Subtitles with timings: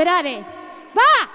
[0.00, 0.38] sperare.
[0.38, 0.44] Eh.
[0.92, 1.28] Va!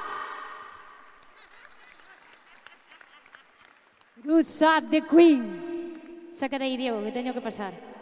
[4.23, 6.31] Good shot the Queen.
[6.33, 7.94] Sácate ahí, Diego, que tengo que pasar.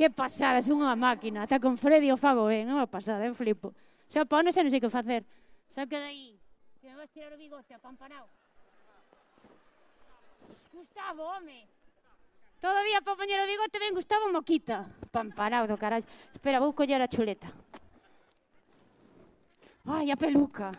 [0.00, 1.44] Que pasada, é unha máquina.
[1.44, 3.76] Ata con Freddy o fago ben, é unha pasada, eu flipo.
[4.08, 5.28] Xa pones e non sei que facer.
[5.68, 6.40] Xa queda aí,
[6.80, 8.24] que me vas tirar o bigote apampanao.
[10.72, 11.68] Gustavo, home.
[12.64, 14.88] Todo día para poñer o bigote ven Gustavo Moquita.
[15.12, 16.08] Pampanao do carallo.
[16.32, 17.52] Espera, vou coller a chuleta.
[19.84, 20.72] Ai, a peluca.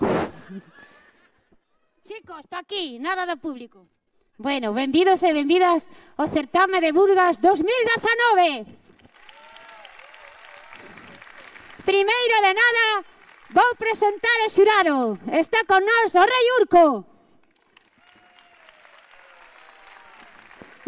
[2.08, 3.99] Chicos, pa aquí, nada do público.
[4.40, 5.84] Bueno, benvidos e benvidas
[6.16, 8.64] ao certame de Burgas 2019.
[11.84, 12.86] Primeiro de nada,
[13.52, 15.20] vou presentar o xurado.
[15.28, 17.04] Está con nós o Rei Urco.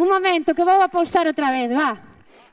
[0.01, 2.01] Un momento, que vou a pausar outra vez, va.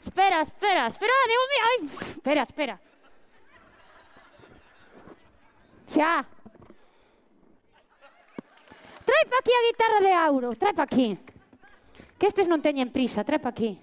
[0.03, 1.63] Espera, espera, espera, Dios mío.
[1.63, 1.77] Ai,
[2.11, 2.75] espera, espera.
[5.87, 6.38] Xa
[9.09, 11.17] trae pa aquí a guitarra de Auro, trae pa aquí.
[12.21, 13.73] Que estes non teñen prisa, trae pa aquí.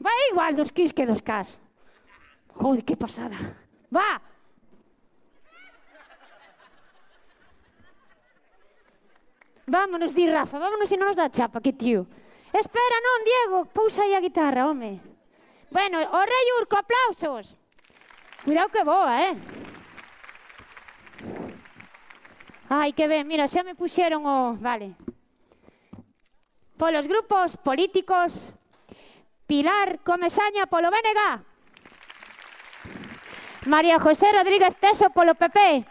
[0.00, 1.60] Va igual dos kis que dos cas.
[2.56, 3.36] Joder, que pasada.
[3.92, 4.24] Va.
[9.68, 12.08] Vámonos, di Rafa, vámonos se non nos dá chapa, que tío.
[12.50, 14.98] Espera, non, Diego, pousa aí a guitarra, home.
[15.70, 17.54] Bueno, o rei Urco, aplausos.
[18.42, 19.59] Cuidado que boa, eh?
[22.72, 24.54] Ai, que ben, mira, xa me puxeron o...
[24.54, 24.94] Vale.
[26.78, 28.54] Polos grupos políticos,
[29.50, 31.42] Pilar Comesaña polo BNG.
[33.66, 35.84] María José Rodríguez Teso polo PP.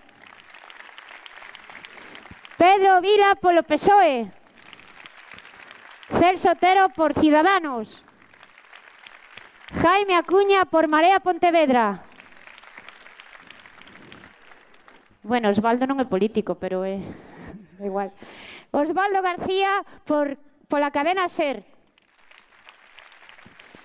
[2.56, 4.32] Pedro Vila polo PSOE.
[6.18, 8.02] Celso Otero por Ciudadanos.
[9.82, 12.09] Jaime Acuña por Marea Pontevedra.
[15.30, 16.98] Bueno, Osvaldo non é político, pero é,
[17.78, 18.10] é igual.
[18.74, 21.62] Osvaldo García por, pola cadena SER.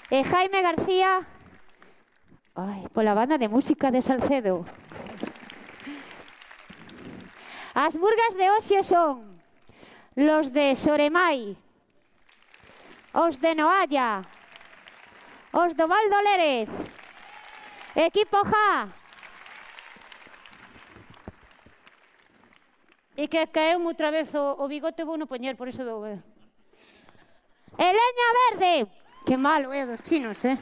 [0.09, 1.21] E Jaime García
[2.57, 4.65] ai, pola banda de música de Salcedo.
[7.77, 9.37] As burgas de Oxio son
[10.17, 11.61] los de Soremai,
[13.13, 14.25] os de Noalla,
[15.53, 16.73] os do Valdo Lérez,
[17.93, 19.04] equipo Ja,
[23.15, 26.03] E que caeu outra vez o, o bigote vou no poñer, por iso dou.
[26.03, 26.19] Eh.
[27.79, 28.91] leña verde!
[29.25, 30.59] Que malo, é, dos chinos, eh?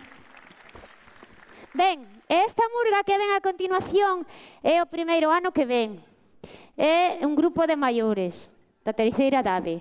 [1.75, 4.28] Ben, esta murga que ven a continuación
[4.60, 6.04] é o primeiro ano que ven.
[6.76, 8.52] É un grupo de maiores,
[8.84, 9.81] da terceira idade.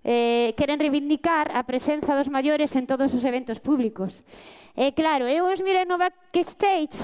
[0.00, 4.24] Eh, queren reivindicar a presenza dos maiores en todos os eventos públicos.
[4.72, 6.96] E eh, claro, eu os mirei no backstage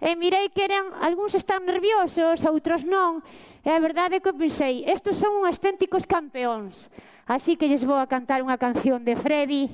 [0.00, 3.20] e mirei que eran, algúns están nerviosos, outros non,
[3.60, 6.88] E a verdade é que pensei, estos son uns esténticos campeóns.
[7.28, 9.68] Así que lles vou a cantar unha canción de Freddy,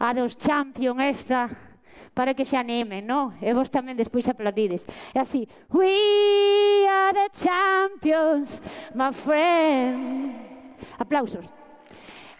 [0.00, 1.52] a dos Champion esta,
[2.14, 3.34] para que se animen, non?
[3.42, 4.86] E vos tamén despois aplaudides.
[5.12, 8.62] É así, We are the champions,
[8.94, 10.32] my friend.
[10.96, 11.44] Aplausos.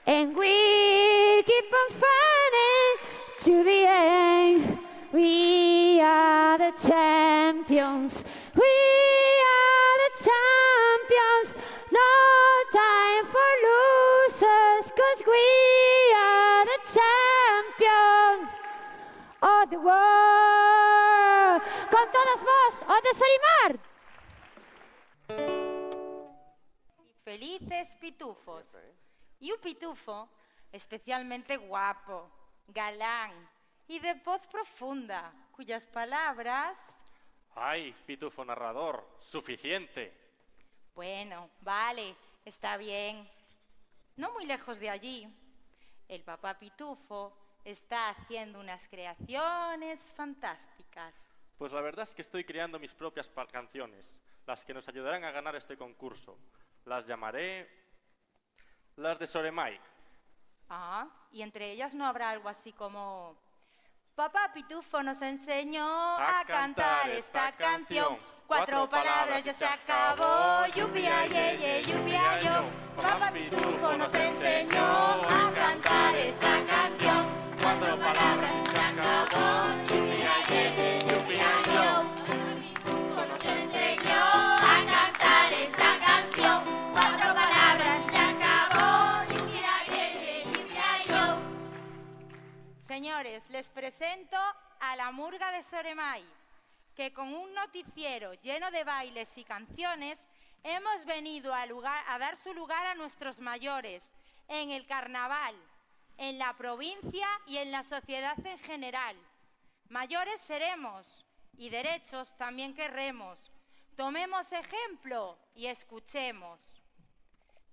[0.06, 2.93] And we keep on fighting
[3.44, 4.78] to the end.
[5.12, 8.25] We are the champions,
[8.56, 11.56] We are the champions.
[11.91, 12.15] No
[12.71, 15.49] time for losers, cause we
[16.15, 18.49] are the champions
[19.43, 21.62] of the world.
[21.91, 23.81] Con todas vos, o desanimar.
[27.25, 28.77] Felices pitufos.
[29.41, 30.29] Y un pitufo
[30.71, 32.31] especialmente guapo,
[32.69, 33.33] galán
[33.89, 36.78] y de voz profunda, cuyas palabras...
[37.56, 40.12] Ay, pitufo narrador, suficiente.
[40.94, 43.28] Bueno, vale, está bien.
[44.16, 45.28] No muy lejos de allí,
[46.08, 51.14] el papá pitufo está haciendo unas creaciones fantásticas.
[51.58, 55.30] Pues la verdad es que estoy creando mis propias canciones, las que nos ayudarán a
[55.30, 56.37] ganar este concurso.
[56.84, 57.68] Las llamaré
[58.96, 59.80] las de Soremai.
[60.68, 63.37] Ah, y entre ellas no habrá algo así como...
[64.16, 68.16] Papá Pitufo nos enseñó a, cantar esta canción.
[68.47, 70.66] Cuatro palabras ya se acabó.
[70.73, 72.64] Yupia, ye, ye, yupia, yo.
[73.02, 77.26] Papá Pitufo nos enseñó a cantar esta canción.
[77.61, 80.13] Cuatro palabras ya se acabó.
[92.95, 94.37] Señores, les presento
[94.79, 96.25] a la Murga de Soremai,
[96.95, 100.17] que con un noticiero lleno de bailes y canciones
[100.63, 104.09] hemos venido a, a dar su lugar a nuestros mayores
[104.47, 105.57] en el carnaval,
[106.19, 109.17] en la provincia y en la sociedad en general.
[109.89, 111.27] Mayores seremos
[111.59, 113.51] y derechos también querremos.
[113.97, 116.81] Tomemos ejemplo y escuchemos.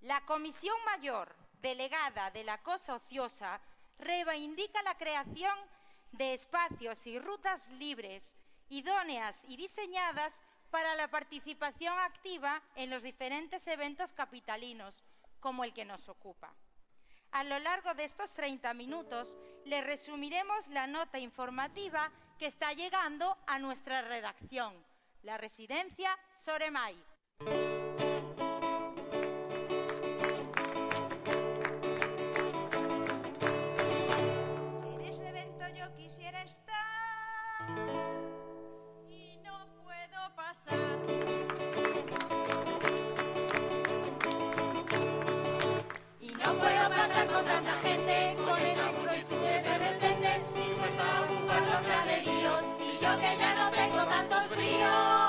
[0.02, 3.62] La Comisión Mayor, delegada de la Cosa Ociosa,
[4.02, 5.58] reivindica la creación
[6.12, 8.34] de espacios y rutas libres,
[8.70, 10.38] idóneas y diseñadas
[10.70, 15.06] para la participación activa en los diferentes eventos capitalinos,
[15.40, 16.54] como el que nos ocupa.
[17.32, 19.34] A lo largo de estos 30 minutos
[19.66, 24.74] le resumiremos la nota informativa que está llegando a nuestra redacción,
[25.24, 27.02] la residencia Soremay.
[39.10, 40.80] Y no puedo pasar.
[46.20, 51.62] Y no puedo pasar con tanta gente, con esa multitud everves gente, dispuesta a ocupar
[51.62, 55.21] los galeríos, y yo que ya no tengo tantos fríos.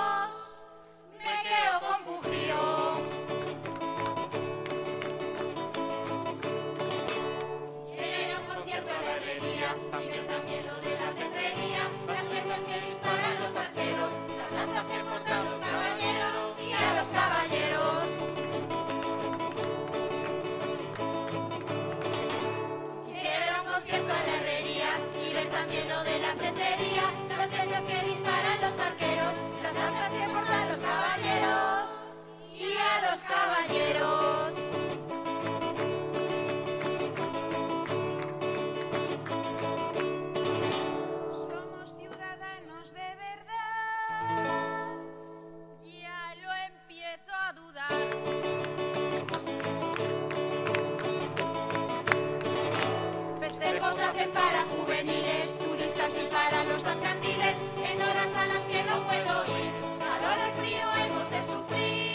[56.43, 59.71] para los dascandiles en horas a las que no puedo ir.
[60.01, 62.12] Calor o frío hemos de sufrir.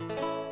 [0.00, 0.43] Thank you.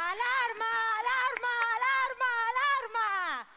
[0.00, 3.48] Alarma, alarma, alarma, alarma.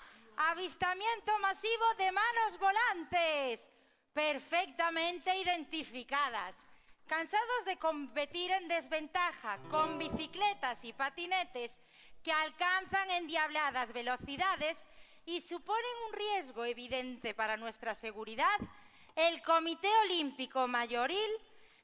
[0.52, 3.70] Avistamiento masivo de manos volantes,
[4.14, 6.71] perfectamente identificadas
[7.12, 11.78] cansados de competir en desventaja con bicicletas y patinetes
[12.24, 14.78] que alcanzan endiabladas velocidades
[15.26, 18.58] y suponen un riesgo evidente para nuestra seguridad,
[19.18, 21.32] el Comité Olímpico Mayoril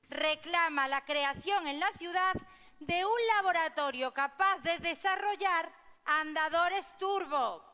[0.08, 2.36] reclama la creación en la ciudad
[2.80, 5.70] de un laboratorio capaz de desarrollar
[6.06, 7.67] andadores turbo.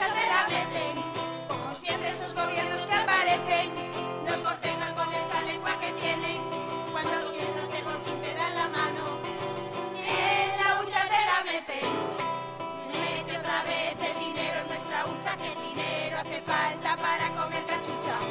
[0.00, 1.04] muchas de la meten.
[1.46, 3.70] Como siempre esos gobiernos que aparecen,
[4.26, 6.40] nos cortejan con esa lengua que tienen.
[6.90, 9.20] Cuando piensas que por fin te dan la mano,
[9.96, 11.90] en la hucha te la meten.
[12.88, 17.66] Mete otra vez el dinero en nuestra hucha, que el dinero hace falta para comer
[17.66, 18.29] cachucha.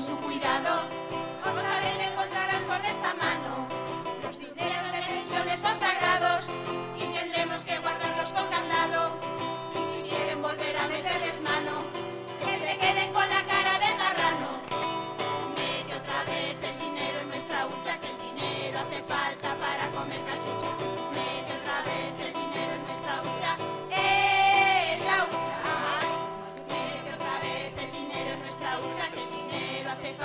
[0.00, 0.82] su cuidado.
[1.40, 3.68] Otra vez encontrarás con esa mano.
[4.22, 6.50] Los dineros de pensiones son sagrados
[6.96, 9.12] y tendremos que guardarlos con candado.
[9.80, 11.84] Y si quieren volver a meterles mano,
[12.44, 14.48] que se queden con la cara de marrano.
[15.54, 19.53] Mete otra vez el dinero en nuestra hucha, que el dinero hace falta.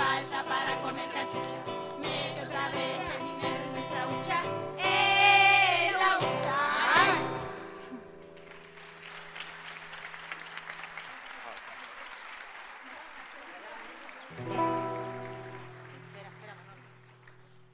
[0.00, 1.58] Vida para comer cachucha.
[1.98, 4.42] Mete otra vez el dinero en nuestra hucha.
[4.78, 6.58] ¡En la hucha!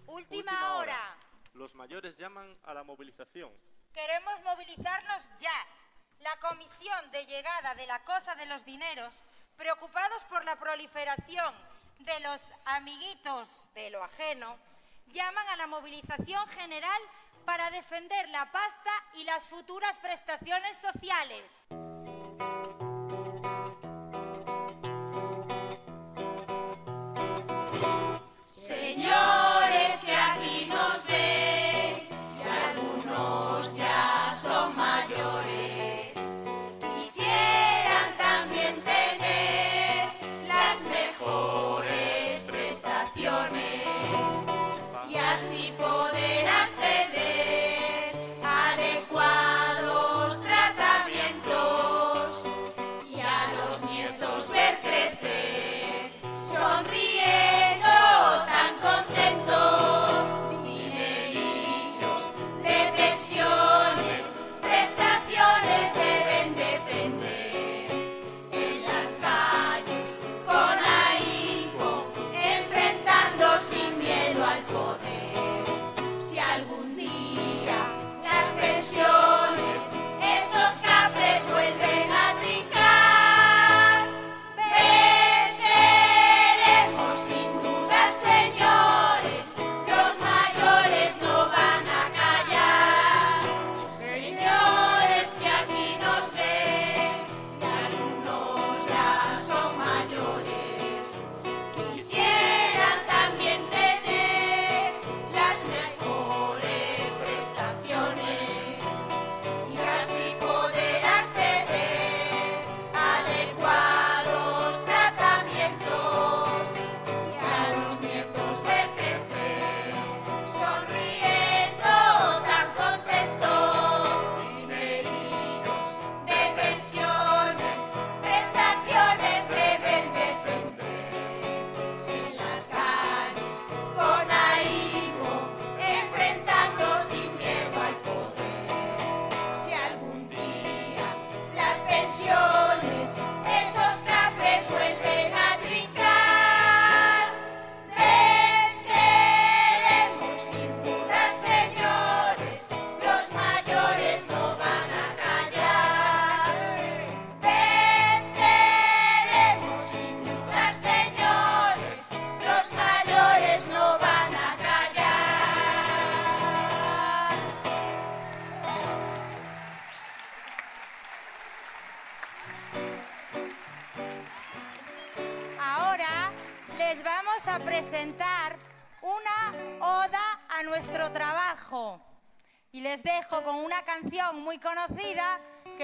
[0.06, 1.16] Última hora.
[1.54, 3.52] Los mayores llaman a la movilización.
[3.92, 5.66] Queremos movilizarnos ya.
[6.20, 9.22] La Comisión de Llegada de la Cosa de los Dineros,
[9.56, 11.54] preocupados por la proliferación
[11.98, 14.56] de los amiguitos de lo ajeno,
[15.12, 17.00] llaman a la movilización general
[17.44, 21.44] para defender la pasta y las futuras prestaciones sociales.
[28.52, 29.05] Señores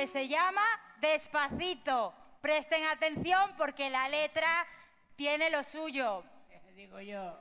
[0.06, 0.62] se llama
[1.00, 2.14] Despacito.
[2.40, 4.66] Presten atención porque la letra
[5.16, 6.24] tiene lo suyo.
[6.74, 7.38] Digo yo.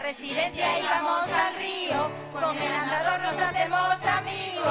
[0.00, 2.10] Residencia y vamos al río.
[2.32, 4.68] Con el andador nos hacemos amigos.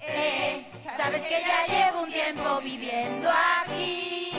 [0.00, 3.30] Eh, sabes que ya llevo un tiempo viviendo
[3.62, 4.32] aquí.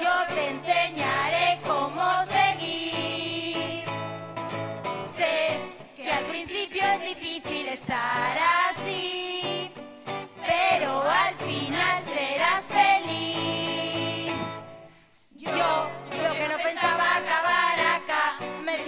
[0.00, 3.84] Yo te enseñaré cómo seguir.
[5.06, 5.58] Sé
[5.96, 8.36] que al principio es difícil estar
[8.70, 9.70] así,
[10.46, 14.32] pero al final serás feliz.
[15.32, 17.63] Yo, yo que no pensaba acabar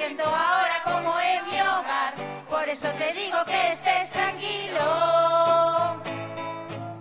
[0.07, 2.15] siento ahora como en mi hogar.
[2.49, 6.01] Por eso te digo que estés tranquilo.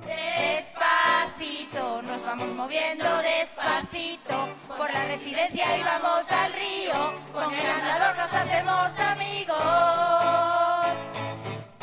[0.06, 7.14] Despacito, nos vamos moviendo despacito por la residencia y vamos al río.
[7.34, 9.58] Con el andador nos hacemos amigos.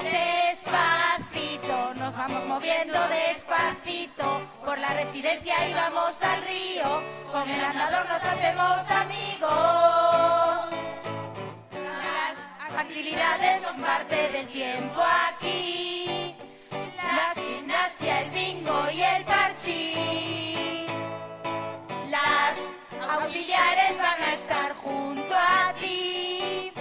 [0.02, 8.22] Despacito, nos vamos moviendo despacito por la residencia íbamos al río, con el andador nos
[8.22, 10.71] hacemos amigos.
[12.82, 16.34] Actividades son parte del tiempo aquí.
[16.96, 20.90] La gimnasia, el bingo y el parchís.
[22.10, 22.58] Las
[23.08, 26.72] auxiliares van a estar junto a ti.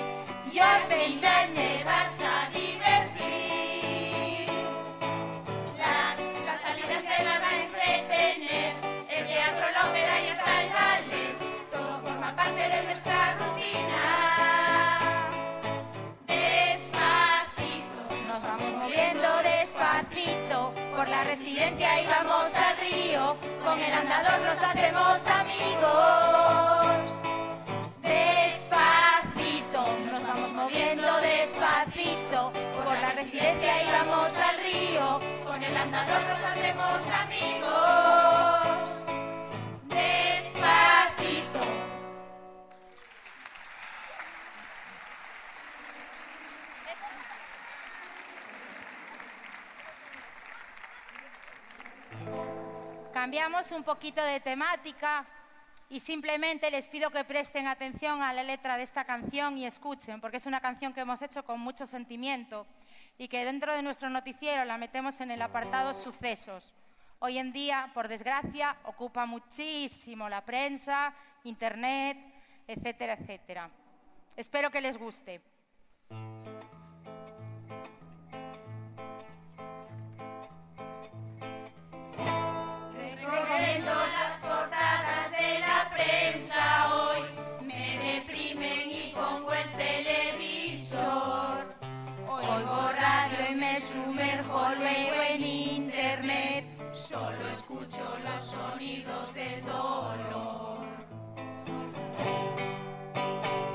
[0.52, 4.48] Y al final te vas a divertir.
[5.78, 8.74] Las, las salidas te van a entretener.
[9.08, 11.38] El teatro, la ópera y hasta el ballet.
[11.70, 13.51] Todo forma parte de nuestra.
[21.02, 23.36] Por la residencia y vamos al río.
[23.66, 26.96] Con el andador nos hacemos amigos.
[28.04, 32.52] Despacito, nos vamos moviendo despacito.
[32.54, 35.20] Por la residencia y vamos al río.
[35.44, 38.61] Con el andador nos hacemos amigos.
[53.22, 55.24] Cambiamos un poquito de temática
[55.90, 60.20] y simplemente les pido que presten atención a la letra de esta canción y escuchen,
[60.20, 62.66] porque es una canción que hemos hecho con mucho sentimiento
[63.20, 66.74] y que dentro de nuestro noticiero la metemos en el apartado sucesos.
[67.20, 72.18] Hoy en día, por desgracia, ocupa muchísimo la prensa, internet,
[72.66, 73.70] etcétera, etcétera.
[74.36, 75.42] Espero que les guste.
[94.78, 100.86] Luego en internet, solo escucho los sonidos del dolor.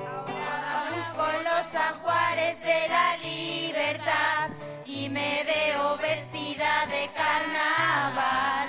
[0.09, 4.51] Ahora busco los ajuares de la libertad
[4.85, 8.69] y me veo vestida de carnaval.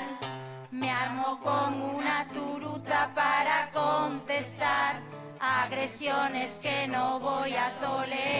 [0.72, 5.02] Me armo con una turuta para contestar
[5.40, 8.37] agresiones que no voy a tolerar.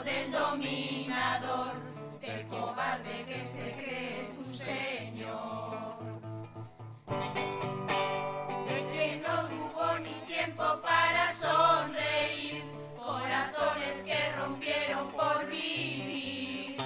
[0.00, 1.74] Del dominador,
[2.20, 5.98] del cobarde que se cree su señor.
[8.66, 12.64] De que no tuvo ni tiempo para sonreír,
[12.96, 16.76] corazones que rompieron por vivir.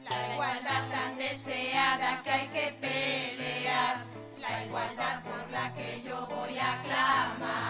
[0.00, 4.04] La igualdad tan deseada que hay que pelear,
[4.38, 7.65] la igualdad por la que yo voy a clamar.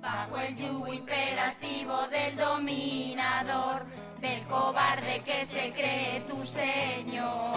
[0.00, 3.84] Bajo el yugo imperativo del dominador,
[4.20, 7.54] del cobarde que se cree tu señor.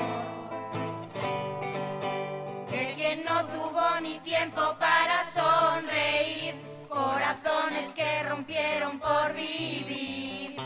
[2.70, 6.56] Que quien no tuvo ni tiempo para sonreír,
[6.90, 10.58] corazones que rompieron por vivir.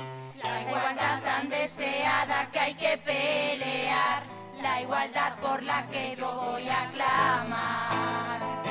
[0.43, 4.24] La igualdad tan deseada que hay que pelear,
[4.62, 8.71] la igualdad por la que yo voy a clamar.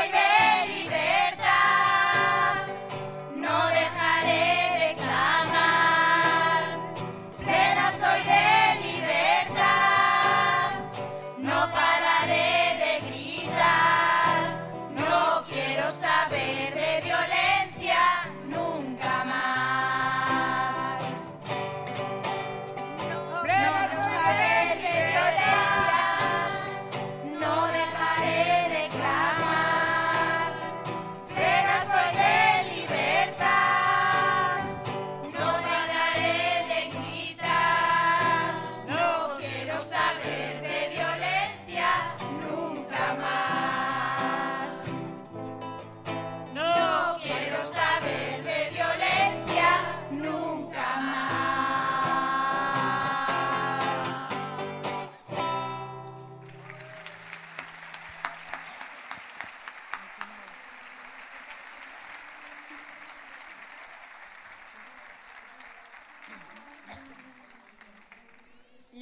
[0.00, 0.49] Soy de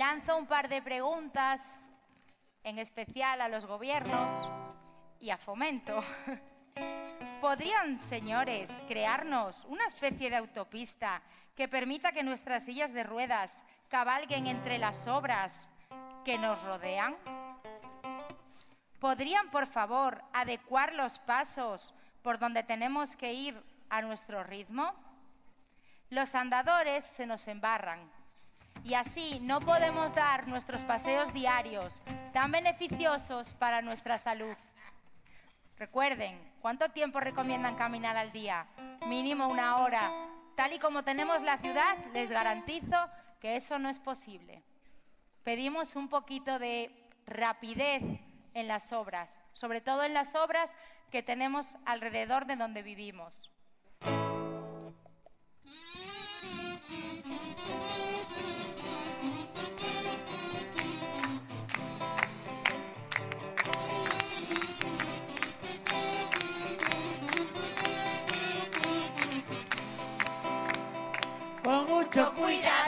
[0.08, 1.60] lanzo un par de preguntas,
[2.64, 4.48] en especial a los gobiernos
[5.20, 6.02] y a Fomento.
[7.42, 11.20] ¿Podrían, señores, crearnos una especie de autopista
[11.54, 15.68] que permita que nuestras sillas de ruedas cabalguen entre las obras
[16.24, 17.14] que nos rodean?
[19.00, 21.92] ¿Podrían, por favor, adecuar los pasos
[22.22, 24.94] por donde tenemos que ir a nuestro ritmo?
[26.08, 28.17] Los andadores se nos embarran
[28.84, 32.00] y así no podemos dar nuestros paseos diarios
[32.32, 34.56] tan beneficiosos para nuestra salud.
[35.76, 38.66] Recuerden, ¿cuánto tiempo recomiendan caminar al día?
[39.06, 40.10] Mínimo una hora.
[40.56, 42.96] Tal y como tenemos la ciudad, les garantizo
[43.40, 44.62] que eso no es posible.
[45.44, 46.90] Pedimos un poquito de
[47.26, 48.02] rapidez
[48.54, 50.68] en las obras, sobre todo en las obras
[51.10, 53.50] que tenemos alrededor de donde vivimos.
[72.08, 72.87] Mucho Cuidado,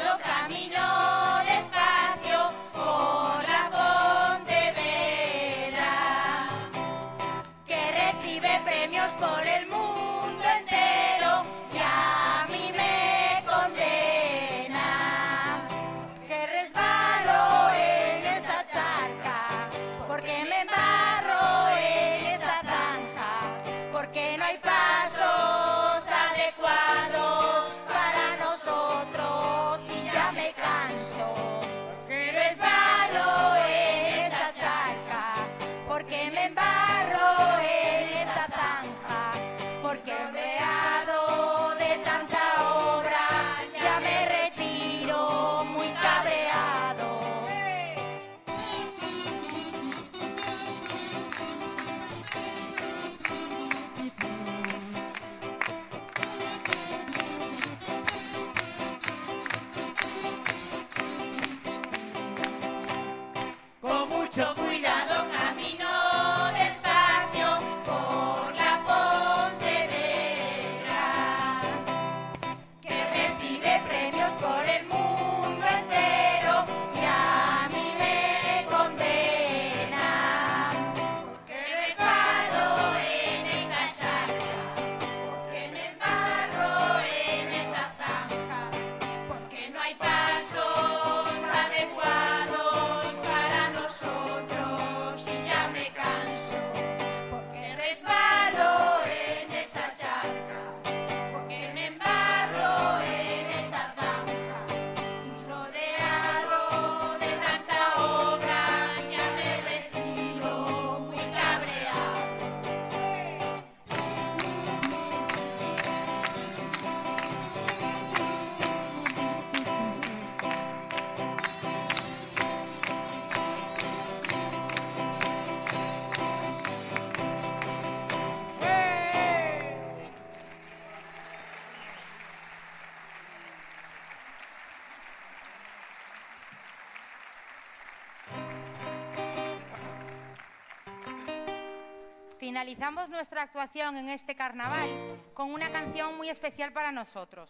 [142.61, 144.87] Finalizamos nuestra actuación en este carnaval
[145.33, 147.49] con una canción muy especial para nosotros.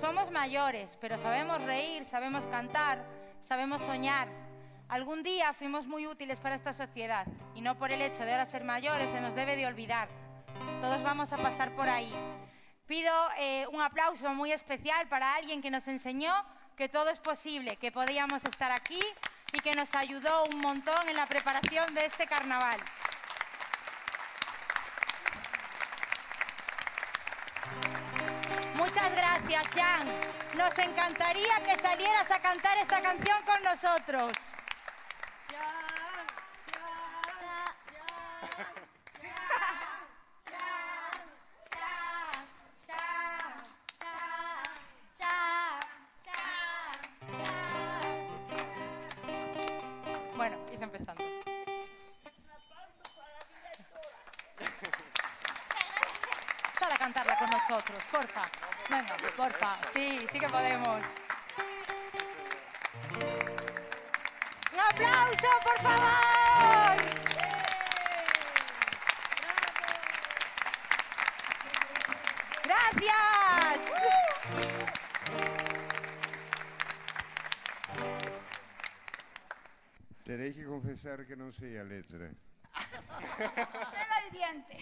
[0.00, 3.04] Somos mayores, pero sabemos reír, sabemos cantar,
[3.42, 4.28] sabemos soñar.
[4.88, 8.46] Algún día fuimos muy útiles para esta sociedad y no por el hecho de ahora
[8.46, 10.08] ser mayores se nos debe de olvidar.
[10.80, 12.10] Todos vamos a pasar por ahí.
[12.86, 16.32] Pido eh, un aplauso muy especial para alguien que nos enseñó
[16.78, 19.00] que todo es posible, que podíamos estar aquí
[19.52, 22.80] y que nos ayudó un montón en la preparación de este carnaval.
[28.76, 30.06] Muchas gracias, Jean.
[30.56, 34.32] Nos encantaría que salieras a cantar esta canción con nosotros.
[81.06, 82.26] ser que non sei a letra.
[84.02, 84.74] Era diante.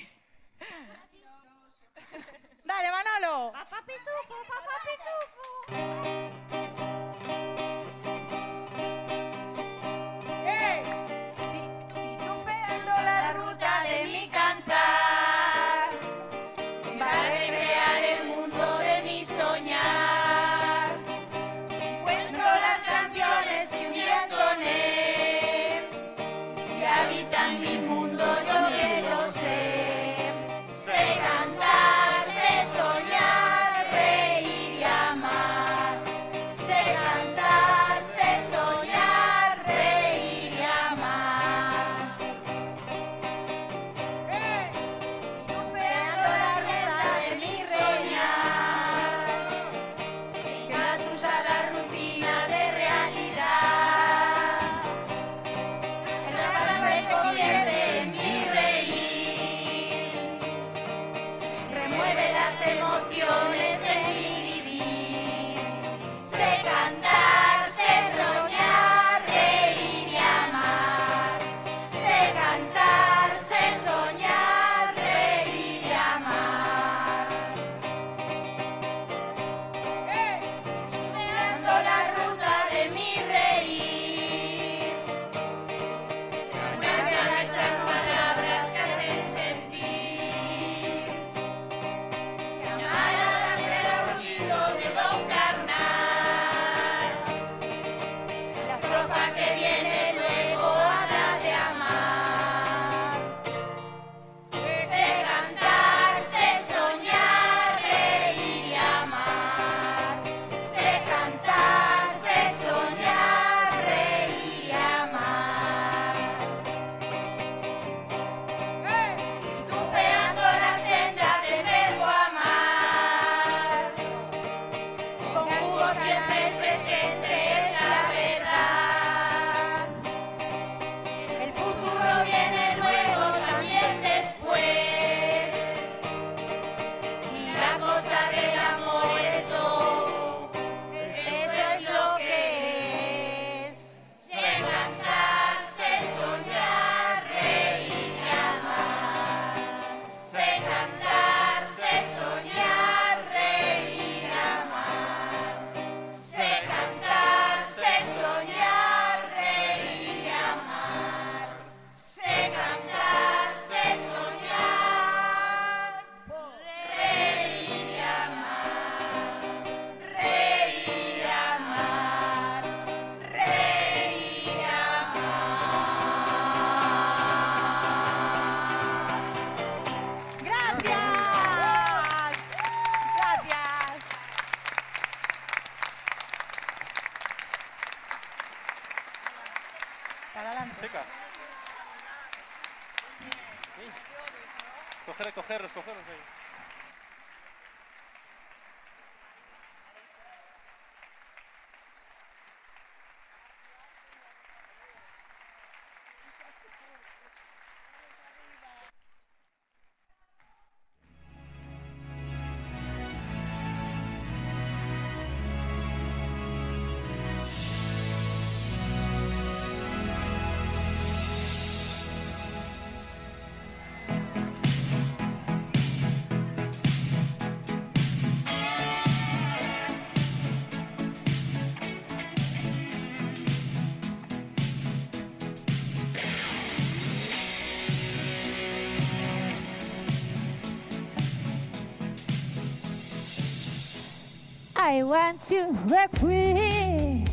[244.87, 247.25] I want to break free.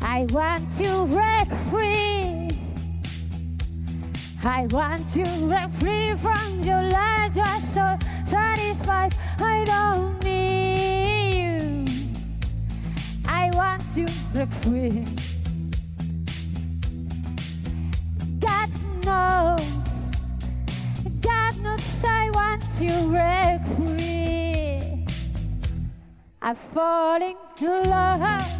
[0.00, 2.48] I want to break free.
[4.44, 7.34] I want to break free from your lies.
[7.34, 9.16] You're so satisfied.
[9.40, 11.84] I don't need you.
[13.26, 15.25] I want to break free.
[26.76, 28.55] falling in love.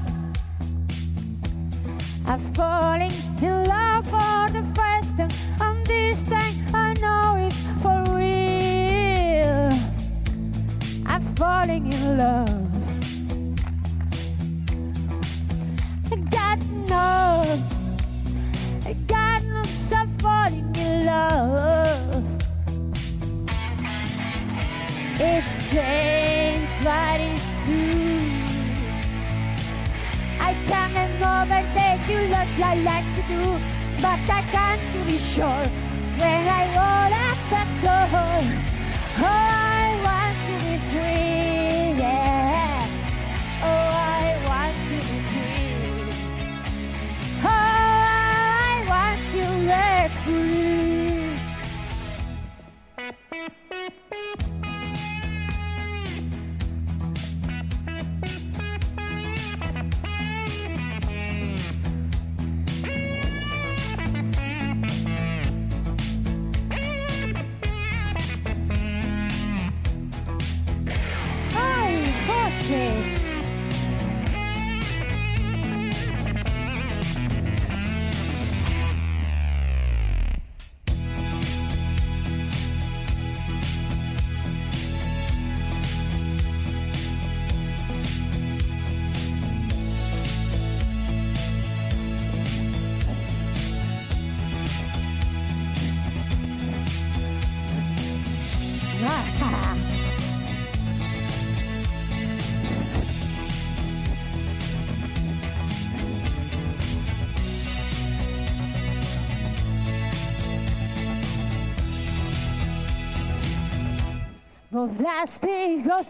[114.98, 116.06] plastic goes.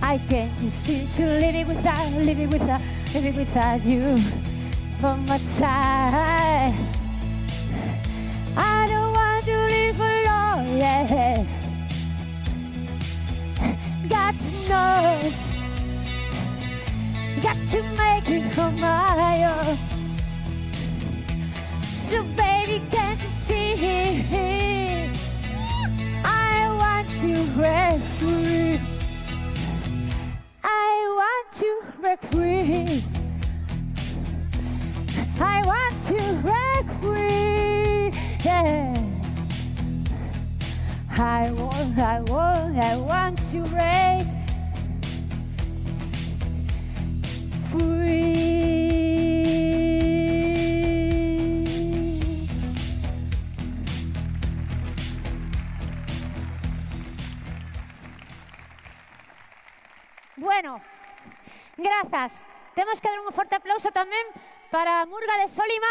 [0.00, 2.80] I can't seem to live it without, live it without,
[3.14, 4.18] live it without you.
[5.00, 6.37] for my time.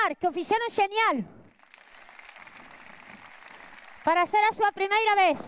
[0.07, 1.17] Pilar, que o fixeron xenial.
[4.05, 5.39] Para ser a súa primeira vez.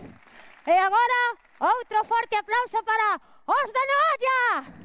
[0.66, 1.20] E agora,
[1.60, 3.16] outro forte aplauso para
[3.48, 4.79] os de Noia!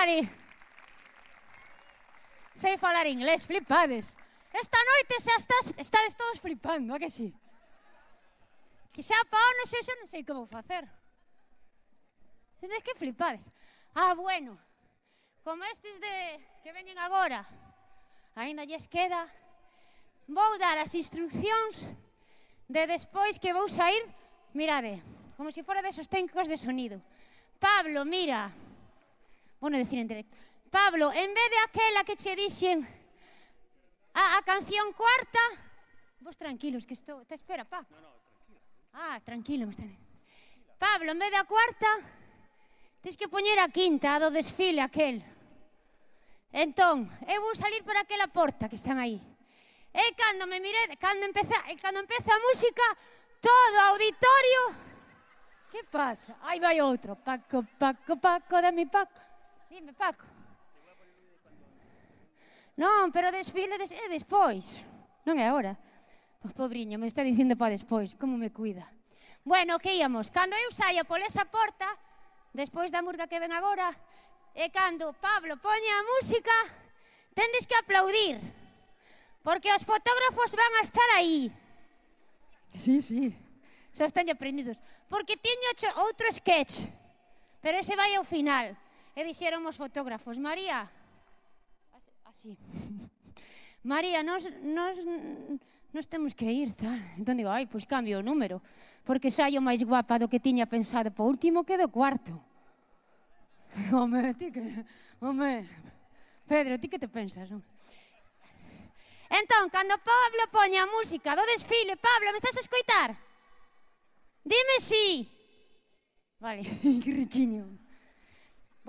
[0.00, 0.30] falar.
[2.54, 4.16] Sei falar inglés, flipades.
[4.52, 7.32] Esta noite xa estás, estares todos flipando, a que sí?
[8.92, 10.88] Que xa pa non sei, xa non sei que vou facer.
[12.60, 13.44] Tenes que flipades.
[13.94, 14.58] Ah, bueno,
[15.44, 17.46] como estes de que veñen agora,
[18.34, 19.28] aínda lles queda,
[20.28, 21.92] vou dar as instruccións
[22.68, 24.04] de despois que vou sair,
[24.52, 25.00] mirade,
[25.36, 27.00] como se si fora desos técnicos de sonido.
[27.62, 28.50] Pablo, mira,
[29.60, 30.36] bueno, decir en directo.
[30.70, 32.86] Pablo, en vez de aquela que che dixen
[34.14, 35.38] a, a canción cuarta,
[36.20, 37.84] vos tranquilos que estou, te espera, pa.
[37.90, 38.60] No, no, tranquilo.
[38.94, 39.84] Ah, tranquilo, está
[40.78, 41.86] Pablo, en vez da cuarta,
[43.02, 45.20] tens que poñer a quinta, a do desfile aquel.
[46.50, 49.20] Entón, eu vou salir por aquela porta que están aí.
[49.92, 52.86] E cando me miré, cando empeza, e cando empeza a música,
[53.42, 54.88] todo o auditorio...
[55.70, 56.34] Que pasa?
[56.42, 57.14] Aí vai outro.
[57.14, 59.19] Paco, Paco, Paco dame Paco.
[59.70, 60.26] Dime, Paco.
[62.74, 63.94] Non, pero desfile des...
[63.94, 64.82] é despois.
[65.22, 65.78] Non é agora.
[66.42, 68.18] Pois pobriño, me está dicindo para despois.
[68.18, 68.90] Como me cuida.
[69.46, 70.26] Bueno, que íamos?
[70.34, 71.86] Cando eu saia por esa porta,
[72.50, 73.94] despois da murga que ven agora,
[74.58, 76.56] e cando Pablo poña a música,
[77.30, 78.42] tendes que aplaudir.
[79.46, 81.46] Porque os fotógrafos van a estar aí.
[82.74, 83.30] Sí, sí.
[83.94, 84.82] Xa están aprendidos.
[85.06, 85.70] Porque tiño
[86.02, 86.90] outro sketch,
[87.62, 88.74] pero ese vai ao final.
[89.16, 90.86] E dixeron os fotógrafos, María,
[92.30, 92.56] así,
[93.82, 94.96] María, nos, nos,
[95.92, 96.98] nos temos que ir, tal.
[97.18, 98.62] Entón digo, ai, pois cambio o número,
[99.02, 102.38] porque saio máis guapa do que tiña pensado po último quedo cuarto.
[103.92, 104.62] Home, ti que...
[105.20, 105.66] Home,
[106.46, 107.62] Pedro, ti que te pensas, non?
[109.30, 113.14] Entón, cando Pablo poña a música do desfile, Pablo, me estás a escoitar?
[114.42, 115.24] Dime si.
[116.38, 116.62] Vale,
[117.02, 117.79] que riquiño.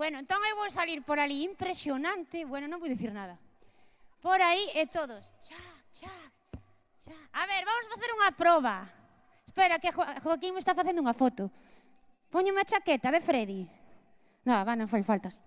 [0.02, 3.38] Bueno, entón eu vou salir por ali impresionante, bueno, non vou dicir nada.
[4.18, 5.54] Por aí e todos, xa,
[5.94, 6.10] xa,
[7.06, 7.14] xa.
[7.30, 8.82] A ver, vamos facer unha proba.
[9.46, 11.54] Espera, que jo Joaquín me está facendo unha foto.
[12.34, 13.62] Póñome a chaqueta de Freddy.
[14.42, 15.38] No, va, non foi faltas.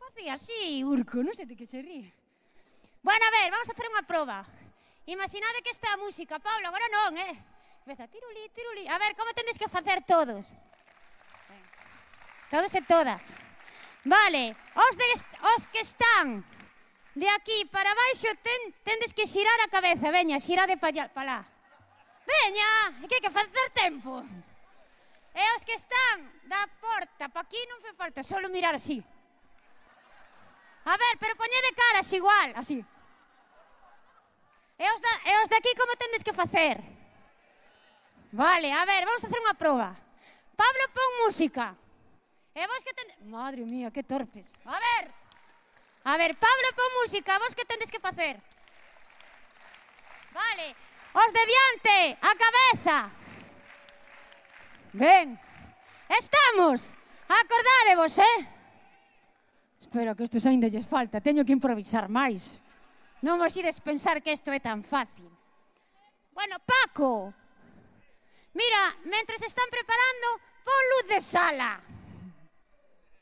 [0.00, 2.08] Facía así, Urco, non sei de que se ríe.
[3.04, 4.48] Bueno, a ver, vamos a hacer unha proba.
[5.04, 7.52] Imaginade que esta música, Pablo, agora non, eh?
[7.82, 8.86] Empeza tiruli, tiruli.
[8.86, 10.46] A ver, como tendes que facer todos?
[12.48, 13.36] Todos e todas.
[14.04, 15.04] Vale, os, de,
[15.56, 16.46] os que están
[17.14, 20.14] de aquí para baixo ten, tendes que xirar a cabeza.
[20.14, 21.42] Veña, xirade para pa lá.
[22.22, 24.22] Veña, que hai que facer tempo.
[25.34, 29.02] E os que están da porta, pa aquí non fe falta, solo mirar así.
[30.86, 32.78] A ver, pero poñede caras igual, así.
[34.78, 37.01] E os, da, e os de aquí como tendes que facer?
[38.32, 39.92] Vale, a ver, vamos a hacer unha proba.
[40.56, 41.76] Pablo, pon música.
[42.56, 43.20] E vos que tendes...
[43.28, 44.48] Madre mía, que torpes.
[44.64, 45.04] A ver.
[46.08, 47.36] A ver, Pablo, pon música.
[47.36, 48.40] Vos que tendes que facer?
[50.32, 50.72] Vale.
[51.12, 52.98] Os de diante, a cabeza.
[54.96, 55.36] Ben.
[56.08, 56.96] Estamos.
[57.28, 58.38] Acordadevos, eh?
[59.76, 61.20] Espero que isto xa ainda lles falta.
[61.20, 62.64] Teño que improvisar máis.
[63.20, 65.28] Non vos ides pensar que isto é tan fácil.
[66.32, 67.36] Bueno, Paco,
[68.54, 70.26] Mira, mentre se están preparando,
[70.64, 71.80] pon luz de sala.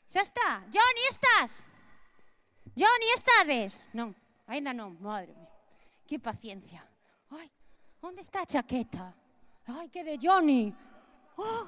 [0.07, 0.63] Xa está.
[0.67, 1.65] Johnny, estás?
[2.75, 3.79] Johnny, estades?
[3.95, 4.11] Non,
[4.47, 5.51] ainda non, madre mía.
[6.03, 6.83] Que paciencia.
[7.31, 7.47] Ai,
[8.03, 9.15] onde está a chaqueta?
[9.67, 10.75] Ai, que de Johnny.
[11.39, 11.67] Oh,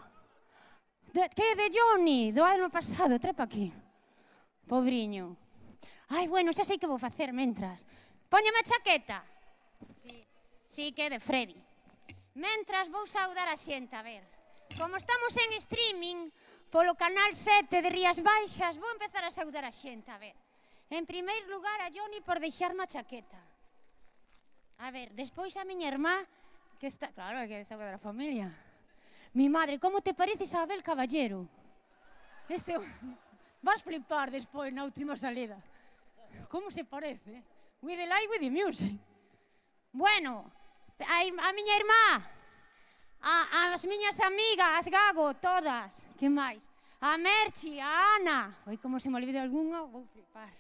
[1.16, 3.72] de, que de Johnny, do ano pasado, trepa aquí.
[4.68, 5.36] Pobriño.
[6.12, 7.88] Ai, bueno, xa sei que vou facer mentras.
[8.28, 9.24] Póñame a chaqueta.
[9.96, 10.20] Sí,
[10.68, 11.56] sí que é de Freddy.
[12.34, 14.26] Mentras vou saudar a xente, a ver.
[14.74, 16.34] Como estamos en streaming
[16.74, 20.34] polo canal 7 de Rías Baixas, vou empezar a saudar a xente, a ver.
[20.90, 23.38] En primeiro lugar a Johnny por deixarme a chaqueta.
[24.82, 26.26] A ver, despois a miña irmá
[26.82, 28.50] que está, claro, que é da familia.
[29.38, 31.46] Mi madre, como te parece Isabel Caballero?
[32.50, 32.74] Este
[33.62, 35.62] vas flipar despois na última salida.
[36.50, 37.46] Como se parece?
[37.86, 38.98] With the light, with the music.
[39.94, 40.50] Bueno,
[41.00, 41.18] a,
[41.48, 42.06] a miña irmá,
[43.22, 46.62] a, as miñas amigas, Gago, todas, que máis?
[47.02, 50.54] A Merchi, a Ana, oi como se me olvide algunha, vou flipar.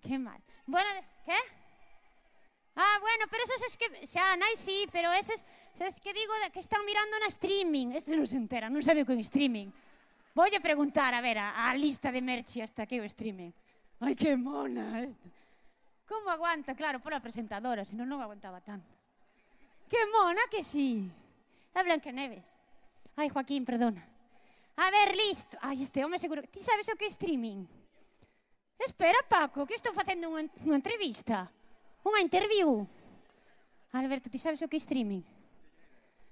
[0.00, 0.40] Que máis?
[0.66, 0.88] Bueno,
[1.24, 1.36] que?
[2.74, 5.44] Ah, bueno, pero esos es que, xa, nai sí, pero esos,
[5.76, 9.06] esos que digo que están mirando na streaming, este non se entera, non sabe o
[9.06, 9.68] que é streaming.
[10.32, 13.52] Voulle preguntar, a ver, a, a lista de Merchi hasta que o streaming.
[14.00, 15.28] Ai, que mona esta.
[16.08, 16.72] Como aguanta?
[16.72, 19.01] Claro, pola presentadora, senón non aguantaba tanto.
[19.92, 21.04] Que mona que sí!
[21.76, 22.48] A Blancaneves.
[23.14, 24.00] Ay, Joaquín, perdona.
[24.76, 25.58] A ver, listo.
[25.60, 26.40] Ai, este home seguro...
[26.48, 27.68] Ti sabes o que é streaming?
[28.80, 31.44] Espera, Paco, que estou facendo unha, unha entrevista.
[32.08, 32.88] Unha interview.
[33.92, 35.20] Alberto, ti sabes o que é streaming?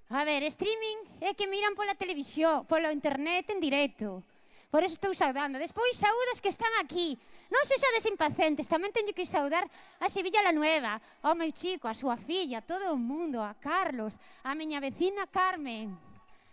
[0.08, 4.24] A ver, streaming é que miran pola televisión, pola internet en directo.
[4.72, 5.60] Por eso estou saudando.
[5.60, 7.20] Despois saúdos que están aquí.
[7.50, 9.66] Non se xades impacientes, tamén teño que saudar
[9.98, 13.58] a Sevilla la Nueva, ao meu chico, a súa filla, a todo o mundo, a
[13.58, 14.14] Carlos,
[14.46, 15.90] a miña vecina Carmen,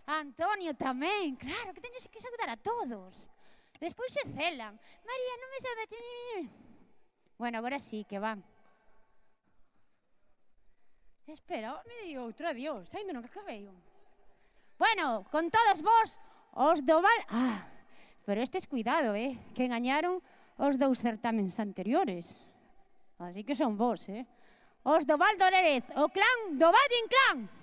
[0.09, 3.29] a Antonio tamén, claro, que teño que saudar a todos.
[3.77, 4.73] Despois se celan.
[5.05, 5.89] María, non me saudas.
[7.37, 8.41] Bueno, agora sí, que van.
[11.29, 13.77] Espera, me di outro adiós, ainda non que acabei un.
[14.81, 16.17] Bueno, con todos vos,
[16.57, 17.21] os do val...
[17.29, 17.69] Ah,
[18.25, 20.23] pero estes cuidado, eh, que engañaron
[20.57, 22.33] os dous certamens anteriores.
[23.17, 24.25] Así que son vos, eh?
[24.83, 27.56] Os do Val do Lérez, o clan do Valle Inclán.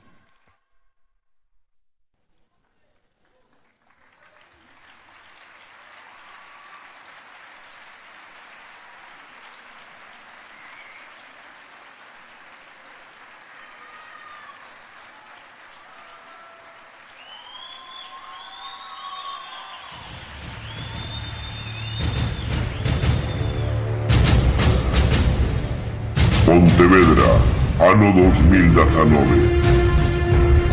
[27.94, 29.14] Ano 2019.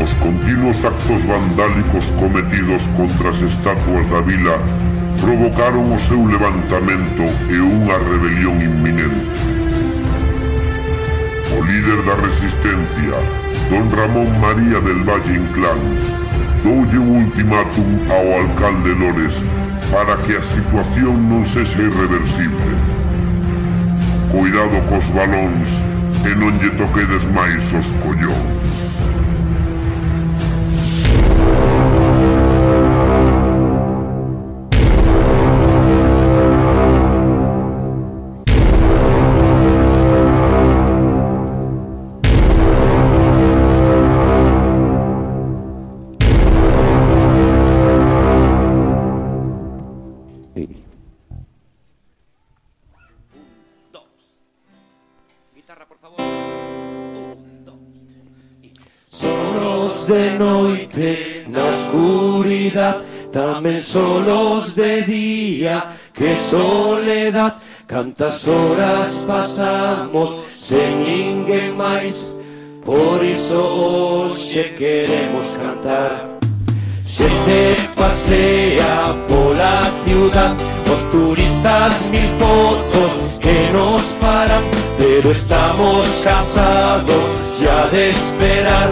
[0.01, 4.57] Os continuos actos vandálicos cometidos contra as estatuas da vila
[5.21, 9.37] provocaron o seu levantamento e unha rebelión inminente.
[11.53, 13.17] O líder da resistencia,
[13.69, 15.77] don Ramón María del Valle Inclán,
[16.65, 19.45] doulle un ultimátum ao alcalde Lores
[19.93, 22.73] para que a situación non sexa irreversible.
[24.33, 25.69] Cuidado cos balóns
[26.25, 28.60] e non lle toquedes máis os collóns.
[63.61, 72.33] Dame solos de día, que soledad, cantas horas pasamos sen ninguén máis.
[72.83, 76.41] Por iso hoxe queremos cantar.
[77.05, 80.57] Xente pasea pola ciudad,
[80.89, 84.65] os turistas mil fotos que nos farán,
[84.97, 87.25] pero estamos casados
[87.61, 88.89] xa de esperar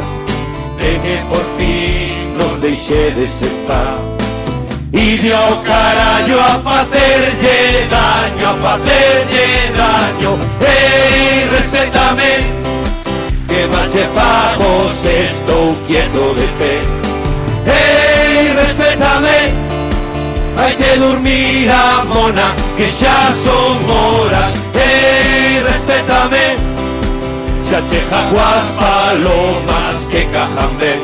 [0.77, 4.08] de que por fin nos deixedes en paz.
[4.91, 12.39] Ide ao carallo a facerlle daño, a facerlle daño Ei, respétame
[13.47, 14.07] Que marche
[15.25, 16.81] estou quieto de pé
[17.67, 19.53] Ei, respétame
[20.57, 24.55] Hai que dormir a mona Que xa son horas.
[24.73, 26.55] Ei, respétame
[27.69, 31.01] Xa cheja coas palomas que cajan ben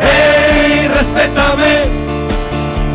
[0.00, 2.07] Ei, respétame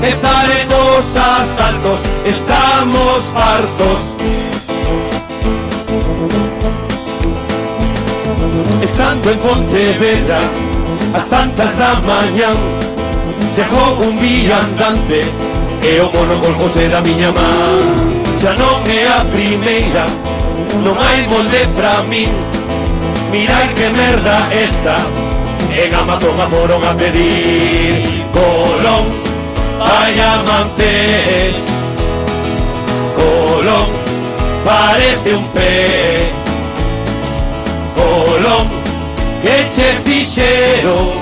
[0.03, 3.99] aceptaremos asaltos, estamos fartos.
[8.81, 10.39] Estando en Pontevedra,
[11.15, 12.57] As tantas da mañán,
[13.55, 15.21] chegou un viandante
[15.83, 17.85] e o monogol José da miña man.
[18.41, 20.05] Xa non é a primeira,
[20.83, 22.33] non hai molde pra min,
[23.31, 24.97] mirai que merda esta,
[25.69, 29.32] en Amazon a foron a pedir Colón
[29.83, 31.55] Payamantes.
[33.15, 33.89] Colón
[34.65, 36.31] parece un pez.
[37.95, 38.67] Colón,
[39.41, 41.13] que chefillero.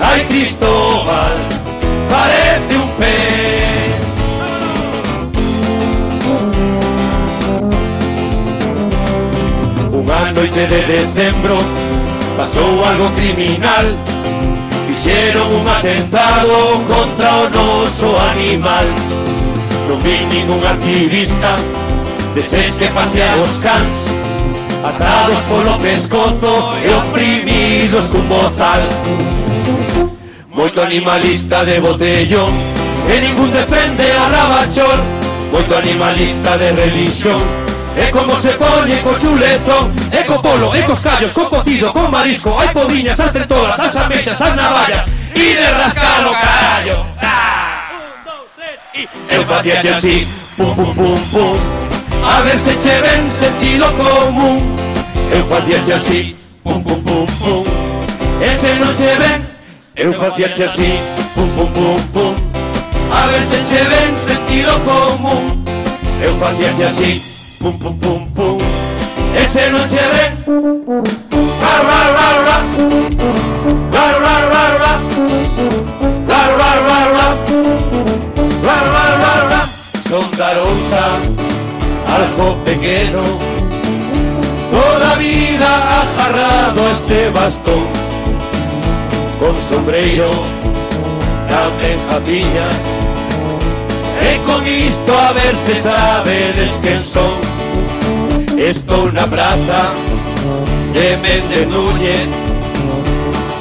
[0.00, 1.36] Ay, Cristóbal,
[2.08, 3.78] parece un pez.
[9.92, 11.58] Unha noite de decembro
[12.38, 13.86] pasou algo criminal
[14.98, 18.84] fixeron un atentado contra o noso animal.
[19.88, 21.54] Non vi ningún activista
[22.34, 24.10] deses que pasea os cans
[24.84, 28.82] Atados polo pescozo e oprimidos cun bozal.
[30.52, 32.50] Moito animalista de botellón
[33.08, 34.98] E ningún defende a rabachor
[35.52, 37.67] Moito animalista de religión
[37.98, 42.10] E como se poñe co chuletón E co polo, e cos callos, co cocido, con
[42.10, 42.58] marisco.
[42.58, 45.04] Hai poviñas, as centolas, as ameixas, as navallas.
[45.34, 47.06] E de rascar o carallo.
[49.28, 50.26] Eu facíache así,
[50.56, 51.56] pum pum pum pum.
[52.24, 54.76] A ver se che ven sentido común.
[55.30, 57.64] Eu facíache así, pum pum pum pum.
[58.40, 59.46] E se non che ven,
[59.94, 60.98] eu facíache así,
[61.34, 62.34] pum pum pum pum.
[63.12, 65.64] A ver se che ven sentido común.
[66.20, 67.22] Eu facíache así,
[67.60, 68.58] pum pum pum pum.
[69.34, 69.86] E se non
[71.60, 72.66] raro, raro, raro
[73.92, 75.00] Raro, raro, raro, raro
[76.28, 77.36] Raro, raro, raro, raro
[78.62, 79.68] Raro, raro, raro, raro
[80.08, 81.04] Son darousa
[82.06, 83.22] Algo pequeno
[84.72, 85.70] Toda vida
[86.00, 87.86] agarrado a este bastón.
[89.38, 90.30] Con sombreiro
[91.48, 93.07] Tamén jaciñas
[94.20, 97.40] E con isto a ver se sabedes quen son
[98.58, 99.92] Estou na praza
[100.92, 102.28] de Méndez Núñez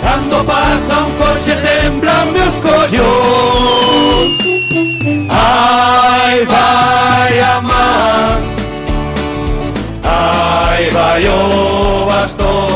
[0.02, 4.32] Cando pasa un coche temblan meus collóns
[5.30, 8.40] Ai, vai a man
[10.04, 12.67] Ai, vai o bastón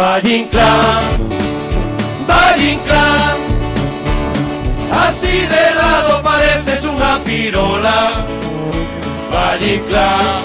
[0.00, 1.02] Vai inclán
[2.58, 3.36] inclán
[4.90, 8.24] Así de lado pareces unha pirola.
[9.28, 10.40] Vai inclán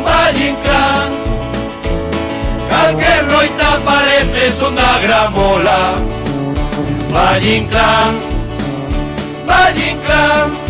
[0.00, 1.08] Vai inclán
[2.64, 6.00] Calquer roita parece son da gramola.
[7.12, 8.16] Vai inclán
[9.76, 10.69] inclán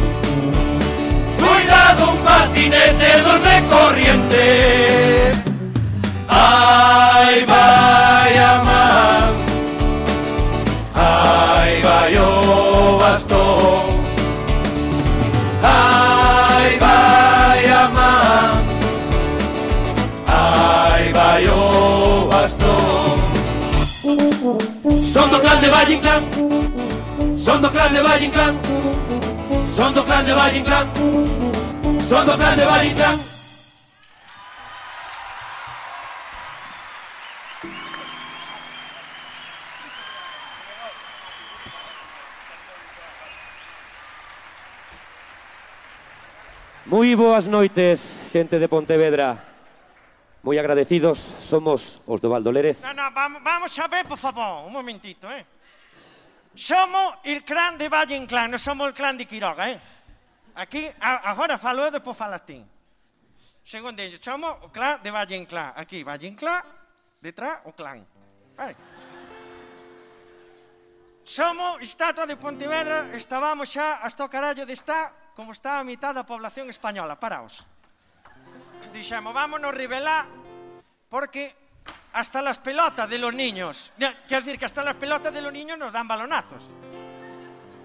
[25.80, 26.22] Valle Inclán
[27.38, 28.54] Son do clan de Valle Inclán
[29.64, 30.86] Son do clan de Valle Inclán
[32.04, 33.16] Son do clan de Valle Inclán
[46.84, 49.38] Moi boas noites, xente de Pontevedra.
[50.42, 52.82] Moi agradecidos somos os do Valdolérez.
[52.82, 55.59] No, no, vamos, vamos a ver, por favor, un momentito, ¿eh?
[56.60, 59.80] Somos el clan de Valle Inclán, no somos el clan de Quiroga, eh?
[60.56, 62.60] Aquí, a, agora falo eh, eu, depois fala ti.
[63.64, 65.72] Segundo, somos o clan de Valle Inclán.
[65.74, 66.60] Aquí, Valle Inclán,
[67.18, 68.04] detrás, o clan.
[68.58, 68.76] Vale.
[71.24, 76.12] Somos estatua de Pontevedra, estábamos xa hasta o carallo de estar como está a mitad
[76.12, 77.64] da población española, paraos.
[78.92, 80.28] Dixemos, vámonos revelar,
[81.08, 81.56] porque
[82.12, 83.92] hasta las pelotas de los niños.
[83.96, 86.70] Quiero decir que hasta las pelotas de los niños nos dan balonazos.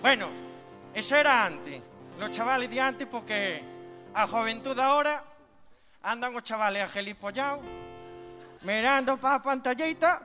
[0.02, 0.30] Bueno,
[0.93, 1.81] eso era antes.
[2.19, 3.64] Los chavales de antes, porque
[4.14, 5.23] a juventud ahora
[6.02, 7.65] andan los chavales angelipollados,
[8.61, 10.22] mirando para pantallita.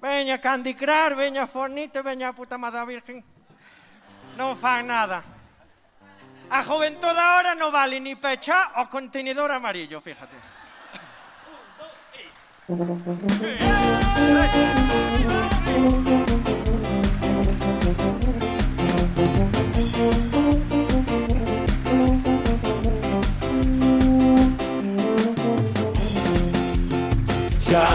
[0.00, 3.24] Veña Candy Crush, veña Fornite, veña puta madre virgen.
[4.36, 5.22] Non fan nada.
[6.50, 10.53] A juventud ahora no vale ni pecha o contenedor amarillo, fíjate.
[12.64, 12.72] Xa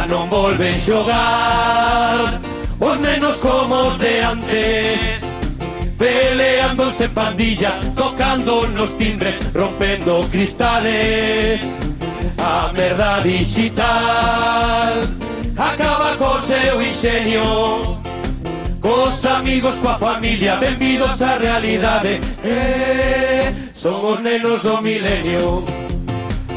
[0.06, 2.38] non volven xogar
[2.78, 5.26] Os nenos como os de antes.
[5.98, 11.89] Peleándose pandillas Tocando nos timbres Rompendo cristales
[12.38, 14.94] A merda digital
[15.58, 17.98] Acaba co seu ingenio
[18.82, 22.20] Cos amigos, coa familia Benvidos á realidade.
[22.44, 25.64] Eh, Son os nenos do milenio.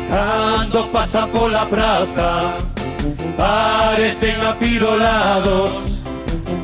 [0.09, 2.55] Cando pasan pola praza
[3.36, 6.02] Parecen apirolados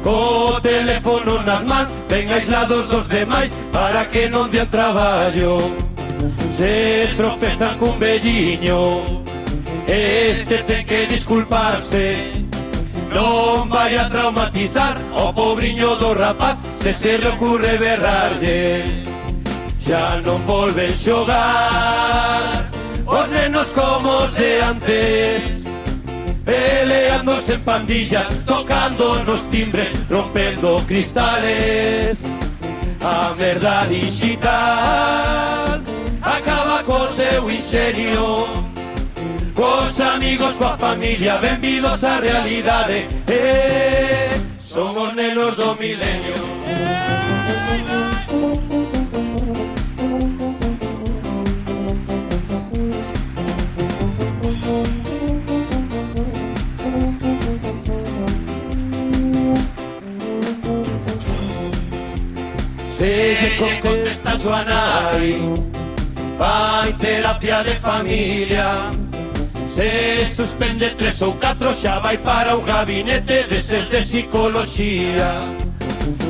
[0.04, 5.58] Co teléfono nas mans Ben aislados dos demais Para que non dea traballo
[6.52, 9.02] se tropezan cun velliño
[9.86, 12.44] Este ten que disculparse.
[13.14, 19.04] Non vai a traumatizar o pobriño do rapaz Se se le ocurre berrarlle
[19.80, 22.68] Xa non volven xogar
[23.06, 25.64] Os nenos como os de antes.
[26.44, 32.20] Peleándose en pandillas Tocando nos timbres Rompendo cristales.
[33.00, 35.80] A merda digital.
[36.36, 38.46] Acaba co seu ingenio
[39.54, 43.08] Cos amigos, coa familia Benvidos á realidade.
[43.26, 46.34] Eh, Somos nenos do milenio.
[62.88, 65.77] Se contesta a súa
[66.38, 68.90] Fai terapia de familia.
[69.68, 75.38] Se suspende tres ou catro xa vai para o gabinete deses de psicología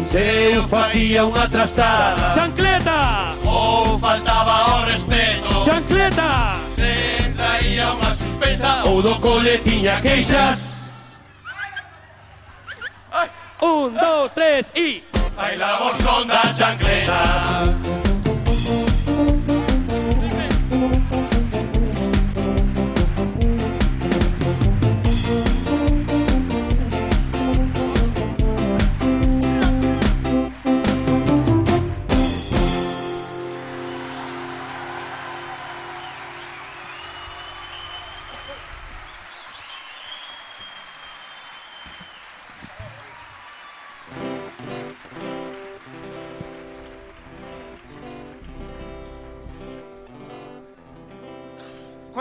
[0.08, 2.32] Se eu facía unha trastada.
[2.34, 3.36] Chancleta!
[3.44, 5.48] Ou faltaba o respeto.
[5.64, 6.56] Chancleta!
[6.72, 10.88] Se traía unha suspensa Ou do cole tiña queixas.
[13.60, 15.04] Un, dos, tres y
[15.36, 18.07] Bailamos onda chancleta.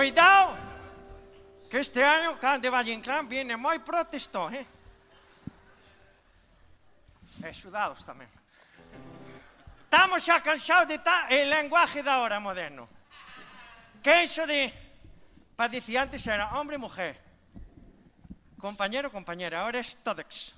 [0.08, 0.56] Cuidado,
[1.70, 4.64] que este año de Valle Inclán viene moi protestón, eh?
[7.44, 8.32] E xudados tamén.
[9.84, 12.88] Estamos xa cansados de ta el lenguaje da hora moderno.
[14.00, 14.72] Que iso de...
[15.60, 17.20] Pa dicir antes era hombre e mujer.
[18.56, 20.56] Compañero, compañera, ahora es todex.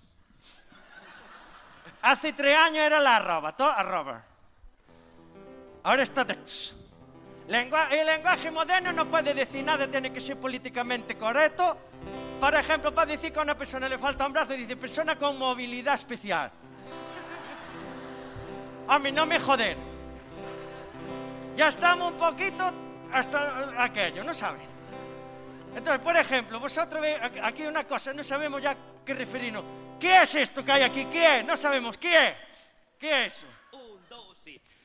[2.06, 4.22] Hace tres años era la arroba, todo arroba.
[5.82, 6.78] Ahora es todex.
[7.50, 11.78] Lengua- el lenguaje moderno no puede decir nada, tiene que ser políticamente correcto.
[12.40, 15.38] Por ejemplo, para decir que a una persona le falta un brazo, dice persona con
[15.38, 16.52] movilidad especial.
[18.88, 19.78] A mí no me joder.
[21.56, 22.72] Ya estamos un poquito
[23.12, 24.62] hasta aquello, ¿no saben?
[25.76, 29.64] Entonces, por ejemplo, vosotros veis aquí- una cosa, no sabemos ya qué referirnos.
[30.00, 31.06] ¿Qué es esto que hay aquí?
[31.06, 31.46] ¿Qué es?
[31.46, 31.98] No sabemos.
[31.98, 32.34] ¿Qué es?
[33.00, 33.48] ¿Qué es eso?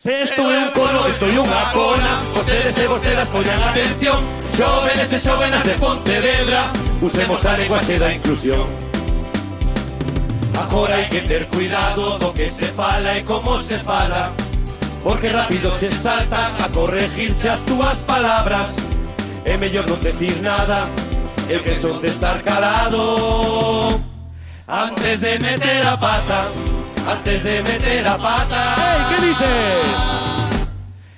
[0.05, 2.21] Se é un cono, é unha cona.
[2.37, 4.21] Vostedes e vostedas poñan atención.
[4.53, 6.69] Xóvenes e xóvenas de Pontevedra.
[7.01, 8.69] Usemos a lenguaxe da inclusión.
[10.61, 14.29] Agora hai que ter cuidado do que se fala e como se fala.
[15.01, 18.77] Porque rápido che saltan a corregirche as túas palabras.
[19.49, 20.85] É mellor non decir nada
[21.49, 23.89] Eu que son de estar calado.
[24.69, 26.45] Antes de meter a pata
[27.07, 28.75] antes de meter a pata.
[28.79, 30.05] Ei, que dices?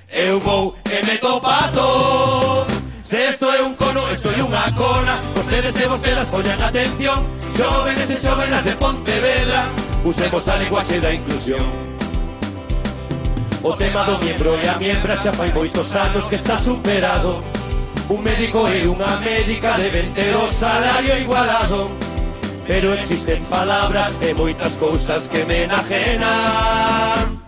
[0.09, 2.67] Eu vou e meto pato.
[3.07, 7.23] Se isto é un cono, isto é unha cona Vostedes e vostedas poñan atención
[7.55, 9.63] Jóvenes e xóvenas de Pontevedra
[10.03, 11.63] Usemos a linguaxe da inclusión
[13.63, 17.39] O tema do miembro e a miembra xa fai moitos anos que está superado
[18.11, 21.87] Un médico e unha médica deben ter o salario igualado
[22.67, 27.41] Pero existen palabras e moitas cousas que me enajenan.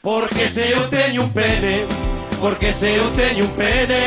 [0.00, 1.84] Porque se eu teño un pene
[2.40, 4.00] Porque se eu teño un pene.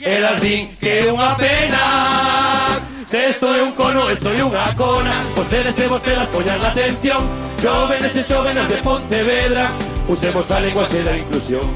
[0.00, 2.78] Elas din que é unha pena.
[3.10, 5.26] Se esto é un cono, esto é unha cona.
[5.34, 7.26] Vostedes e vostedas poñan a atención.
[7.58, 9.74] Jóvenes e xóvenes de Pontevedra.
[10.06, 11.66] Usemos a lengua e da inclusión.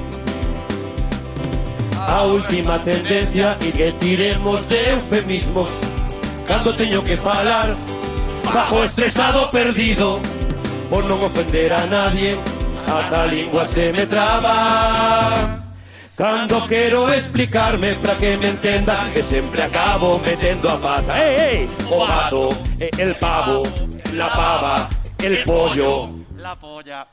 [2.06, 5.95] A última tendencia e que tiremos de eufemismos.
[6.46, 7.74] Cando teño que falar
[8.52, 10.20] Bajo estresado perdido
[10.90, 12.38] Por non ofender a nadie
[12.86, 15.64] Ata a lingua se me traba.
[16.16, 21.12] Cando quero explicarme para que me entendan Que sempre acabo metendo a pata.
[21.18, 22.48] Ei, ei, o gato,
[22.80, 23.62] eh, el pavo,
[24.14, 26.10] la pava, el pollo.
[26.36, 27.06] La polla.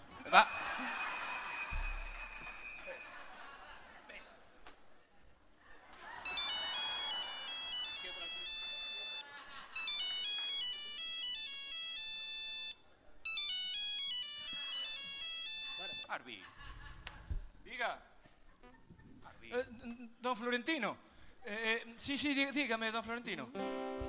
[20.33, 20.97] don Florentino.
[21.45, 23.49] Eh, eh, sí, sí, dígame, don Florentino.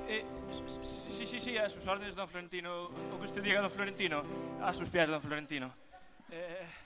[0.08, 0.24] Eh,
[0.82, 2.84] sí, sí, sí, a sus órdenes, don Florentino.
[2.84, 4.22] O que usted diga, don Florentino.
[4.62, 5.74] A sus pies, don Florentino.
[6.30, 6.83] Eh...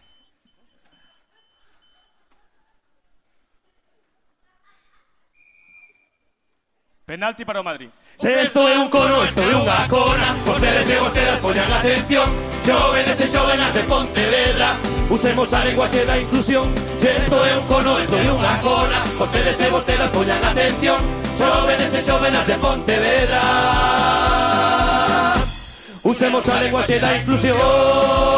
[7.09, 7.89] penalti para o Madrid.
[8.18, 12.28] Se isto é un cono, isto é unha cona Vostedes e vostedes poñan atención
[12.68, 14.76] Jóvenes e xovenas de Pontevedra.
[15.09, 16.68] Usemos a linguaxe da inclusión.
[17.01, 21.01] Se isto é un cono, isto é unha cona Vostedes e vostedas poñan atención
[21.40, 23.43] Jóvenes e xovenas de Pontevedra.
[26.05, 28.38] Usemos a linguaxe da inclusión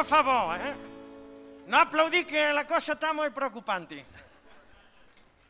[0.00, 0.74] Por favor, eh?
[1.66, 4.00] No aplaudí que a cosa está moi preocupante.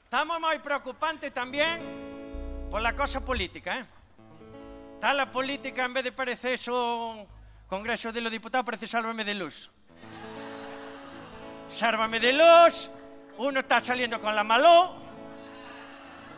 [0.03, 1.79] Estamos moi preocupante tamén
[2.67, 3.87] pola cosa política, eh?
[4.99, 7.23] Está la política, en vez de parecer un
[7.71, 9.71] Congreso de los Diputados, parece Sálvame de Luz.
[11.71, 12.91] Sálvame de Luz,
[13.39, 14.99] uno está saliendo con la Maló,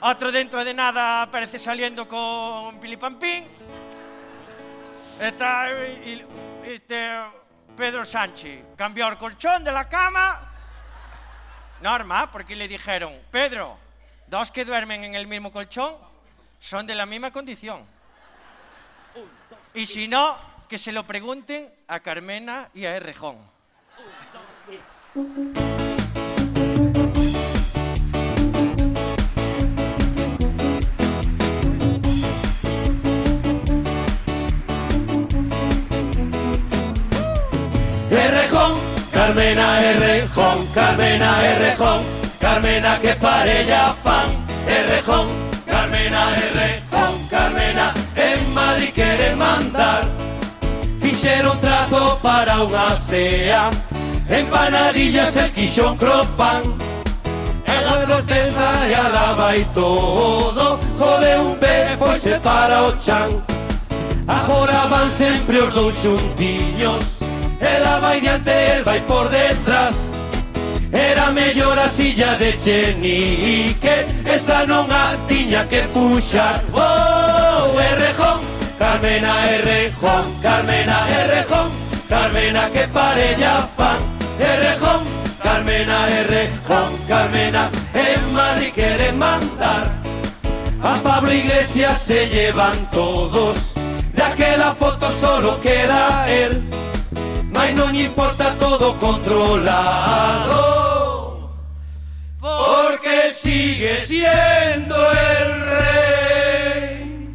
[0.05, 3.49] otro dentro de nada aparece saliendo con Pilipampín.
[5.19, 5.73] Está
[6.61, 7.41] este,
[7.77, 10.49] Pedro Sánchez cambió el colchón de la cama.
[11.81, 13.79] Norma, porque le dijeron, Pedro,
[14.27, 15.97] dos que duermen en el mismo colchón
[16.61, 17.85] son de la misma condición.
[19.75, 20.39] Y si no,
[20.69, 23.39] que se lo pregunten a Carmena y a Errejón.
[39.23, 42.01] Carmena Errejón, Carmena Errejón,
[42.41, 44.27] Carmena que parella fan,
[44.67, 45.29] Errejón,
[45.65, 50.03] Carmena Errejón, Carmena, en Madrid quiere mandar.
[51.01, 53.71] Fixeron trato para unha cea,
[54.27, 56.67] empanadillas el quixón cropan,
[57.63, 63.31] el pueblo teza e alaba y todo, jode un bebé pois se para o chan.
[64.27, 67.22] Agora van sempre os dous xuntiños,
[67.63, 69.95] Ela vai diante, el vai por detrás.
[70.93, 74.07] Era mellor a silla de Chenique.
[74.27, 76.61] Esa non a tiñas que puxar.
[76.75, 78.53] Oh, Errejón,
[78.83, 81.71] Carmena Errejón Carmena Errejón,
[82.09, 83.99] Carmena que parella fan
[84.41, 85.01] Errejón,
[85.41, 89.85] Carmena Errejón Carmena en Madrid quere mandar.
[90.83, 93.57] A Pablo Iglesias se llevan todos.
[94.15, 96.72] De aquella foto solo queda él
[97.63, 100.59] Ay, non importa todo controlado,
[102.41, 107.31] porque sigue siendo el rey.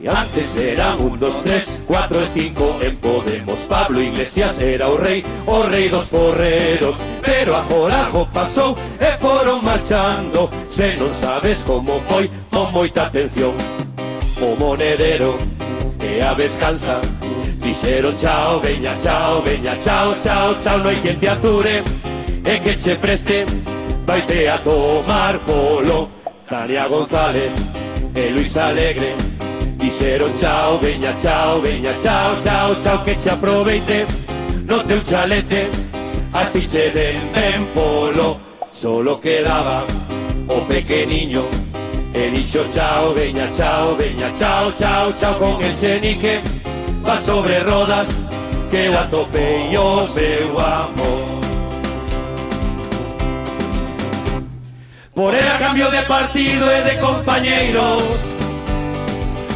[0.00, 3.60] Y antes era un, dos, tres, cuatro, y cinco en Podemos.
[3.68, 6.96] Pablo Iglesias era o rei, o rei dos porreros.
[7.22, 7.62] Pero a
[8.02, 10.50] algo pasou e eh, foron marchando.
[10.68, 13.54] Se non sabes como foi, con moita atención.
[14.42, 15.38] O monedero
[16.08, 17.00] que a descansa.
[17.60, 21.82] Dixeron chao, veña, chao, veña, chao, chao, chao, No hai quen te ature
[22.44, 23.44] e que che preste
[24.06, 26.08] vaite a tomar polo.
[26.48, 27.52] Tania González
[28.14, 29.14] e Luis Alegre
[29.76, 34.06] dixeron chao, veña, chao, veña, chao, chao, chao, que che aproveite
[34.64, 35.68] no teu chalete,
[36.32, 38.40] así che den ben polo.
[38.70, 39.82] Solo quedaba
[40.46, 41.67] o pequeniño
[42.18, 46.40] E dixo chao, veña, chao, veña, chao, chao, chao Con Echenique
[47.06, 48.08] va sobre rodas
[48.72, 51.38] Que eu atopei o seu amor.
[55.14, 58.02] Por ela cambio de partido e de compañeiros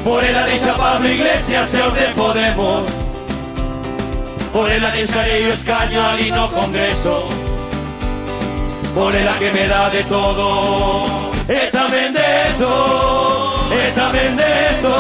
[0.05, 2.89] Por ela deixa Pablo Iglesias e os de Podemos.
[4.53, 7.29] Por ela deixarei o escaño ali no Congreso.
[8.95, 11.22] Por ela que me dá de todo.
[11.49, 12.71] E tamén de eso
[13.75, 14.99] E tamén de eso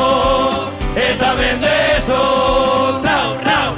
[0.98, 2.20] E tamén de eso
[2.98, 3.70] Rau, rau,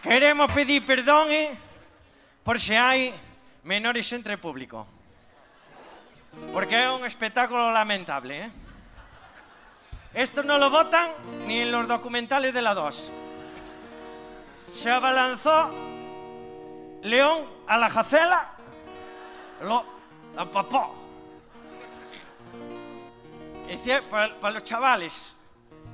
[0.00, 1.54] Queremos pedir perdón eh,
[2.42, 3.14] por se hai
[3.62, 4.99] menores entre público.
[6.52, 8.50] Porque é un espectáculo lamentable, ¿eh?
[10.12, 11.10] Esto no lo votan
[11.46, 13.10] ni en los documentales de la 2.
[14.72, 15.72] Se abalanzó
[17.02, 18.50] León a la jacela,
[19.62, 20.00] lo.
[23.68, 25.34] Es decir, para, para los chavales,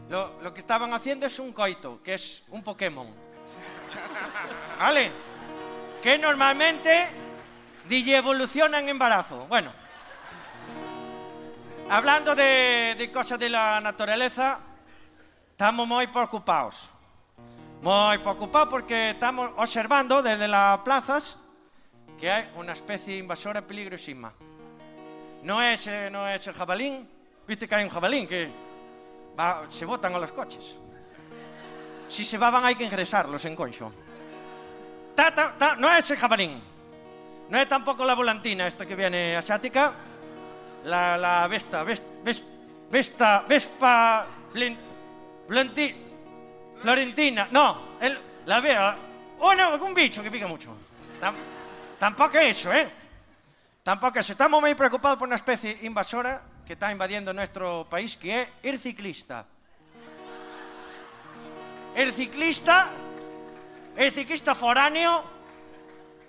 [0.09, 3.09] lo, que estaban haciendo es un coito, que es un Pokémon.
[4.79, 5.13] ¿Vale?
[6.03, 7.09] Que normalmente
[7.91, 9.47] evoluciona en embarazo.
[9.47, 9.86] Bueno.
[11.89, 14.59] Hablando de, de cosas de la naturaleza,
[15.53, 16.91] estamos muy preocupados.
[17.81, 21.39] Muy preocupados porque estamos observando desde las plazas
[22.19, 24.33] que hay una especie invasora peligrosísima.
[25.45, 27.09] No es, eh, no es el jabalín,
[27.47, 28.51] viste que hay un jabalín que
[29.39, 30.75] va, se botan a los coches.
[32.09, 33.93] Si se van hay que ingresarlos en conxo.
[35.15, 36.61] Ta, ta, ta, no es el jabalín.
[37.49, 39.95] No es tampoco la volantina esta que viene asiática,
[40.85, 42.45] La, la Vesta, Vest, Ves-
[42.91, 44.79] Vesta, Vespa, Blin,
[45.49, 45.95] Blanti,
[46.79, 47.49] Florentina.
[47.51, 48.97] No, el, la vea.
[49.41, 50.77] Oh, no, un bicho que pica mucho.
[51.21, 51.35] Tam-
[51.99, 52.89] tampoco eso, ¿eh?
[53.83, 54.33] Tampoco eso.
[54.33, 58.79] Estamos muy preocupados por una especie invasora que está invadiendo nuestro país, que es el
[58.79, 59.45] ciclista.
[61.95, 62.91] El ciclista,
[63.97, 65.25] el ciclista foráneo,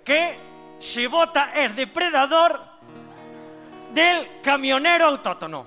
[0.04, 0.38] que
[0.80, 2.77] se vota es depredador
[3.98, 5.66] del camionero autóctono.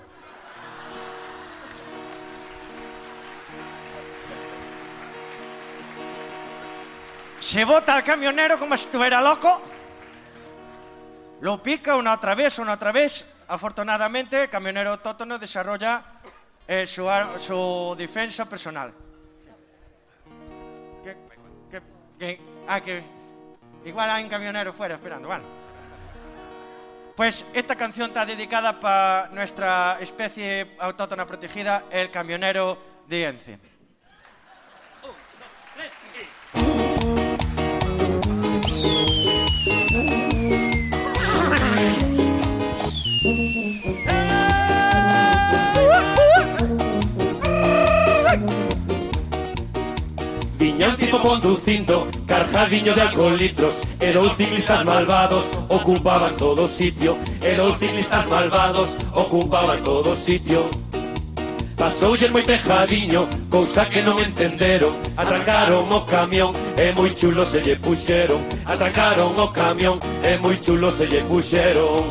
[7.39, 9.61] Se vota al camionero como si estuviera loco.
[11.41, 13.27] Lo pica una otra vez, una otra vez.
[13.49, 16.03] Afortunadamente, el camionero autóctono desarrolla
[16.69, 17.09] eh, su,
[17.41, 18.93] su defensa personal.
[21.03, 21.17] ¿Qué-
[21.71, 21.83] qué-
[22.19, 23.03] qué- ah, que
[23.87, 25.60] igual hay un camionero fuera esperando, vale.
[27.21, 33.59] Pues esta canción está dedicada para nuestra especie autóctona protegida, el camionero de Ence.
[50.81, 53.75] Tiña un tipo conducindo Carjadiño de alcohol litros.
[54.01, 57.19] E dous ciclistas malvados Ocupaban todo sitio.
[57.43, 60.65] E dous ciclistas malvados Ocupaban todo sitio.
[61.77, 67.77] Pasoulle moi pejadiño, cousa que non entenderon Atracaron o camión e moi chulo se lle
[67.77, 72.09] puxeron Atracaron o camión e moi chulo se lle puxeron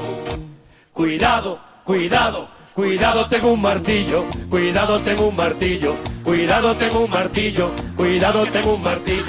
[0.94, 2.50] Cuidado, cuidado,
[2.80, 5.94] Cuidado, tengo un martillo, cuidado, tengo un martillo,
[6.24, 9.26] cuidado, tengo un martillo, cuidado, tengo un martillo.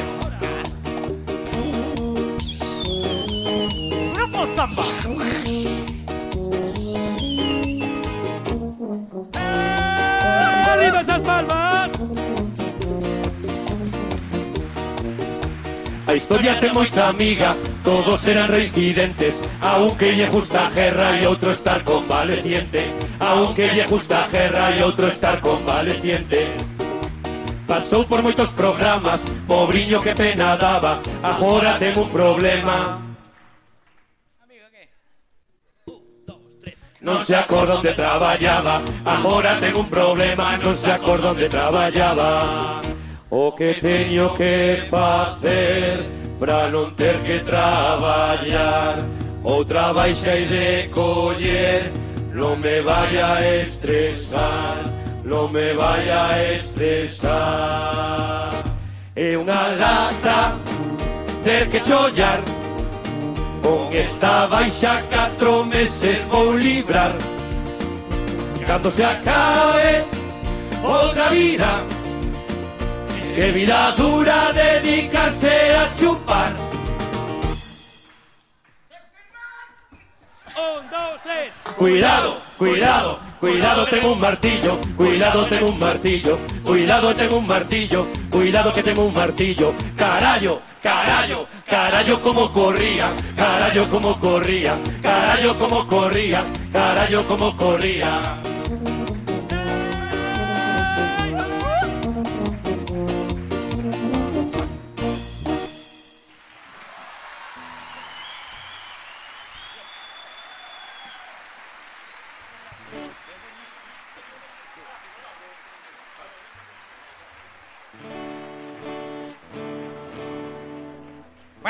[4.15, 4.83] Grupo Zamba.
[10.81, 11.91] ¡Viva esas palmas!
[16.07, 21.85] A historia ten moita amiga, todos eran reincidentes Aunque lle justa guerra e outro estar
[21.85, 26.57] convaleciente aunque lle gusta a guerra e outro estar convaleciente.
[27.69, 32.99] Pasou por moitos programas, pobriño que pena daba, agora ten un problema.
[37.01, 42.83] Non se acorda onde traballaba, agora ten un problema, non se acorda onde traballaba.
[43.31, 46.03] O que teño que facer
[46.41, 48.99] para non ter que traballar,
[49.45, 51.93] outra baixa e de coller,
[52.33, 54.85] Non me vaya a estresar
[55.25, 57.31] Non me vaya a estresar.
[59.15, 60.55] É unha lata
[61.45, 62.41] ter que chollar
[63.63, 67.15] Con esta baixa catro meses vou librar.
[68.67, 70.05] Cando se acabe
[70.83, 71.85] outra vida
[73.35, 76.70] Que vida dura dedicarse a chupar
[81.77, 84.81] Cuidado, cuidado, cuidado tengo un martillo.
[84.97, 86.37] Cuidado tengo un martillo.
[86.65, 88.07] Cuidado tengo un martillo.
[88.31, 89.73] Cuidado que tengo un martillo.
[89.97, 93.09] Carallo, carallo, carallo como corría.
[93.37, 94.75] Carallo como corría.
[95.03, 96.43] Carallo como corría.
[96.73, 98.41] Carallo como corría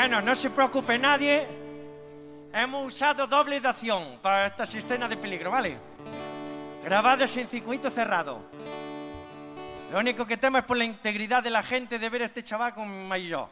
[0.01, 1.47] Bueno, no se preocupe nadie.
[2.51, 3.67] Hemos usado doble de
[4.19, 5.77] para estas escenas de peligro, ¿vale?
[6.83, 8.41] Grabadas en circuito cerrado.
[9.91, 12.43] Lo único que temo es por la integridad de la gente de ver a este
[12.43, 13.47] chaval con.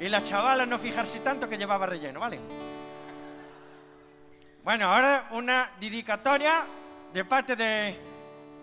[0.00, 2.40] Y la chavala no fijarse tanto que llevaba relleno, ¿vale?
[4.64, 6.66] Bueno, ahora una dedicatoria
[7.12, 7.96] de parte de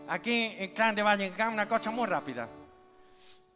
[0.10, 2.50] aquí en Clan de Valle una cosa muy rápida.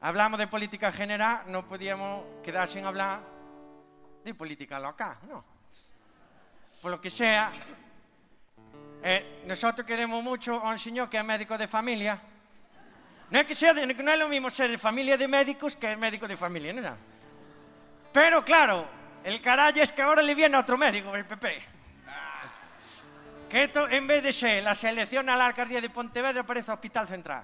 [0.02, 3.22] Hablamos de política general, no podíamos quedar sin hablar
[4.24, 5.44] de política local, ¿no?
[6.82, 7.52] Por lo que sea,
[9.04, 12.20] Eh, nosotros queremos mucho a un señor que es médico de familia.
[13.30, 15.96] No es que sea de- no es lo mismo ser de familia de médicos que
[15.96, 16.98] médico de familia, ¿no?
[18.12, 18.88] Pero claro,
[19.24, 21.64] el carallo es que ahora le viene otro médico, el PP.
[23.48, 27.08] Que esto, en vez de ser la selección a la alcaldía de Pontevedra, parece Hospital
[27.08, 27.44] Central.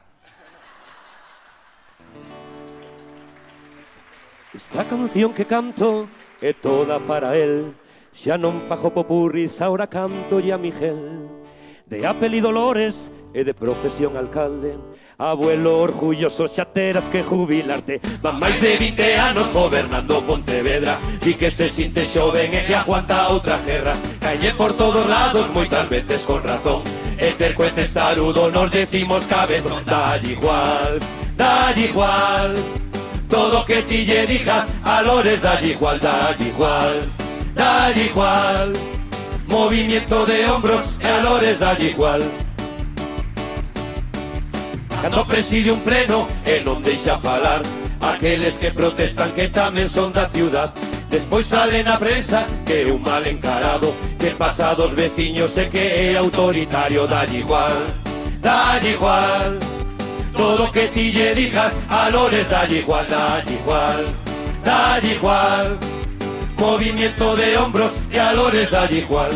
[4.55, 6.07] Esta canción que canto
[6.39, 7.73] é toda para el
[8.13, 14.13] Xa non fajo popurris, ahora canto ya a mi De apelido Dolores e de profesión
[14.13, 14.77] alcalde.
[15.17, 17.97] Abuelo orgulloso, xa terás que jubilarte.
[18.21, 21.01] Van máis de 20 anos gobernando Pontevedra.
[21.17, 23.97] Di que se sinte xoven e que aguanta outra guerra.
[24.21, 26.85] Calle por todos lados, moitas veces con razón.
[27.17, 29.81] E terco e testarudo nos decimos cabezón.
[29.89, 31.01] Dalle igual,
[31.33, 32.82] dalle igual
[33.33, 37.01] todo que ti lle dijas Alores dalle igual, dalle igual,
[37.55, 38.73] dalle igual.
[39.47, 42.21] Movimiento de hombros e alores dalle igual.
[45.01, 47.65] Cando preside un pleno e non deixa falar.
[48.05, 50.69] Aqueles que protestan que tamén son da ciudad.
[51.09, 56.13] Despois sale na prensa que é un mal encarado Que pasa dos veciños e que
[56.13, 57.09] é autoritario.
[57.09, 57.81] Dalle igual,
[58.45, 59.57] dalle igual
[60.33, 64.05] todo que ti lle dijas a Lores dalle igual, dalle igual,
[64.63, 65.77] dalle igual.
[66.57, 69.31] Movimiento de hombros y a Lores dalle igual.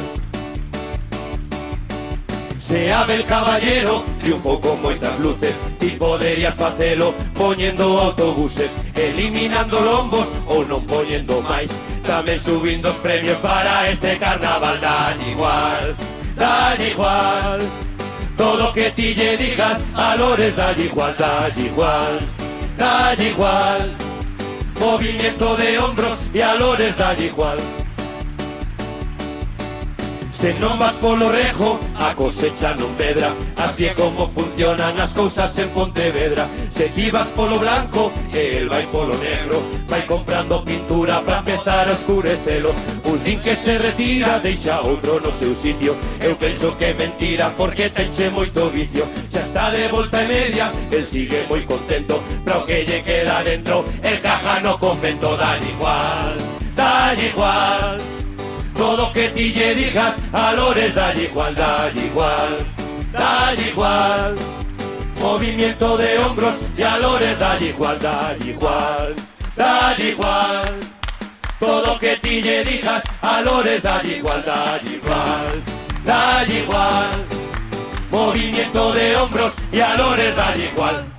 [2.60, 10.28] Se abre el caballero, triunfo con moitas luces Ti poderías facelo poñendo autobuses Eliminando lombos
[10.52, 11.72] ou non poñendo máis
[12.04, 15.96] Tamén subindo os premios para este carnaval Dalle igual,
[16.36, 17.64] dalle igual
[18.38, 22.20] Todo que ti lle digas a Lores dalle igual, dalle igual
[22.78, 23.90] Dalle igual.
[24.80, 27.58] Movimiento de hombros e a Lores dalle igual
[30.38, 35.50] Se non vas polo rejo, a cosecha non pedra Así é como funcionan as cousas
[35.58, 36.46] en Pontevedra.
[36.70, 39.66] Se ti vas polo blanco, el vai polo negro.
[39.90, 42.70] Vai comprando pintura para empezar a escurecelo
[43.04, 45.98] Un din que se retira, deixa outro no seu sitio.
[46.22, 49.10] Eu penso que é mentira porque tenche moito vicio.
[49.34, 52.22] Xa está de volta e media, el sigue moi contento.
[52.46, 56.38] Pra o que lle queda dentro, el caja no convento Dalle igual,
[56.78, 58.17] dalle igual.
[58.78, 62.54] Todo que ti lle digas a Lores dalle igual, dalle igual,
[63.12, 64.36] dalle igual.
[65.20, 69.16] Movimiento de hombros y a Lores dalle igual, dalle igual,
[69.56, 70.80] dalle igual.
[71.60, 75.54] Todo que ti lle digas a Lores dalle igual, dalle igual,
[76.06, 77.10] dalle igual.
[78.12, 81.17] Movimiento de hombros y a Lores dalle igual.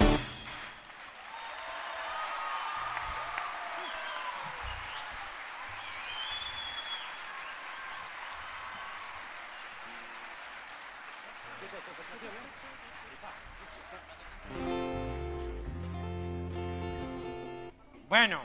[18.18, 18.40] Bueno,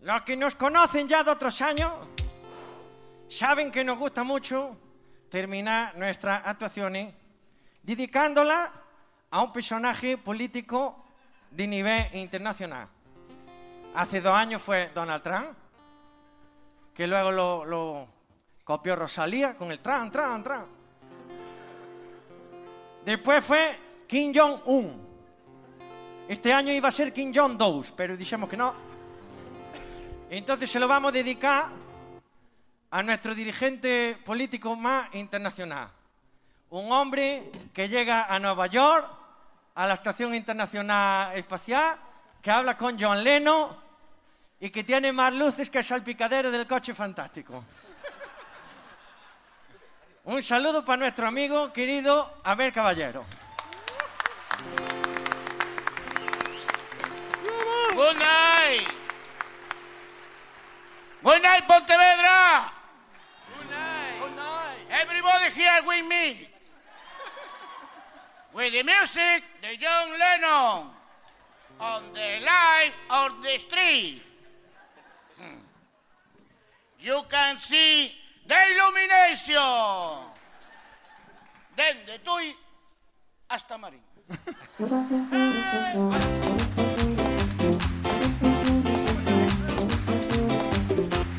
[0.00, 1.92] los que nos conocen ya de otros años
[3.28, 4.74] saben que nos gusta mucho
[5.28, 7.12] terminar nuestras actuaciones
[7.82, 8.72] dedicándola
[9.30, 11.04] a un personaje político
[11.50, 12.88] de nivel internacional.
[13.94, 15.50] Hace dos años fue Donald Trump,
[16.94, 18.08] que luego lo, lo
[18.64, 20.68] copió Rosalía con el Trump, Trump, Trump.
[23.04, 25.07] Después fue Kim Jong-un.
[26.28, 28.74] Este año iba a ser Kim Jong-2, pero dijimos que no.
[30.28, 31.70] Entonces se lo vamos a dedicar
[32.90, 35.88] a nuestro dirigente político más internacional.
[36.68, 39.08] Un hombre que llega a Nueva York,
[39.74, 41.96] a la Estación Internacional Espacial,
[42.42, 43.74] que habla con John Lennon
[44.60, 47.64] y que tiene más luces que el salpicadero del coche fantástico.
[50.24, 53.24] Un saludo para nuestro amigo querido Abel Caballero.
[57.98, 58.86] Good night.
[61.24, 62.70] Good night, Pontevedra.
[63.58, 64.22] Good night.
[64.22, 64.86] Good night.
[64.88, 66.48] Everybody here with me.
[68.54, 70.86] With the music, the John Lennon.
[71.80, 74.22] On the line, on the street.
[75.36, 75.58] Hmm.
[77.00, 78.12] You can see
[78.46, 80.22] the illumination.
[81.76, 82.54] Desde Tui
[83.48, 84.02] hasta Marín.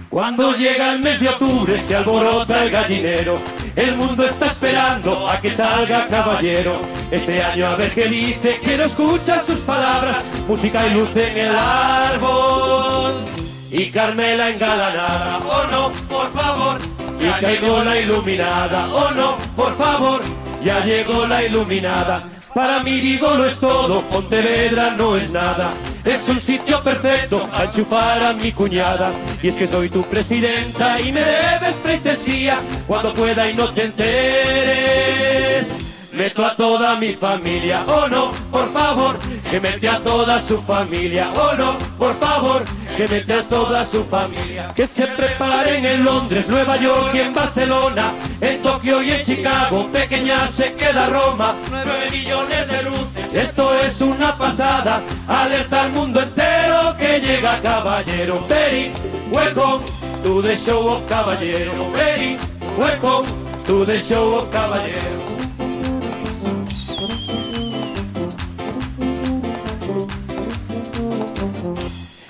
[0.10, 3.38] Cuando llega el mes de octubre se alborota el gallinero.
[3.76, 6.74] El mundo está esperando a que salga caballero.
[7.12, 10.26] Este año a ver qué dice, quiero escuchar sus palabras.
[10.48, 13.24] Música y luz en el árbol.
[13.70, 15.38] Y Carmela engalanada.
[15.46, 16.80] Oh no, por favor,
[17.20, 18.88] y caigo la iluminada.
[18.92, 20.22] Oh no, por favor,
[20.64, 22.28] ya llegó la iluminada.
[22.54, 25.72] Para mí digo lo es todo, Pontevedra no es nada.
[26.04, 29.12] Es un sitio perfecto para enchufar a mi cuñada.
[29.42, 33.84] Y es que soy tu presidenta y me debes pleitesía cuando pueda y no te
[33.86, 35.68] enteres.
[36.14, 39.20] Meto a toda mi familia, oh no, por favor,
[39.50, 42.64] que mete a toda su familia, oh no, por favor,
[42.98, 44.70] que mete a toda su familia.
[44.76, 48.12] Que se preparen en Londres, Nueva York y en Barcelona,
[48.42, 54.02] en Tokio y en Chicago, pequeña se queda Roma, nueve millones de luces, esto es
[54.02, 58.44] una pasada, alerta al mundo entero que llega caballero.
[58.50, 58.92] Very
[59.32, 59.86] welcome
[60.24, 62.38] to the show of caballero, very
[62.78, 63.28] welcome
[63.68, 65.39] to the show of caballero.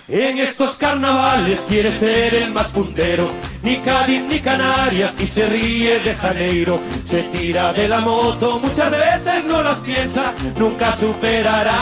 [0.08, 3.32] En estos carnavales quiere ser el más puntero,
[3.64, 6.80] ni Cádiz ni Canarias y se ríe de Janeiro.
[7.04, 11.74] Se tira de la moto, muchas veces no las piensa, nunca superará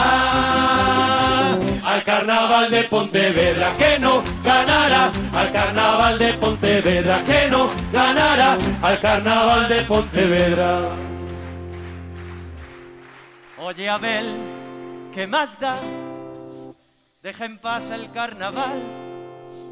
[1.84, 8.98] al carnaval de Pontevedra que no ganará, al carnaval de Pontevedra que no ganará, al
[8.98, 11.07] carnaval de Pontevedra.
[13.68, 14.24] Oye Abel,
[15.12, 15.76] ¿qué más da?
[17.22, 18.80] Deja en paz el carnaval,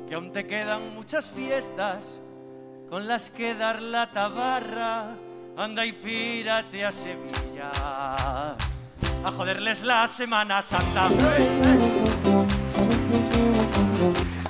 [0.06, 2.20] que aún te quedan muchas fiestas
[2.90, 5.16] con las que dar la tabarra.
[5.56, 7.70] Anda y pírate a Sevilla
[9.24, 11.08] a joderles la Semana Santa.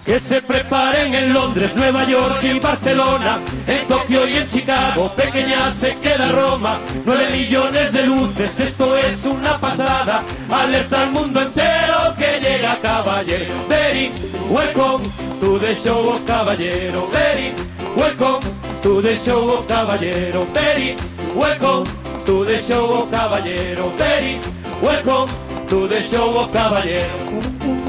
[0.07, 5.73] Que se preparen en Londres, Nueva York y Barcelona, en Tokio y en Chicago, pequeña
[5.73, 12.15] se queda Roma, nueve millones de luces, esto es una pasada, alerta al mundo entero
[12.17, 13.53] que llega caballero.
[13.69, 14.13] Very
[14.49, 15.05] welcome
[15.41, 17.53] to the show caballero, very
[17.97, 18.49] welcome
[18.85, 20.95] to the show caballero, very
[21.35, 21.85] welcome
[22.25, 24.39] to the show caballero, very
[24.81, 25.29] welcome
[25.69, 27.86] to the show caballero.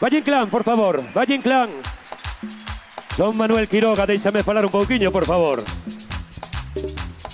[0.00, 1.70] Valle Inclán, por favor, Valle Inclán.
[3.16, 5.64] Son Manuel Quiroga, déixame falar un pouquiño, por favor.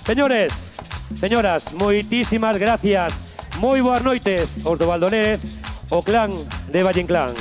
[0.03, 0.77] Señores,
[1.13, 3.13] señoras, moitísimas gracias.
[3.61, 5.39] Moi boas noites, os do Valdonés,
[5.93, 6.33] o clan
[6.73, 7.37] de Valle Inclán.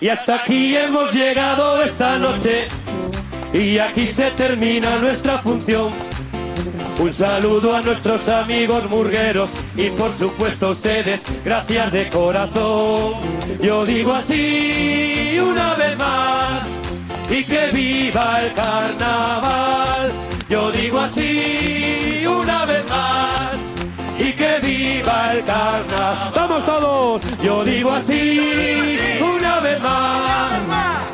[0.00, 2.64] Y hasta aquí hemos llegado esta noche
[3.52, 6.09] y aquí se termina nuestra función.
[7.00, 13.14] Un saludo a nuestros amigos murgueros y por supuesto a ustedes, gracias de corazón.
[13.58, 16.62] Yo digo así una vez más
[17.30, 20.12] y que viva el carnaval.
[20.50, 23.54] Yo digo así una vez más
[24.18, 26.32] y que viva el carnaval.
[26.36, 27.22] ¡Vamos todos!
[27.42, 30.60] Yo digo así una vez más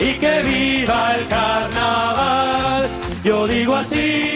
[0.00, 2.88] y que viva el carnaval.
[3.22, 4.35] Yo digo así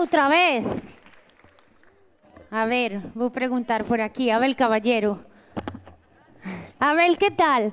[0.00, 0.64] outra vez.
[2.50, 4.30] A ver, vou preguntar por aquí.
[4.30, 5.20] Abel Caballero.
[6.80, 7.72] Abel, que tal?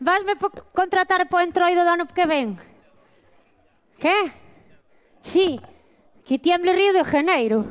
[0.00, 2.56] Vasme po contratar po entroido do ano que ven?
[4.00, 4.32] Que?
[5.20, 5.60] Sí,
[6.24, 7.68] que tiemble Río de Janeiro.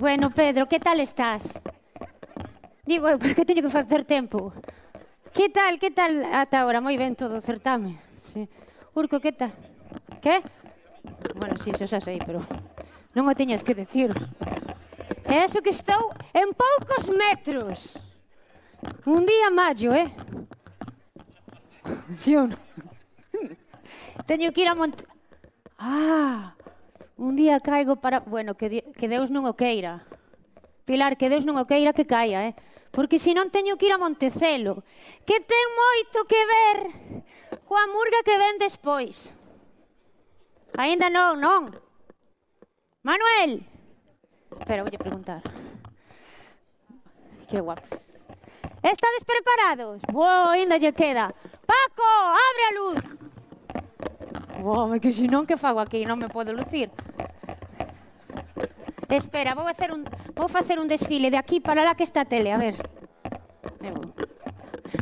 [0.00, 1.54] Bueno, Pedro, que tal estás?
[2.84, 4.52] Digo, porque teño que facer tempo.
[5.32, 6.82] Que tal, que tal ata agora?
[6.82, 8.02] Moi ben todo o certame.
[8.34, 8.50] Sí.
[8.98, 9.54] Urco, que tal?
[10.20, 10.42] Que?
[11.34, 12.40] Bueno, si, sí, xa sei, pero
[13.14, 14.10] non o teñas que decir.
[15.24, 17.96] É eso que estou en poucos metros.
[19.06, 20.08] Un día maio, eh?
[22.12, 22.60] Si ou non?
[24.26, 24.96] Teño que ir a mont...
[25.78, 26.54] Ah,
[27.16, 28.20] un día caigo para...
[28.20, 28.78] Bueno, que, di...
[28.96, 30.06] que Deus non o queira.
[30.84, 32.54] Pilar, que Deus non o queira que caia, eh?
[32.94, 34.86] Porque se non teño que ir a Montecelo,
[35.26, 36.78] que ten moito que ver
[37.66, 39.34] coa murga que ven despois.
[40.76, 41.70] Ainda non, non.
[43.02, 43.62] Manuel!
[44.58, 45.40] Espera, voulle preguntar.
[47.48, 47.82] Que guapo.
[48.82, 50.02] Estades preparados?
[50.12, 51.32] Bo, ainda lle queda.
[51.64, 52.10] Paco,
[52.48, 53.00] abre a luz!
[54.62, 56.90] Bo, que se non que fago aquí, non me podo lucir.
[59.08, 60.02] Espera, vou facer un
[60.34, 62.74] vou facer un desfile de aquí para lá que está a tele, a ver.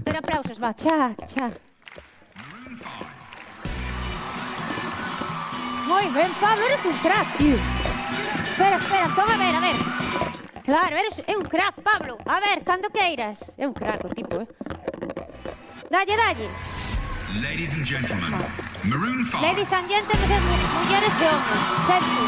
[0.05, 1.72] Pero aplausos, va, cha, cha.
[5.93, 7.56] Moi ben, Pablo, eres un crack, tío.
[8.48, 9.77] Espera, espera, toma a ver, a ver.
[10.64, 12.16] Claro, eres é un crack, Pablo.
[12.27, 13.39] A ver, cando queiras.
[13.59, 14.48] É un crack o tipo, eh.
[15.90, 16.48] Dalle, dalle.
[17.44, 18.31] Ladies and gentlemen,
[18.85, 19.40] Maroon 5.
[19.43, 21.62] Ladies and gentlemen, mu- mulleres e hombres.
[21.89, 22.23] Censo.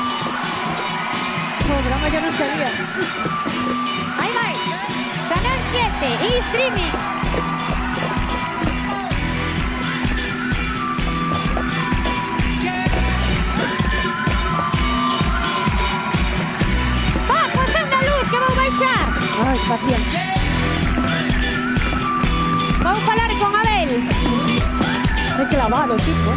[1.73, 2.70] Oh, drama yo non sabía.
[4.20, 4.55] Aí vai.
[5.32, 6.93] Canal 7 e streaming.
[19.35, 19.47] Baixar.
[19.47, 20.20] Ai, paciencia.
[22.82, 23.90] Vou falar con Abel.
[25.40, 26.31] É clavado, tipo.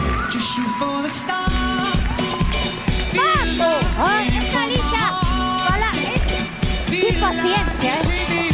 [3.15, 3.71] ¡Papo!
[3.99, 5.03] ¡Ay, esta Lisa!
[5.67, 6.21] Fala, es...
[6.89, 8.51] ¡Qué paciencia, eh!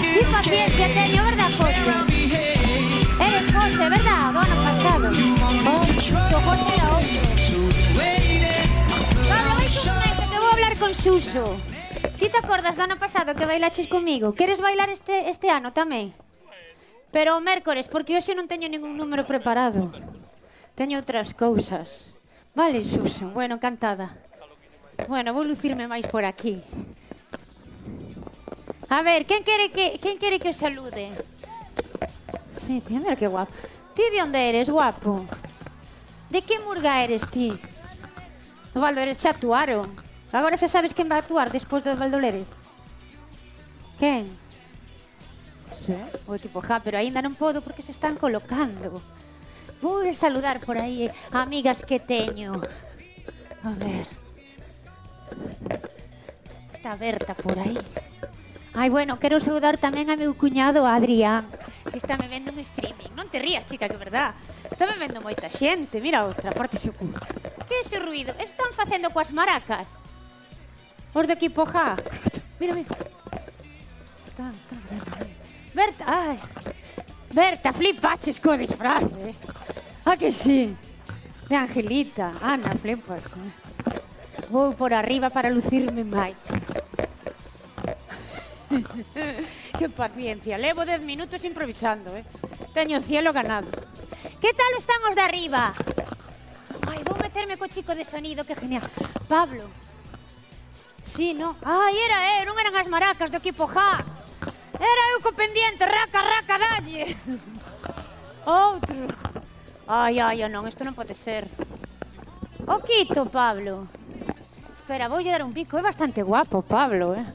[0.00, 1.92] ¡Qué paciencia teño, verdad, José?
[3.20, 4.36] Eres José, verdad?
[4.36, 5.10] Ano pasado.
[5.66, 7.20] Oh, tu José era outro.
[9.28, 11.79] Pablo, vai con que vou hablar con Suso.
[12.20, 14.36] Ti te acordas do ano pasado que bailaches comigo?
[14.36, 16.12] Queres bailar este, este ano tamén?
[17.10, 19.90] Pero o mércores, porque hoxe non teño ningún número preparado.
[20.78, 22.06] Teño outras cousas.
[22.54, 24.14] Vale, Susan, bueno, encantada.
[25.08, 26.62] Bueno, vou lucirme máis por aquí.
[28.90, 31.14] A ver, quen quere que quen quere que os salude?
[32.62, 33.50] Sí, ti, mira que guapo.
[33.94, 35.26] Ti de onde eres, guapo?
[36.30, 37.54] De que murga eres ti?
[38.74, 39.86] Valdo, eres chatuaro.
[40.30, 42.46] Agora xa sabes quen vai actuar despois do Valdolere.
[43.98, 44.30] Quen?
[45.86, 45.98] Sí.
[46.30, 49.02] O equipo ja, pero aínda non podo porque se están colocando.
[49.82, 52.62] Vou a saludar por aí eh, amigas que teño.
[53.64, 54.06] A ver.
[56.72, 57.78] Está Berta por aí.
[58.72, 61.50] Ai, bueno, quero saudar tamén a meu cuñado Adrián,
[61.90, 63.10] que está me vendo un streaming.
[63.18, 64.38] Non te rías, chica, que verdad.
[64.70, 65.98] Está me vendo moita xente.
[65.98, 67.10] Mira outra, parte xo cu.
[67.66, 68.30] Que é ese ruido?
[68.38, 69.90] Están facendo coas maracas.
[71.12, 71.96] Os do equipo ja.
[72.60, 72.88] Mira, mira.
[74.26, 75.34] Están, están facendo.
[75.74, 76.38] Berta, ai.
[77.32, 79.34] Berta, flipaches co disfraz, eh.
[80.04, 80.74] Ah, que sí.
[81.48, 82.32] De Angelita.
[82.40, 83.24] Ana, flipas.
[83.34, 83.50] Eh.
[84.50, 86.38] Vou por arriba para lucirme máis.
[89.78, 90.58] que paciencia.
[90.58, 92.24] Levo 10 minutos improvisando, eh.
[92.72, 93.66] Teño cielo ganado.
[94.40, 95.74] Que tal están os de arriba?
[96.86, 98.86] Ai, vou meterme co chico de sonido, que genial.
[99.26, 99.89] Pablo.
[101.04, 101.56] Sí, no.
[101.64, 103.76] Ai, era eh, non eran as maracas do equipo J.
[104.80, 107.16] Era eu co pendiente, raca, raca, dalle.
[108.46, 109.04] Outro.
[109.86, 111.44] Ai, ai, oh, non, isto non pode ser.
[112.64, 113.88] O quito, Pablo.
[114.38, 117.26] Espera, voulle dar un bico, é bastante guapo, Pablo, eh.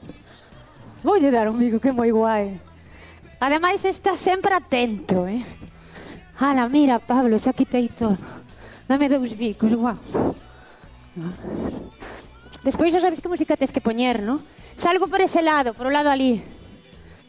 [1.02, 2.58] Voulle dar un bico, que moi guai.
[3.38, 5.44] Ademais, está sempre atento, eh.
[6.40, 8.18] Ala, mira, Pablo, xa quitei todo.
[8.88, 9.98] Dame dous bicos, guau.
[12.66, 14.42] Despois xa sabes que música tens que poñer, non?
[14.74, 16.42] Salgo por ese lado, por o lado ali.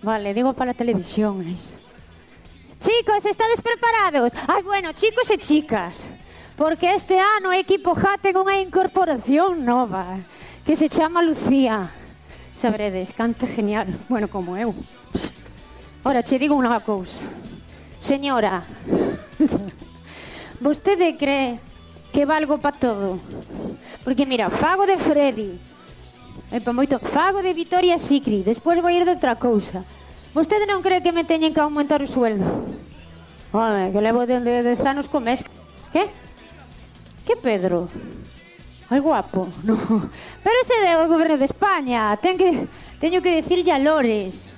[0.01, 1.45] Vale, digo para a televisión.
[1.45, 1.77] Eso.
[2.81, 4.33] Chicos, estades preparados?
[4.49, 6.09] Ai, bueno, chicos e chicas.
[6.57, 10.17] Porque este ano o equipo J ten unha incorporación nova
[10.65, 11.85] que se chama Lucía.
[12.57, 13.93] Sabredes, canta genial.
[14.09, 14.73] Bueno, como eu.
[16.01, 17.21] Ora, che digo unha cousa.
[18.01, 18.65] Señora,
[20.65, 21.61] vostede cree
[22.09, 23.21] que valgo pa todo.
[24.07, 25.59] Porque mira, fago de Freddy.
[26.47, 28.39] E pa moito, fago de Vitoria Sicri.
[28.39, 29.83] Despois vou ir de outra cousa.
[30.31, 32.47] Vostede non cree que me teñen que aumentar o sueldo?
[33.51, 35.43] Home, que levo dende 10 anos co mes.
[35.91, 36.07] Que?
[37.27, 37.91] Que Pedro?
[38.87, 39.75] Ai guapo, no.
[40.39, 42.15] Pero ese é o goberno de España.
[42.23, 42.63] Ten que,
[43.03, 44.55] teño que decirlle a Lores.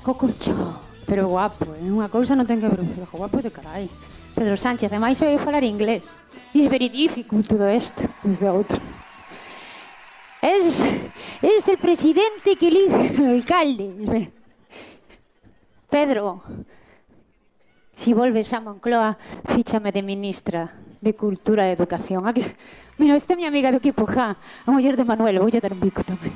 [0.00, 0.80] Cocorcho.
[1.04, 1.92] Pero guapo, é eh?
[1.92, 2.88] unha cousa non ten que ver.
[3.12, 3.84] Guapo de carai.
[4.34, 6.02] Pedro Sánchez, ademais eu falar inglés.
[6.54, 8.80] Is very difficult todo isto, dice outro.
[10.40, 10.84] Es,
[11.42, 14.32] es el presidente que elige el alcalde.
[15.88, 16.42] Pedro,
[17.94, 19.18] si volves a Moncloa,
[19.54, 22.26] fíchame de ministra de Cultura e Educación.
[22.26, 22.44] Aquí,
[22.98, 24.36] mira, esta é mi amiga do equipo, ja,
[24.66, 26.32] a muller de Manuel, vou dar un bico tamén.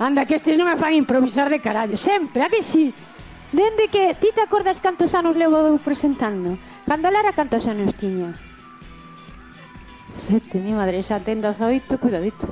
[0.00, 2.90] Anda, que estes non me fan improvisar de carallo, sempre, a que si?
[2.90, 3.16] Sí?
[3.52, 6.58] Dende que ti te acordas cantos anos levo presentando?
[6.88, 8.32] Cando Lara cantos anos tiña?
[10.16, 12.48] Sete, mi madre, xa ten 18, cuidadito.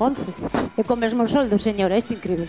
[0.00, 0.80] 11.
[0.80, 2.48] E con mesmo soldo, señora, isto increíble.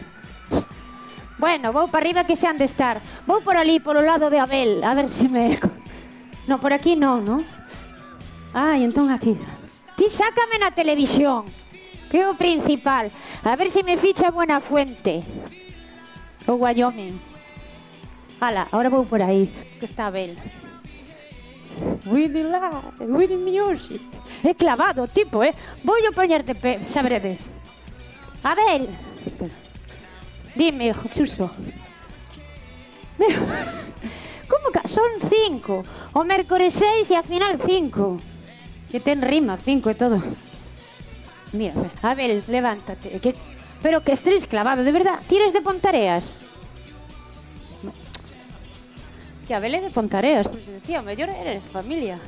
[1.36, 3.04] Bueno, vou para arriba que xa han de estar.
[3.28, 5.60] Vou por ali, polo lado de Abel, a ver se me...
[6.48, 7.44] No, por aquí non, non?
[8.56, 9.36] Ai, entón aquí.
[10.00, 11.44] Ti sácame na televisión,
[12.08, 13.12] que é o principal.
[13.44, 15.28] A ver se me ficha Buena Fuente.
[16.48, 17.20] O Wyoming.
[18.40, 20.32] Ala, agora vou por aí, que está Abel.
[22.06, 24.02] Willy Live, Willy Music.
[24.44, 25.54] É clavado, tipo, eh?
[25.84, 27.50] Vou yo poñerte pe, xa breves.
[28.44, 28.88] Abel.
[30.56, 31.50] Dime, chuso.
[33.18, 33.42] Meu,
[34.48, 35.84] como que son cinco?
[36.14, 38.18] O mércores seis e a final cinco.
[38.90, 40.22] Que ten rima, cinco e todo.
[41.54, 43.20] Mira, Abel, levántate.
[43.20, 43.36] Que,
[43.82, 45.20] pero que estés clavado, de verdad.
[45.28, 46.47] Tires de pontareas
[49.48, 52.20] que a Belén de Pontareas, pues decía, o mellor eres familia.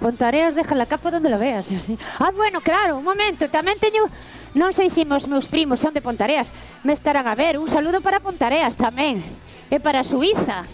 [0.00, 1.98] Pontareas deja la capa donde lo veas, así.
[2.18, 4.08] Ah, bueno, claro, un momento, tamén teño
[4.56, 6.50] Non sei se os meus primos son de Pontareas,
[6.80, 7.60] me estarán a ver.
[7.60, 9.20] Un saludo para Pontareas tamén
[9.68, 10.64] e para Suiza.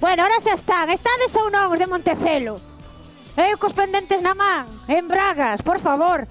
[0.00, 0.88] Bueno, ahora xa están.
[0.88, 2.56] Estades ou non os de Montecelo?
[3.36, 6.24] Eu cos pendentes na man, en Bragas, por favor.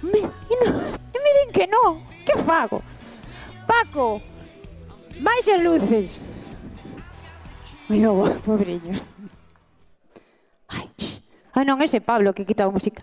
[0.00, 2.00] Me, e no, e me din que non.
[2.24, 2.80] Que fago?
[3.68, 4.24] Paco,
[5.20, 6.20] Baixen luces.
[7.88, 8.10] Mira,
[8.44, 9.00] pobreño.
[10.68, 10.88] Ai,
[11.54, 13.02] ah, non, ese Pablo que quita a música.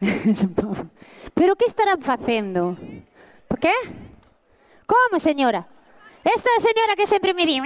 [1.36, 2.76] Pero que estarán facendo?
[3.46, 3.72] Por que?
[4.86, 5.68] Como, señora?
[6.24, 7.60] Esta señora que sempre me di,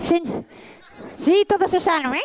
[0.00, 0.20] se...
[1.16, 2.16] Sí, todos os anos.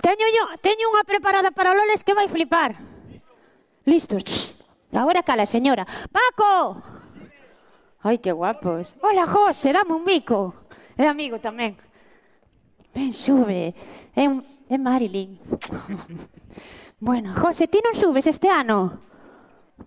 [0.00, 2.76] Teño, yo, teño unha preparada para Loles que vai flipar.
[3.84, 4.52] Listos.
[4.92, 5.84] Agora cala, señora.
[6.12, 6.95] Paco!
[8.06, 8.94] Ai, que guapos.
[9.02, 10.54] Hola, José, dame un bico.
[10.94, 11.74] É amigo tamén.
[12.94, 13.74] Ben, sube.
[14.14, 15.34] É, un, é Marilyn.
[17.02, 19.02] bueno, José, ti non subes este ano?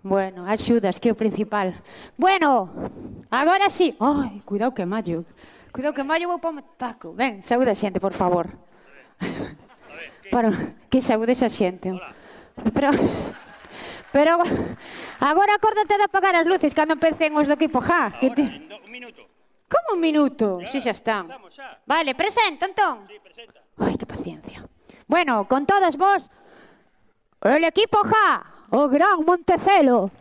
[0.04, 1.80] Bueno, axudas, que é o principal.
[2.20, 2.68] Bueno,
[3.32, 3.96] agora sí.
[4.04, 5.24] Ai, cuidado que mallo.
[5.72, 7.16] Cuidado que mallo vou para Paco.
[7.16, 8.52] Ven, saúda a xente, por favor.
[9.24, 10.28] A ver, que...
[10.28, 11.96] Para, que saúdes a xente.
[11.96, 12.12] Hola.
[12.76, 12.92] Pero...
[14.12, 14.42] Pero
[15.20, 18.10] agora acórdate de apagar as luces cando empecen os do equipo ja.
[18.10, 18.42] Ahora, que te...
[18.42, 19.22] un minuto.
[19.70, 20.60] Como un minuto?
[20.66, 21.30] Si xa están.
[21.54, 21.78] Xa.
[21.86, 23.06] Vale, presenta entón.
[23.06, 23.62] Sí, presenta.
[23.78, 24.66] Ai, que paciencia.
[25.06, 26.30] Bueno, con todas vos,
[27.42, 30.12] el equipo ja, o gran Montecelo.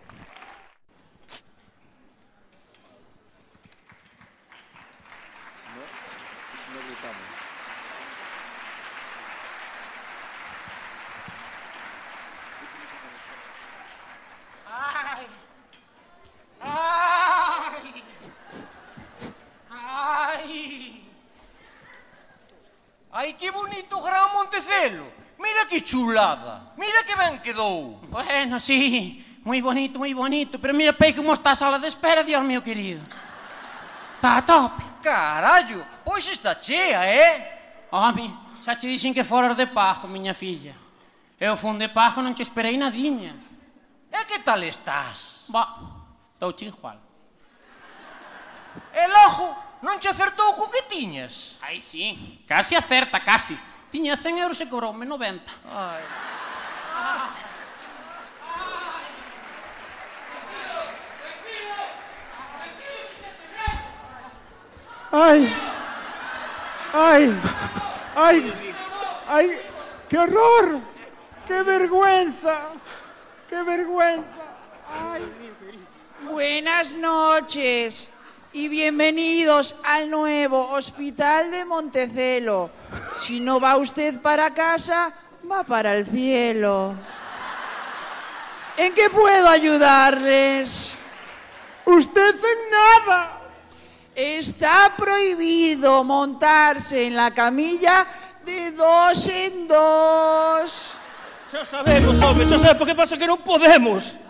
[16.69, 18.05] ¡Ay!
[19.71, 21.11] ¡Ay!
[23.11, 25.19] ¡Ay, que bonito gran Montecelo!
[25.39, 28.01] Mira que chulada, mira que ben quedou.
[28.11, 32.25] Bueno, sí, moi bonito, moi bonito, pero mira pei como está a sala de espera,
[32.25, 33.01] Dios mío querido.
[34.17, 34.83] Está a tope.
[35.01, 37.87] Carallo, pois está chea, eh?
[37.93, 38.35] Home,
[38.65, 40.75] xa che dixen que foras de pajo, miña filla.
[41.39, 43.39] Eu fun de pajo non che esperei nadiña.
[44.11, 45.47] E que tal estás?
[45.47, 45.98] Ba,
[46.39, 46.99] Douche Juan.
[48.93, 51.59] E logo, non che acertou co que tiñas?
[51.61, 53.59] Ai, sí, casi acerta, casi.
[53.91, 55.51] Tiña 100 euros e cobroume 90.
[55.67, 56.03] Ai.
[65.11, 65.55] Ai.
[66.93, 67.35] Ai.
[68.15, 68.53] Ai.
[69.27, 69.61] Ai.
[70.09, 70.81] Que horror.
[71.47, 72.73] Que vergüenza.
[73.49, 74.47] Que vergüenza.
[74.87, 75.23] Ai.
[76.31, 78.07] Buenas noches
[78.53, 82.69] y bienvenidos al nuevo Hospital de Montecelo.
[83.19, 85.11] Si no va usted para casa,
[85.51, 86.95] va para el cielo.
[88.77, 90.93] ¿En qué puedo ayudarles?
[91.87, 93.41] Usted en nada.
[94.15, 98.07] Está prohibido montarse en la camilla
[98.45, 100.93] de dos en dos.
[101.51, 104.28] Xa sabemos, home, xa sabemos, porque pasa que non podemos.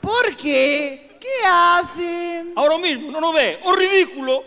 [0.00, 1.18] Por qué?
[1.20, 2.52] Que hacen?
[2.56, 3.60] Ahora mismo, non o ve?
[3.64, 4.44] O ridículo.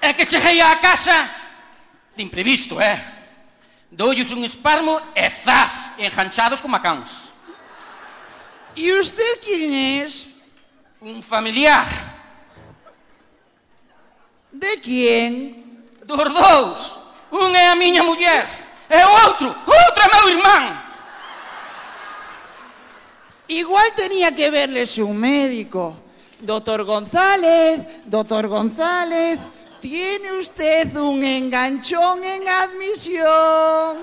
[0.00, 1.16] É que cheguei á casa
[2.14, 3.00] de imprevisto, eh?
[3.90, 7.32] Doulles un esparmo e zas, enganchados como a cans.
[8.76, 10.28] E usted quién es?
[11.00, 11.88] Un familiar.
[14.52, 15.88] De quen?
[16.04, 17.00] Dos dous.
[17.32, 20.85] Un é a miña muller e o outro, o outro é meu irmán.
[23.48, 25.96] Igual tenía que verles un médico.
[26.40, 29.38] Doctor González, doctor González,
[29.80, 33.96] tiene usted un enganchón en admisión.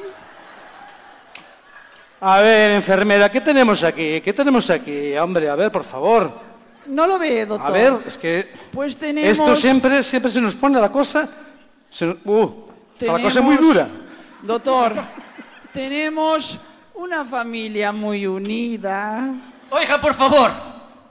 [2.22, 4.22] A ver, enfermera, ¿qué tenemos aquí?
[4.22, 5.16] ¿Qué tenemos aquí?
[5.18, 6.32] Hombre, a ver, por favor.
[6.86, 7.68] No lo ve, doctor.
[7.70, 9.30] A ver, es que Pues tenemos...
[9.40, 11.28] esto siempre, siempre se nos pone la cosa...
[11.92, 12.66] se- uh,
[13.02, 13.88] la cosa es Tenemos- muy dura.
[14.42, 14.96] Doctor,
[15.74, 16.58] tenemos
[17.04, 19.36] una familia muy unida.
[19.70, 20.52] Oiga, por favor,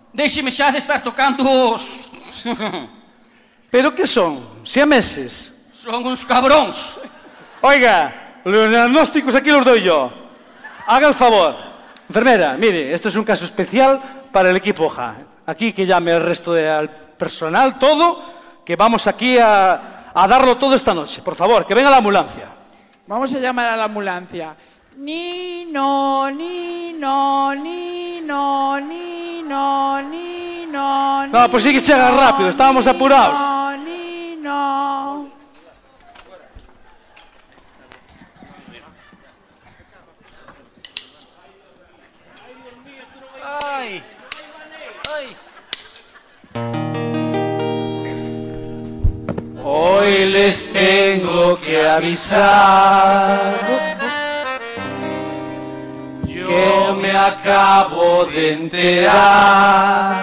[0.09, 1.77] déixeme xa de estar tocando.
[3.70, 4.40] ¿Pero qué son?
[4.64, 5.69] ¿Siameses?
[5.77, 6.98] Son uns cabróns.
[7.60, 10.10] Oiga, los diagnósticos aquí los doy yo.
[10.86, 11.56] Haga el favor.
[12.09, 14.01] Enfermera, mire, esto es un caso especial
[14.32, 15.44] para el equipo JA.
[15.44, 20.74] Aquí que llame el resto del personal, todo, que vamos aquí a, a darlo todo
[20.74, 21.20] esta noche.
[21.20, 22.48] Por favor, que venga la ambulancia.
[23.06, 24.56] Vamos a llamar a la ambulancia.
[24.97, 31.27] Ni no, ni no, ni no, ni no, ni no.
[31.27, 33.39] No, pues sí que se haga rápido, estábamos apurados.
[33.39, 35.31] No, ni no.
[43.64, 44.02] Ay,
[45.14, 45.36] ay.
[49.64, 53.40] Hoy les tengo que avisar
[56.53, 60.16] Yo me acabo de enterar.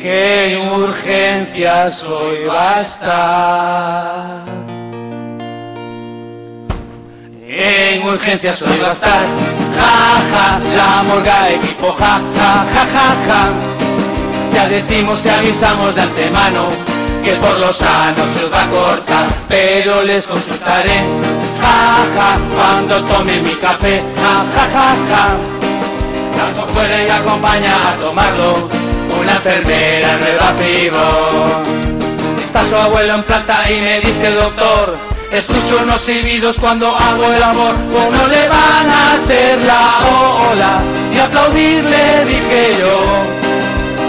[0.00, 4.42] Que en urgencias hoy va a estar.
[7.48, 9.26] En urgencias hoy va a estar.
[9.78, 13.42] Ja, ja, la morga equipo Ja, ja, ja, ja, ja.
[14.52, 16.68] Ya decimos y avisamos de antemano
[17.24, 21.02] que por los sanos se os va a cortar, pero les consultaré,
[21.60, 25.36] ja, ja, cuando tome mi café, ja, ja, ja, ja.
[26.36, 28.68] Salgo fuera y acompaña a tomarlo
[29.20, 31.04] una enfermera nueva pivo.
[32.44, 34.96] Está su abuelo en planta y me dice el doctor,
[35.32, 39.98] escucho unos silbidos cuando hago el amor, o no le van a hacer la
[40.50, 40.80] ola
[41.12, 43.38] y aplaudirle, dije yo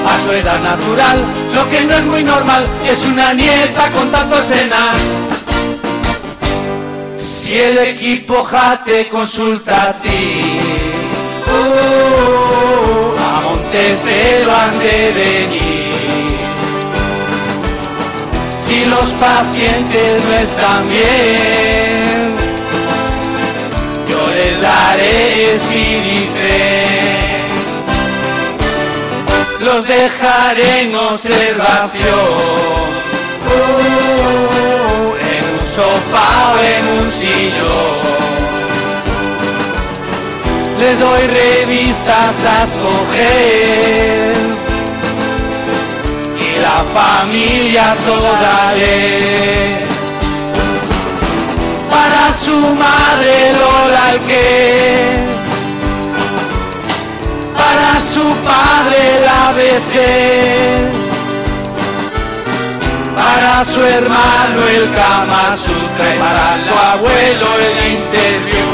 [0.07, 1.17] a su edad natural.
[1.53, 5.28] Lo que no es muy normal es una nieta con tanto escenas.
[7.49, 10.59] Si el equipo ja te consulta a ti,
[11.47, 16.37] uh, a Montecelo han de venir.
[18.61, 22.35] Si los pacientes no están bien,
[24.07, 26.99] yo les daré espirife
[29.59, 32.79] los dejaré en observación.
[35.79, 37.99] Sofá o en un sillón.
[40.77, 44.33] Les doy revistas a escoger
[46.47, 49.77] y la familia toda lee.
[51.89, 55.29] Para su madre Lola el que
[57.55, 59.93] para su padre el ABC,
[63.19, 68.69] para su hermano el Kama Sutra y para su abuelo el interview.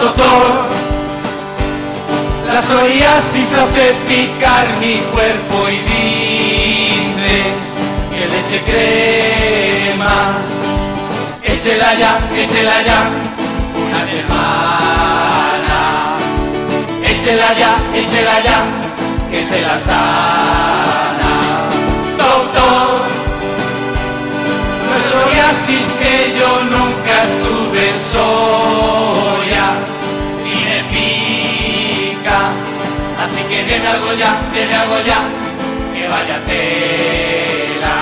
[0.00, 0.42] Doctor,
[2.52, 3.50] la psoriasis
[4.08, 7.34] picar mi cuerpo y dice
[8.10, 10.16] que leche crema,
[11.44, 13.10] échela ya, échela ya
[13.84, 15.78] una semana.
[17.04, 18.58] Échela ya, échela ya,
[19.32, 21.30] que se la sana.
[22.18, 23.00] Doctor,
[24.84, 29.66] no es psoriasis que yo nunca estuve en Soria
[30.44, 32.38] y me pica.
[33.24, 35.20] Así que deme algo ya, deme algo ya,
[35.94, 37.96] que vaya tela.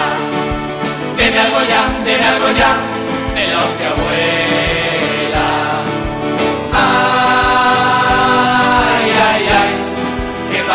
[1.16, 2.70] Deme algo ya, deme algo ya,
[3.36, 4.60] de la hostia buena.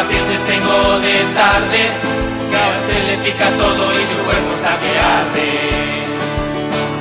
[0.06, 1.90] Pacientes tengo de tarde,
[2.49, 5.49] que usted le pica todo y su cuerpo está que arde.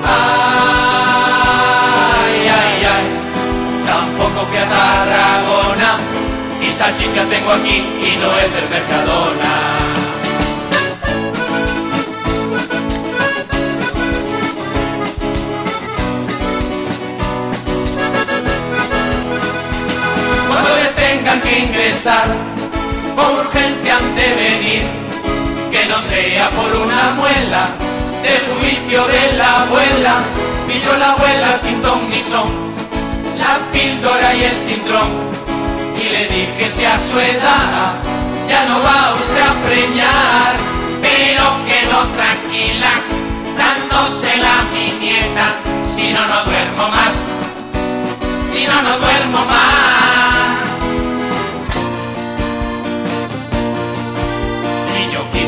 [0.05, 3.07] Ay, ay, ay,
[3.87, 5.91] tampoco fui a Tarragona
[6.63, 9.53] y salchicha tengo aquí y no es del Mercadona.
[21.43, 22.29] Que ingresar,
[23.15, 24.83] por urgencia han de venir,
[25.71, 27.69] que no sea por una muela,
[28.23, 30.15] del juicio de la abuela,
[30.67, 32.49] pilló la abuela sin ton ni son,
[33.39, 35.11] la píldora y el cintrón,
[35.99, 37.93] y le dije si a su edad
[38.49, 40.55] ya no va usted a preñar,
[41.03, 42.93] pero quedó tranquila,
[43.57, 45.47] dándosela a mi nieta,
[45.95, 47.15] si no, no duermo más,
[48.53, 50.24] si no, no duermo más.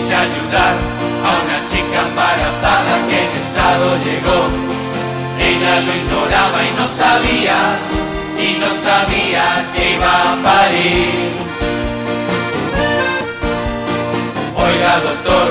[0.07, 0.75] Quise ayudar
[1.25, 4.41] a una chica embarazada que en estado llegó.
[5.41, 7.59] Ella lo ignoraba y no sabía,
[8.39, 11.37] y no sabía que iba a parir.
[14.55, 15.49] Oiga doctor,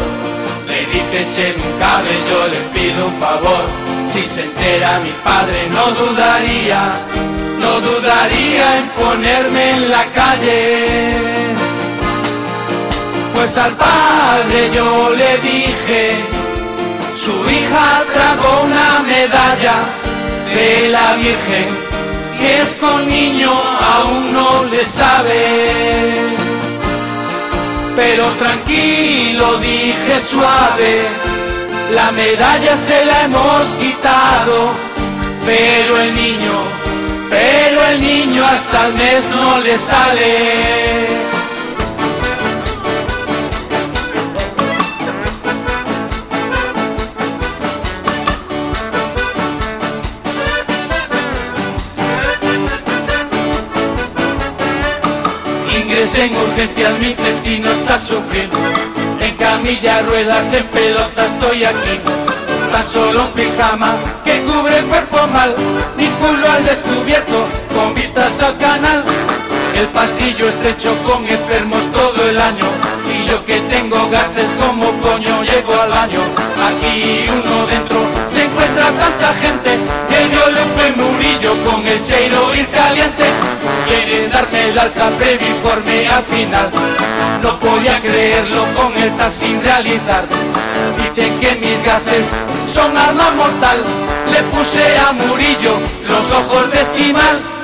[0.67, 3.63] le dije echeme un cable, yo le pido un favor.
[4.11, 6.93] Si se entera mi padre no dudaría,
[7.59, 11.44] no dudaría en ponerme en la calle.
[13.35, 16.15] Pues al padre yo le dije,
[17.15, 19.75] su hija tragó una medalla
[20.53, 21.67] de la Virgen.
[22.35, 26.35] Si es con niño aún no se sabe.
[27.95, 31.01] Pero tranquilo, dije suave,
[31.93, 34.71] la medalla se la hemos quitado.
[35.45, 36.53] Pero el niño,
[37.29, 41.34] pero el niño hasta el mes no le sale.
[56.17, 58.57] En urgencias, mi destino está sufriendo.
[59.19, 61.99] En camilla, ruedas, en pelota estoy aquí.
[62.71, 65.55] Tan solo un pijama que cubre el cuerpo mal.
[65.97, 69.03] Mi culo al descubierto, con vistas al canal.
[69.75, 72.65] El pasillo estrecho con enfermos todo el año.
[73.11, 76.21] Y yo que tengo gases como coño llego al baño.
[76.67, 78.04] Aquí uno dentro
[78.91, 79.77] tanta gente.
[80.09, 83.25] Que yo un murillo con el cheiro ir caliente.
[83.87, 85.09] Quiere darme el alta
[85.41, 86.69] informe al final.
[87.41, 90.25] No podía creerlo con el TAS sin realizar.
[90.97, 92.25] Dicen que mis gases
[92.73, 93.83] son arma mortal.
[94.31, 97.54] Le puse a Murillo los ojos de esquimal.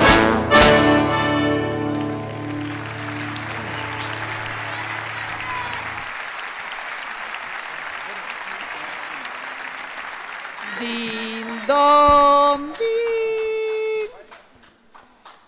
[11.72, 12.74] Don.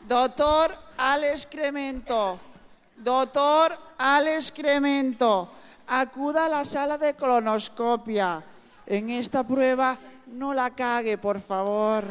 [0.08, 2.40] Doctor al excremento.
[2.98, 5.50] Doctor al excremento.
[5.88, 8.42] Acuda a la sala de colonoscopia.
[8.86, 9.98] En esta prueba
[10.28, 12.06] no la cague, por favor.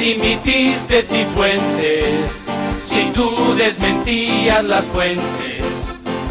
[0.00, 2.42] Dimitiste Cifuentes
[2.86, 5.66] si tú desmentías las fuentes?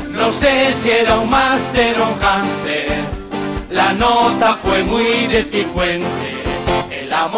[0.09, 2.97] No sé si era un máster o un hámster,
[3.69, 6.39] la nota fue muy de Cifuentes.
[6.89, 7.29] En la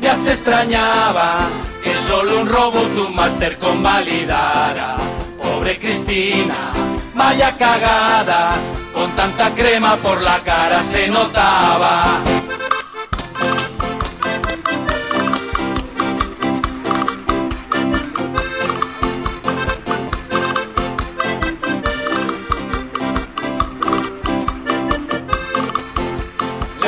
[0.00, 1.48] ya se extrañaba
[1.82, 4.96] que solo un robo tu máster convalidara.
[5.40, 6.72] Pobre Cristina,
[7.14, 8.52] vaya cagada,
[8.94, 12.20] con tanta crema por la cara se notaba.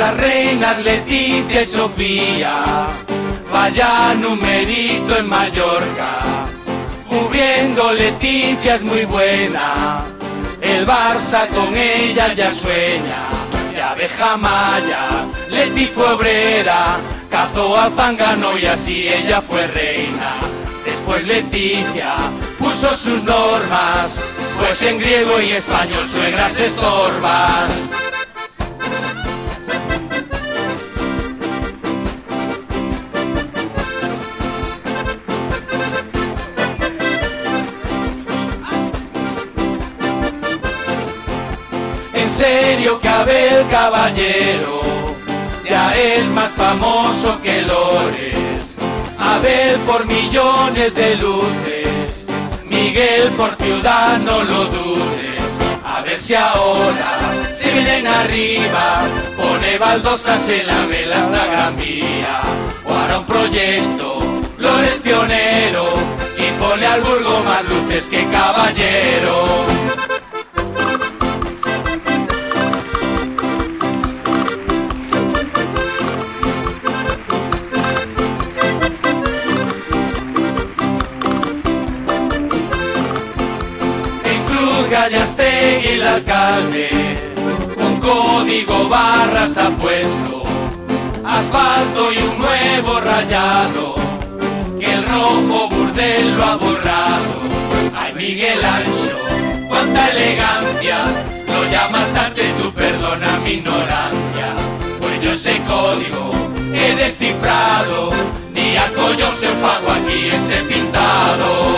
[0.07, 2.61] Las reinas Leticia y Sofía,
[3.51, 6.45] vaya numerito en Mallorca.
[7.09, 10.05] Cubriendo Leticia es muy buena,
[10.61, 13.23] el Barça con ella ya sueña.
[13.73, 20.35] De abeja maya, Leti fue obrera, cazó al zángano y así ella fue reina.
[20.85, 22.15] De pues Leticia
[22.57, 24.21] puso sus normas,
[24.57, 27.67] pues en griego y español suegras estorban.
[42.37, 44.81] Serio que Abel Caballero
[45.67, 48.75] ya es más famoso que Lores.
[49.17, 52.27] Abel por millones de luces,
[52.65, 55.41] Miguel por ciudad no lo dudes.
[55.83, 57.09] A ver si ahora
[57.53, 59.01] se vienen arriba,
[59.35, 62.41] pone baldosas en la vela hasta Gran Vía.
[62.85, 64.19] O hará un proyecto,
[64.59, 65.87] Lores pionero,
[66.37, 69.96] y pone al burgo más luces que caballero.
[85.83, 86.89] El alcalde
[87.77, 90.43] un código barras ha puesto
[91.23, 93.95] asfalto y un nuevo rayado
[94.79, 97.41] que el rojo burdel lo ha borrado.
[97.95, 99.17] Ay Miguel Ancho
[99.67, 100.97] cuánta elegancia
[101.47, 104.55] lo llamas arte tú perdona mi ignorancia.
[104.99, 106.31] Pues yo ese código
[106.73, 108.09] he descifrado
[108.51, 111.77] ni a collón se fago aquí este pintado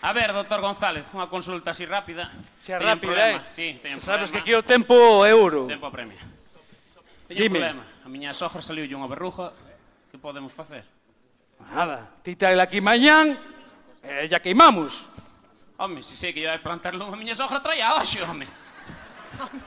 [0.00, 2.30] A ver, doutor González, unha consulta así rápida.
[2.62, 3.38] Se rápida, problema.
[3.42, 3.50] eh?
[3.50, 4.32] Sí, teñen Se sabes problema.
[4.32, 4.94] que aquí o tempo
[5.26, 5.66] é ouro.
[5.66, 6.22] Tempo apremia.
[7.26, 7.58] Teño Dime.
[7.58, 7.84] un problema.
[8.06, 9.50] A miña sogra saliu unha berruja.
[10.14, 10.86] Que podemos facer?
[11.74, 13.34] Nada, ti traela aquí mañán,
[14.06, 15.10] e eh, ya queimamos.
[15.82, 18.46] Home, se sei que yo a plantar lume, a miña sogra traía hoxe, home.
[19.34, 19.58] home.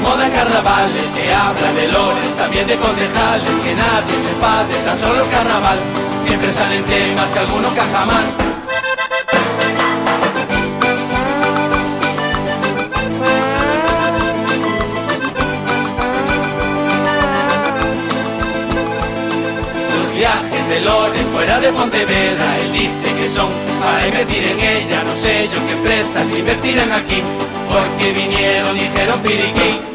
[0.02, 5.22] moda carnavales Se habla de lores, también de concejales Que nadie se enfade, tan solo
[5.22, 5.80] es carnaval.
[6.24, 8.26] Siempre salen temas que alguno caja mal.
[20.14, 23.50] Viajes de Lores fuera de Pontevedra Él dice que son
[23.82, 27.24] para invertir en ella No sé yo qué empresas invertirán aquí
[27.68, 29.91] Porque vinieron, dijeron piriquí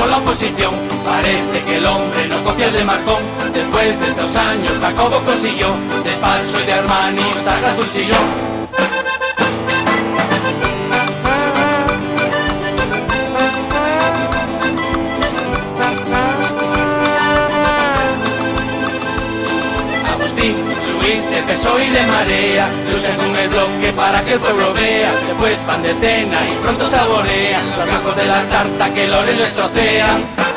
[0.00, 0.74] Dejó la oposición.
[1.04, 3.22] Parece que el hombre no copia el de Marcón.
[3.52, 5.68] Después de estos años Jacobo consiguió
[6.04, 8.49] De Spalso y de Armani traje azul sillón
[21.60, 22.68] PSOE y de Marea.
[22.90, 25.12] Luchan con el bloque para que el pueblo vea.
[25.28, 29.54] Después van de cena y pronto saborean Los gajos de la tarta que Lores les
[29.54, 30.49] trocean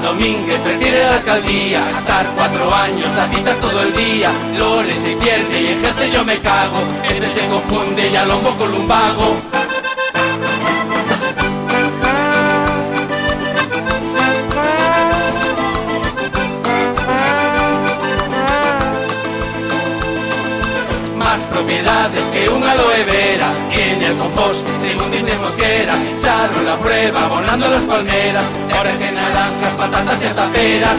[0.00, 1.90] Domínguez prefiere la alcaldía.
[1.90, 4.30] Estar cuatro años a citas todo el día.
[4.58, 6.78] Lores se pierde y ejerce yo me cago.
[7.08, 9.36] Este se confunde y a lombo con lumbago
[21.16, 23.50] Más propiedades que un aloe vera.
[23.70, 24.68] Tiene el compost,
[25.16, 30.48] según dice Mosquera Echaron la prueba volando las palmeras Ahora que naranjas, patatas y hasta
[30.48, 30.98] peras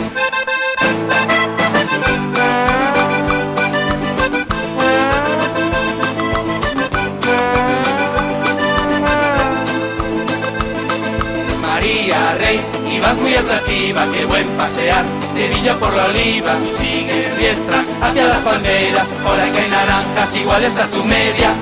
[11.62, 12.60] María Rey,
[12.92, 18.26] ibas muy atractiva, qué buen pasear de Villa por la Oliva, tú sigue riestra hacia
[18.26, 21.54] las palmeras, ahora que hay naranjas, igual está tu media.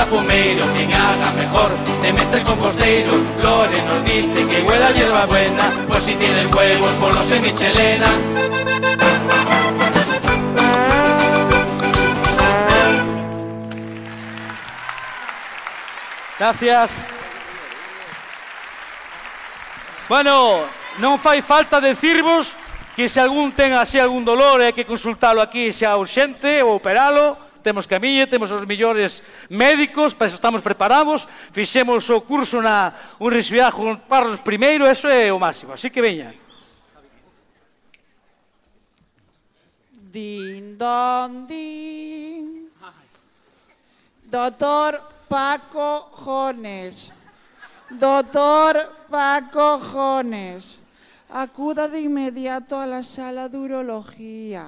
[0.00, 1.70] bota fumeiro quien haga mejor.
[2.00, 3.12] De mestre compostero
[3.42, 8.08] Lore nos dice que huela hierba buena Pues si tienes huevos ponlos en michelena.
[16.38, 17.04] Gracias.
[20.08, 20.64] Bueno,
[20.98, 22.56] non fai falta decirvos
[22.96, 27.49] que se algún ten así algún dolor, hai que consultalo aquí, xa urxente ou operalo,
[27.62, 33.76] temos camiña, temos os millores médicos, para iso estamos preparados, fixemos o curso na Universidade
[33.76, 36.34] Juan Carlos I, eso é o máximo, así que veña.
[40.10, 42.66] Din, don, din.
[44.30, 47.10] Doctor Paco Jones.
[47.90, 50.78] Doctor Paco Jones.
[51.30, 54.66] Acuda de inmediato a la sala de urología.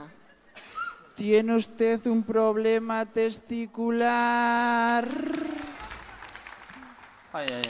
[1.22, 5.06] Tiene usted un problema testicular.
[7.32, 7.62] Ai, ai,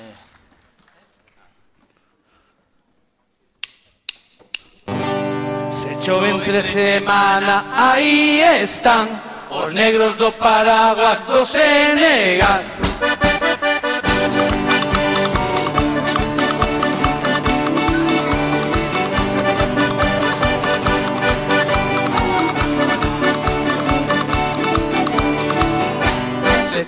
[4.89, 5.71] ai.
[5.71, 9.21] Se chove entre semana, aí están
[9.51, 12.63] os negros do paraguas do Senegal.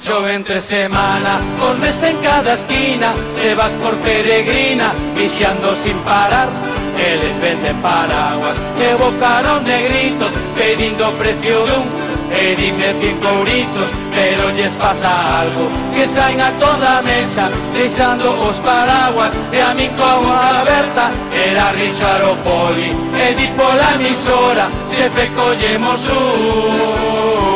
[0.04, 6.48] Chove entre semana, cosmes en cada esquina Sebas por peregrina, viciando sin parar.
[6.98, 11.88] Eles venden paraguas, e bocaron de gritos Pedindo precio dun,
[12.30, 13.88] e dime cinco euritos.
[14.12, 19.88] Pero lles pasa algo, que saen a toda mecha Trisando os paraguas, e a min
[19.96, 22.92] con aberta Era Richard Opoli,
[23.24, 27.53] e di pola emisora Se fe collemos un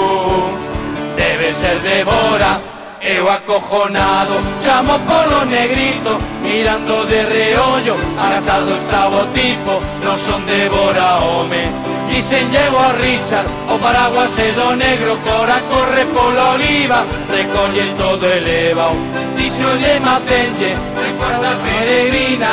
[1.49, 2.61] pode ser devora.
[3.01, 11.23] Eu acojonado, chamo polo negrito Mirando de reollo, agachado estaba o tipo Non son devora
[11.23, 11.71] home.
[12.11, 18.27] Dicen llevo a Richard, o paraguas e do negro Cora corre pola oliva, recolle todo
[18.27, 18.97] elevao
[19.37, 22.53] Dixo lle macenlle, recuerda peregrina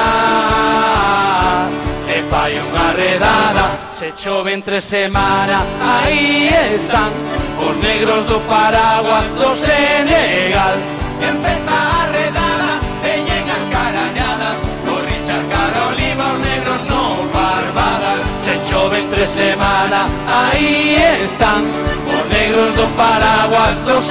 [2.06, 7.12] E fai unha redada se chove entre semana Aí están.
[7.58, 10.76] Os negros dos paraguas do Senegal.
[11.22, 14.58] Empeza a redada, veñen as carañadas.
[14.92, 18.20] O Richard Caroliva, os negros non barbadas.
[18.44, 21.64] Se chove entre semana, aí están.
[21.64, 24.02] Os negros dos paraguas do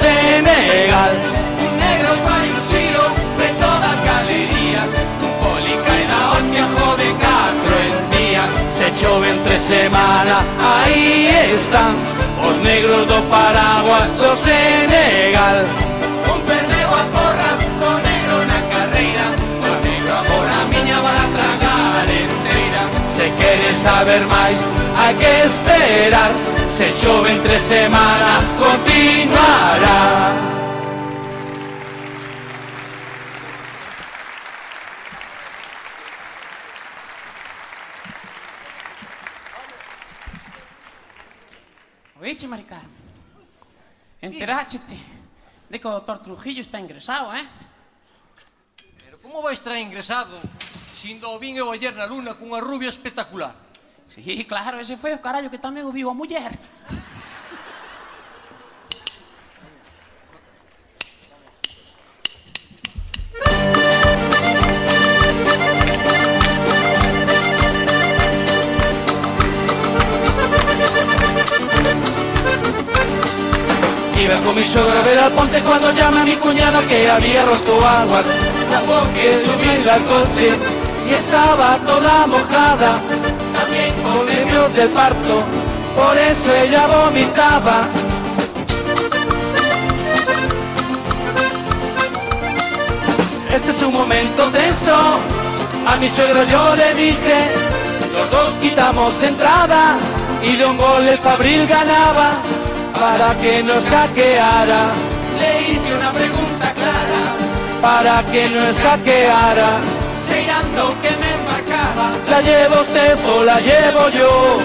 [9.65, 11.95] semana aí están
[12.47, 15.57] Os negros do Paraguas, do Senegal.
[16.31, 17.51] Un perdeu a porra,
[17.81, 19.25] do negro na carreira
[19.65, 24.59] O negro amor a miña va a tragar enteira Se queres saber máis,
[24.97, 26.31] hai que esperar
[26.69, 30.54] Se chove entre semana, continuará.
[42.35, 42.91] Escoite, Mari Carmen.
[44.21, 44.99] Enteráchete
[45.69, 47.47] de que o doutor Trujillo está ingresado, eh?
[48.99, 50.35] Pero como vai estar ingresado
[50.99, 53.55] sindo o vin eu ayer na luna cunha rubia espectacular?
[54.11, 56.51] Sí, claro, ese foi o carallo que tamén o viu a muller.
[74.25, 77.45] Iba con mi suegra a ver al ponte cuando llama a mi cuñada que había
[77.45, 78.25] roto aguas.
[78.25, 80.49] Tuvo que subir al coche
[81.07, 82.97] y estaba toda mojada.
[83.53, 85.43] También con nervios del parto,
[85.95, 87.87] por eso ella vomitaba.
[93.53, 95.19] Este es un momento tenso.
[95.85, 97.37] A mi suegro yo le dije,
[98.11, 99.97] los dos quitamos entrada
[100.41, 102.41] y de un gol el Fabril ganaba
[102.99, 104.91] para que nos hackeara.
[105.39, 107.23] Le hice una pregunta clara
[107.81, 109.69] para que nos hackeara.
[110.27, 112.11] Seirando que me embarcaba.
[112.29, 114.59] La lleva usted o la llevo yo.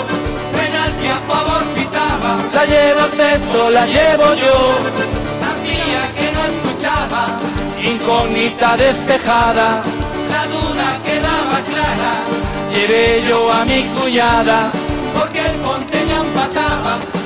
[0.57, 2.37] Penalti a favor pitaba.
[2.55, 4.57] La lleva usted o la llevo yo.
[5.49, 7.23] Hacía que no escuchaba.
[7.83, 9.83] Incógnita despejada.
[10.31, 12.13] La duda quedaba clara.
[12.73, 14.71] Llevé yo a mi cuñada.
[15.17, 16.10] Porque el ponte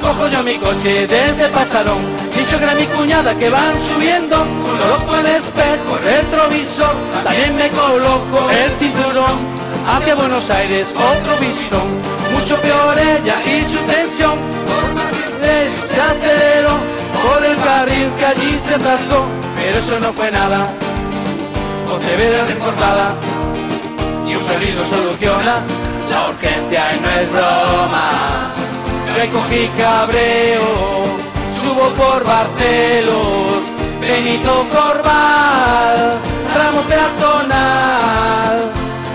[0.02, 2.02] Cojo yo mi coche desde Pasarón,
[2.36, 6.94] mi suegra y mi cuñada que van subiendo, coloco el espejo, retrovisor,
[7.25, 9.55] también me coloco el cinturón.
[9.86, 11.89] Hacia Buenos Aires otro visón,
[12.33, 16.76] mucho peor ella y su tensión, por magisterio se aceleró,
[17.23, 19.25] por el carril que allí se atascó,
[19.57, 20.67] pero eso no fue nada,
[21.86, 23.15] Pontevedra reformada,
[24.26, 25.62] y un perdido soluciona
[26.10, 28.43] la urgencia y no es broma.
[29.17, 31.05] Recogí cabreo,
[31.60, 33.59] subo por Barcelos,
[34.01, 36.18] Benito Corval,
[36.55, 38.70] ramo peatonal.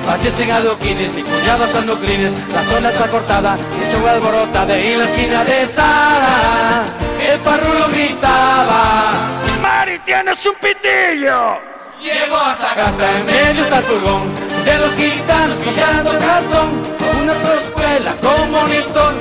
[0.07, 4.95] Baches en adoquines, mi cuñado sanduclines, la zona está cortada y se vuelve alborotada y
[4.95, 6.83] la esquina de Zara
[7.19, 9.13] el parrulo gritaba
[9.61, 11.59] ¡Mari, tienes un pitillo!
[12.01, 16.81] Llego a Sagasta, en medio está el furgón de los gitanos pillando cartón.
[17.21, 19.13] Una escuela con monitor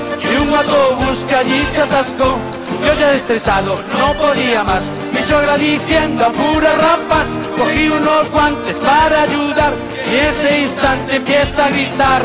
[0.49, 2.39] un autobús allí se atascó.
[2.85, 4.91] Yo ya estresado, no podía más.
[5.12, 9.73] Mi suegra diciendo a puras rapas, cogí unos guantes para ayudar
[10.10, 12.23] y ese instante empieza a gritar.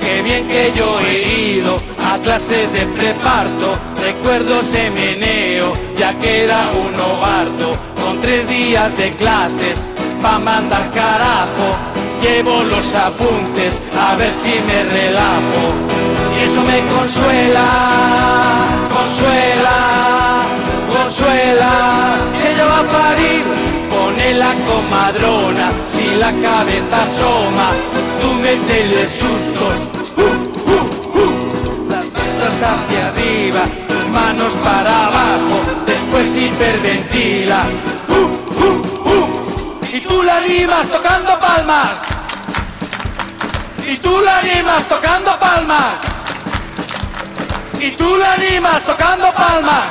[0.00, 6.44] Qué bien que yo he ido a clases de preparto, recuerdo ese meneo, ya que
[6.44, 7.76] era un novato,
[8.06, 9.88] con tres días de clases,
[10.22, 11.68] pa' mandar carajo,
[12.22, 15.62] llevo los apuntes, a ver si me relajo,
[16.36, 17.68] y eso me consuela,
[18.96, 19.78] consuela,
[20.96, 21.72] consuela,
[22.38, 23.44] si ella va a parir,
[23.90, 27.68] pone la comadrona, si la cabeza asoma,
[28.20, 29.76] tú métele sustos,
[31.90, 35.56] las manos hacia arriba, tus manos para abajo,
[36.16, 37.64] después hiperventila.
[38.08, 38.12] Uh,
[38.64, 39.86] uh, uh.
[39.92, 41.90] Y tú la animas tocando palmas.
[43.86, 45.94] Y tú la animas tocando palmas.
[47.80, 49.84] Y tú la animas tocando palmas.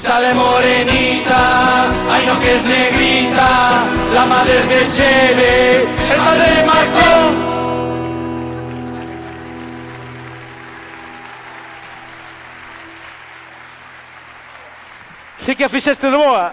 [0.00, 3.48] Sale morenita, ay no que es negrita,
[4.14, 7.55] la madre de Cheve, el padre de Marcón.
[15.46, 16.52] Sí que fixeste de boa.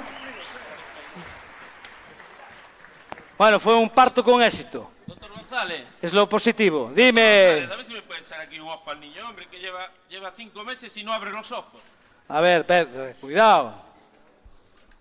[3.40, 4.92] Bueno, fue un parto con éxito.
[5.08, 5.88] Doctor González.
[6.00, 6.90] Es lo positivo.
[6.90, 7.74] González, Dime.
[7.74, 10.32] a ver si me puede echar aquí un ojo al niño, hombre, que lleva, lleva
[10.38, 11.82] cinco meses y no abre los ojos.
[12.28, 13.74] A ver, ver, cuidado.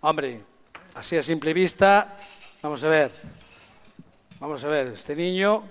[0.00, 0.40] Hombre,
[0.94, 2.16] así a simple vista,
[2.62, 3.12] vamos a ver.
[4.40, 5.64] Vamos a ver, este niño,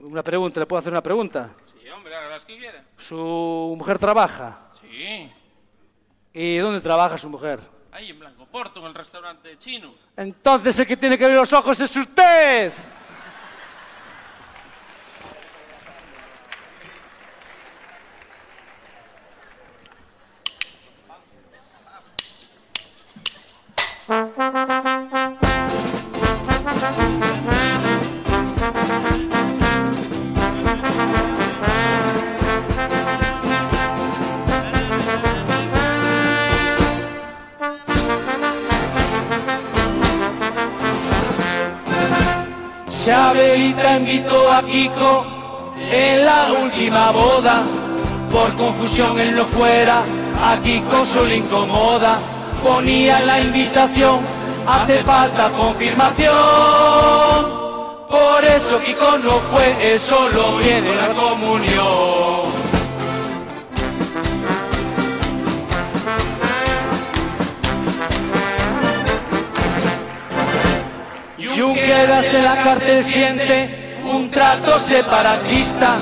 [0.00, 1.50] una pregunta, ¿le puedo hacer una pregunta?
[1.80, 2.82] Sí, hombre, haga las que quiera.
[2.96, 4.58] ¿Su mujer trabaja?
[4.80, 5.30] Sí.
[6.32, 7.60] ¿Y dónde trabaja su mujer?
[7.90, 9.94] Ahí en Blanco Porto, en el restaurante chino.
[10.16, 12.72] Entonces el que tiene que abrir los ojos es usted.
[43.08, 45.24] Chabelita invitó a Kiko
[45.90, 47.62] en la última boda.
[48.30, 50.02] Por confusión él no fuera,
[50.44, 52.18] a Kiko solo incomoda.
[52.62, 54.20] Ponía la invitación,
[54.66, 56.34] hace falta confirmación.
[58.10, 62.37] Por eso Kiko no fue, él solo viene la comunión.
[71.98, 75.96] Junqueras en la cárcel siente un trato separatista.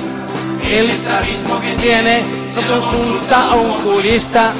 [0.63, 2.21] El estrabismo que tiene
[2.55, 4.53] no consulta a un jurista.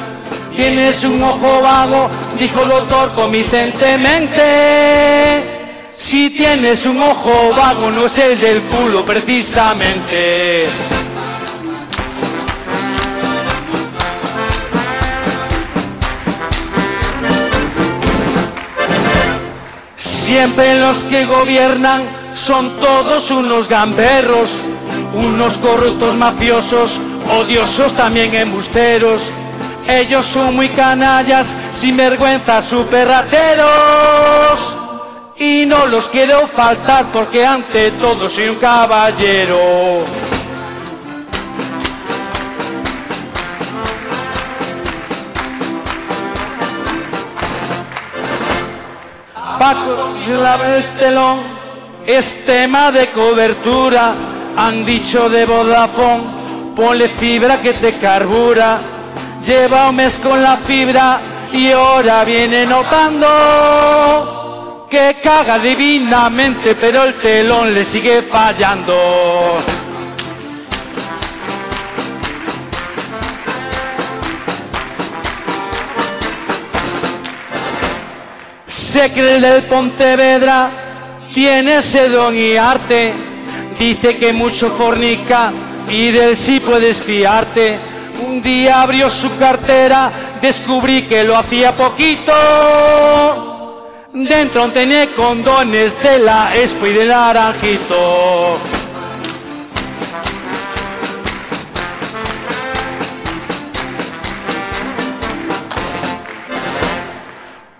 [0.56, 2.09] Tienes un ojo vago,
[2.40, 5.43] dijo el doctor convincentemente.
[5.91, 10.66] Si tienes un ojo vago, no es el del culo precisamente.
[20.27, 22.03] Siempre los que gobiernan
[22.35, 24.49] son todos unos gamberros,
[25.14, 26.99] unos corruptos mafiosos,
[27.33, 29.31] odiosos también embusteros.
[29.88, 34.77] Ellos son muy canallas, sin vergüenza, super rateros.
[35.38, 40.03] Y no los quiero faltar porque ante todo soy un caballero.
[50.27, 51.39] Paco, lava el telón,
[52.06, 54.14] es tema de cobertura.
[54.57, 56.23] Han dicho de Vodafone,
[56.75, 58.80] ponle fibra que te carbura.
[59.45, 61.22] Lleva un mes con la fibra
[61.53, 63.27] y ahora viene notando
[64.89, 69.76] que caga divinamente, pero el telón le sigue fallando.
[78.98, 80.72] Se cree del Pontevedra,
[81.32, 83.14] tiene ese don y arte.
[83.77, 85.53] Dice que mucho fornica
[85.88, 87.77] y del sí puedes fiarte.
[88.27, 90.11] Un día abrió su cartera,
[90.42, 92.34] descubrí que lo hacía poquito.
[94.14, 98.58] Dentro tenía condones de la Expo y de Naranjito.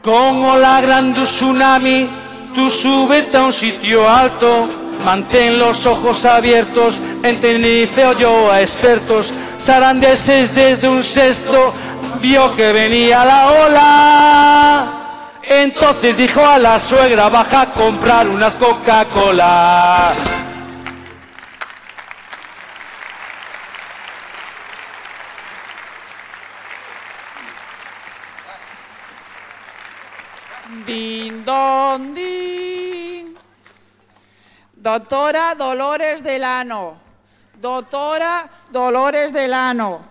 [0.08, 2.08] Como la gran tsunami,
[2.56, 4.66] tú súbete a un sitio alto,
[5.04, 11.74] mantén los ojos abiertos, en Tenerife oyó a expertos, sarandeses desde un sexto,
[12.22, 14.88] vio que venía la ola.
[15.44, 20.14] Entonces dijo a la suegra, baja a comprar unas Coca-Cola.
[31.48, 33.36] Don, din.
[34.76, 36.98] Doctora Dolores Delano.
[37.60, 40.02] Doctora Dolores Delano.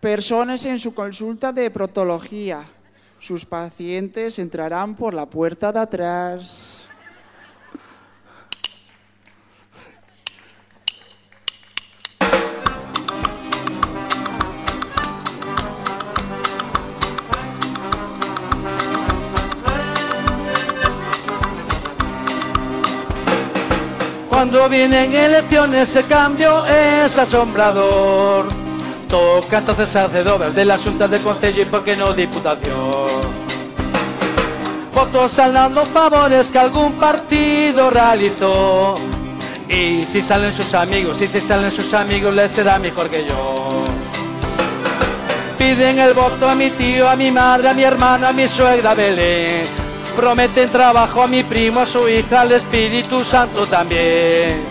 [0.00, 2.64] Personas en su consulta de protología.
[3.20, 6.77] Sus pacientes entrarán por la puerta de atrás.
[24.38, 28.46] Cuando vienen elecciones el cambio es asombrador.
[29.08, 33.08] Toca entonces hacer obras de la Junta de Concello y por qué no Diputación.
[34.94, 38.94] Votos al dando favores que algún partido realizó.
[39.68, 43.82] Y si salen sus amigos, y si salen sus amigos les será mejor que yo.
[45.58, 48.94] Piden el voto a mi tío, a mi madre, a mi hermano, a mi suegra
[48.94, 49.87] Belén.
[50.18, 54.64] Prometen trabajo a mi primo, a su hija, al Espíritu Santo también.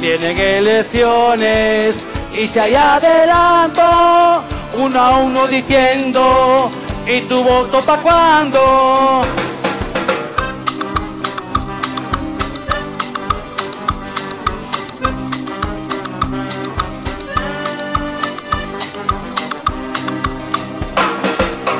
[0.00, 4.42] Vienen elecciones y si hay adelanto,
[4.78, 6.70] uno a uno diciendo,
[7.06, 9.24] ¿y tu voto pa' cuándo?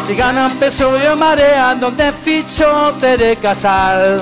[0.08, 4.18] Si ganan peso y marea, donde ficho te de casal.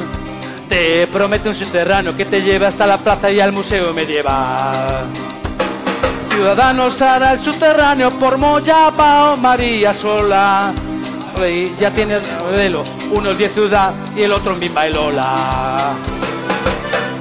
[0.68, 5.04] Te prometo un subterráneo que te lleve hasta la plaza y al museo medieval.
[6.28, 10.72] Ciudadanos hará el subterráneo por Moyapa María Sola.
[11.36, 12.82] Rey ya tiene modelo,
[13.12, 15.94] uno es 10 ciudad y el otro en Bimba y Lola.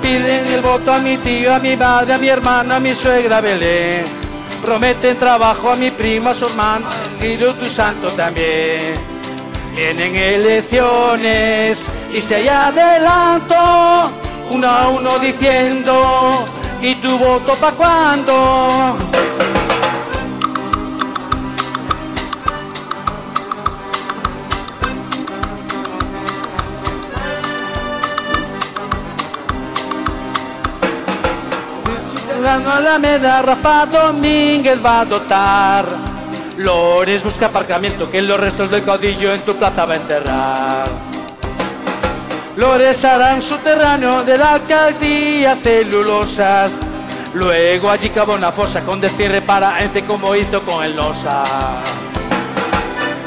[0.02, 3.42] Piden el voto a mi tío, a mi madre, a mi hermana, a mi suegra
[3.42, 4.25] Belén.
[4.66, 6.88] Prometen trabajo a mi primo, a su hermano,
[7.22, 8.95] y tu santo también.
[9.76, 14.11] Vienen elecciones y si hay adelanto,
[14.50, 16.32] uno a uno diciendo,
[16.82, 18.98] ¿y tu voto pa' cuándo?
[32.56, 35.85] Ciudadano Alameda, Rafa Domínguez va a dotar.
[36.58, 40.88] Lores busca aparcamiento, que los restos del caudillo en tu plaza va a enterrar.
[42.56, 46.72] Lores harán subterráneo de la alcaldía celulosas.
[47.34, 51.43] Luego allí cava una fosa con destierre para ente como hizo con el Nosa.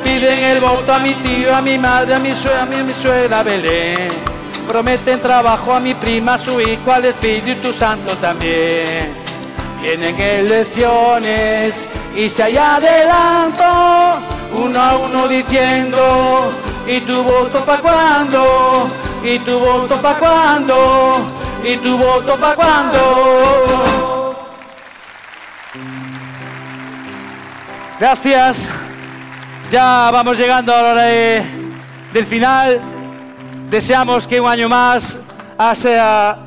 [0.05, 2.83] Piden el voto a mi tío, a mi madre, a mi suegra, a mi, a
[2.83, 4.38] mi suegra Belén.
[4.69, 9.15] Prometen trabajo a mi prima, su hijo, al Espíritu Santo también.
[9.81, 13.65] Vienen elecciones y si hay adelanto,
[14.59, 16.51] uno a uno diciendo,
[16.87, 18.87] ¿y tu voto pa' cuándo?
[19.25, 21.27] ¿Y tu voto pa' cuándo?
[21.65, 24.37] ¿Y tu voto pa' cuándo?
[27.99, 28.69] Gracias.
[29.71, 31.43] Ya vamos llegando a la hora de-
[32.13, 32.81] del final.
[33.71, 35.19] Deseamos que un año más
[35.75, 36.39] sea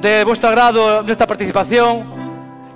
[0.00, 2.04] de vuestro agrado nuestra participación.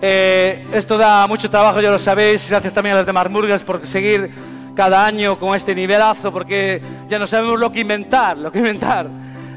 [0.00, 2.48] Eh, esto da mucho trabajo, ya lo sabéis.
[2.48, 4.30] Gracias también a las demás murgas por seguir
[4.76, 9.08] cada año con este nivelazo, porque ya no sabemos lo que inventar, lo que inventar.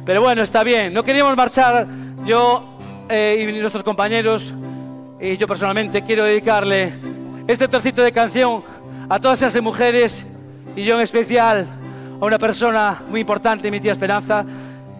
[0.03, 0.91] Pero bueno, está bien.
[0.91, 1.85] No queríamos marchar.
[2.25, 2.61] Yo
[3.09, 4.55] eh, y nuestros compañeros
[5.19, 6.95] y yo personalmente quiero dedicarle
[7.47, 8.63] este trocito de canción
[9.07, 10.25] a todas esas mujeres
[10.75, 11.67] y yo en especial
[12.21, 14.45] a una persona muy importante, mi tía Esperanza,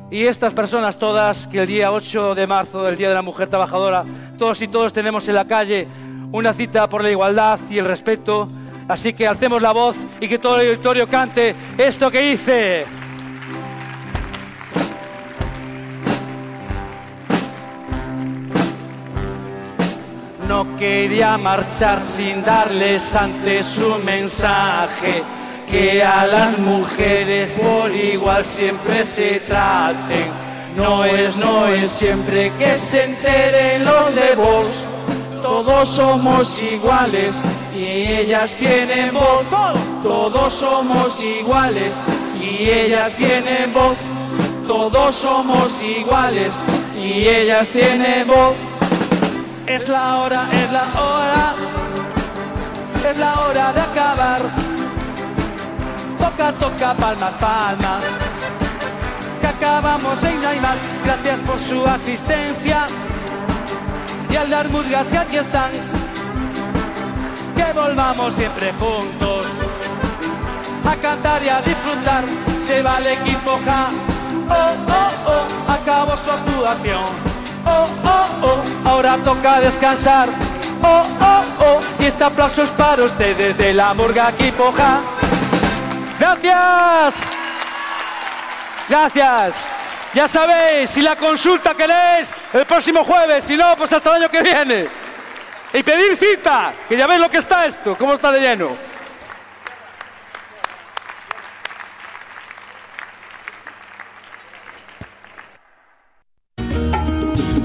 [0.10, 3.48] y estas personas todas que el día 8 de marzo, el Día de la Mujer
[3.48, 4.04] Trabajadora,
[4.40, 5.88] todos y todos tenemos en la calle
[6.32, 8.50] una cita por la igualdad y el respeto.
[8.88, 12.86] Así que alcemos la voz y que todo el auditorio cante esto que hice.
[20.48, 25.24] No quería marchar sin darles antes un mensaje
[25.72, 30.30] que a las mujeres por igual siempre se traten.
[30.76, 34.68] No es, no es siempre que se enteren los de vos.
[35.42, 37.42] Todos somos iguales
[37.74, 39.46] y ellas tienen voz.
[40.04, 42.04] Todos somos iguales
[42.40, 43.96] y ellas tienen voz.
[44.68, 46.56] Todos somos iguales
[46.98, 48.56] y ellas tienen voz.
[49.68, 51.56] Es la hora, es la hora,
[53.10, 54.71] es la hora de acabar.
[56.22, 58.04] Toca, toca, palmas, palmas.
[59.42, 60.78] Que acabamos y no hay más.
[61.04, 62.86] Gracias por su asistencia.
[64.30, 65.72] Y al dar murgas que aquí están.
[67.56, 69.48] Que volvamos siempre juntos.
[70.86, 72.24] A cantar y a disfrutar.
[72.62, 73.88] Se va el equipo ja.
[74.48, 75.72] Oh, oh, oh.
[75.72, 77.06] Acabó su actuación.
[77.66, 78.90] Oh, oh, oh.
[78.90, 80.30] Ahora toca descansar.
[80.84, 81.80] Oh, oh, oh.
[82.00, 85.02] Y este aplauso es para ustedes de la murga equipo ja.
[86.22, 87.32] Gracias.
[88.88, 89.66] Gracias.
[90.14, 94.30] Ya sabéis, si la consulta queréis, el próximo jueves, si no, pues hasta el año
[94.30, 94.88] que viene.
[95.74, 98.78] Y pedir cita, que ya veis lo que está esto, cómo está de lleno.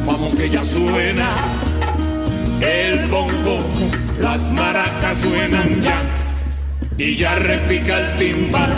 [0.06, 1.28] Vamos que ya suena
[2.62, 3.58] el bongo,
[4.18, 6.25] las maracas suenan ya
[6.98, 8.74] y ya repica el timbal.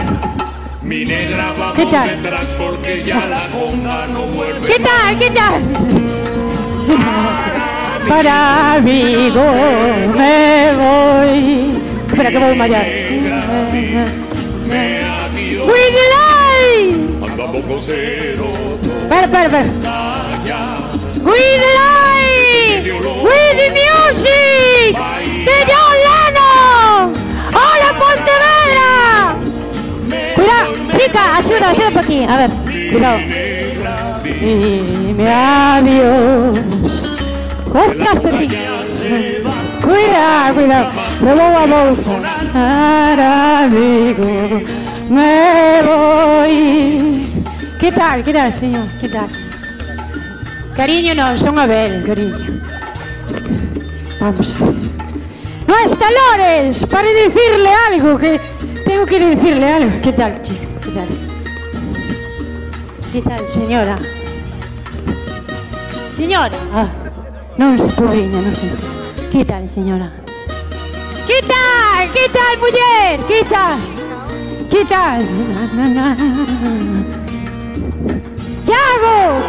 [0.82, 2.08] Mi negra vamos ¿Qué tal?
[2.08, 4.66] detrás porque ya la conga no vuelve.
[4.66, 5.18] ¿Qué tal?
[5.18, 5.62] ¿Qué tal?
[8.08, 9.44] Para Vigo
[10.16, 11.80] me voy.
[12.08, 12.86] Espera, que voy a desmayar.
[15.68, 16.26] ¡Cuídela!
[17.30, 18.46] Andamos con cero.
[19.02, 19.64] Espera, espera, espera.
[21.22, 21.88] ¡Cuídela!
[23.22, 24.96] ¡With the music!
[25.44, 25.98] ¡De John
[31.08, 32.24] chica, ayuda, ayuda por aquí.
[32.24, 32.50] A ver,
[32.90, 33.18] cuidado.
[34.40, 37.12] Dime adiós.
[37.66, 38.18] ¡Ostras!
[39.82, 40.92] Cuidado, cuidado.
[41.20, 42.16] Me voy a bolsas.
[42.52, 44.60] Para amigo,
[45.08, 47.26] me voy.
[47.80, 48.86] ¿Qué tal, qué tal, señor?
[49.00, 49.28] ¿Qué tal?
[50.76, 52.60] Cariño, no, son a ver, cariño.
[54.20, 54.74] Vamos a ver.
[55.66, 58.40] No está Lores para decirle algo, que
[58.84, 60.00] tengo que decirle algo.
[60.02, 60.77] ¿Qué tal, chico?
[60.88, 61.08] ¿Qué tal?
[63.12, 63.98] ¿Qué tal, señora?
[66.16, 66.56] Señora!
[66.72, 66.88] Ah,
[67.60, 68.72] non se pobriña, non se...
[69.28, 70.08] Que tal, señora?
[71.28, 72.08] Que tal?
[72.08, 73.20] Que tal, muller?
[73.28, 73.76] Que tal?
[74.72, 75.20] Que tal?
[75.52, 76.06] Na, na, na.
[78.64, 79.44] Tiago!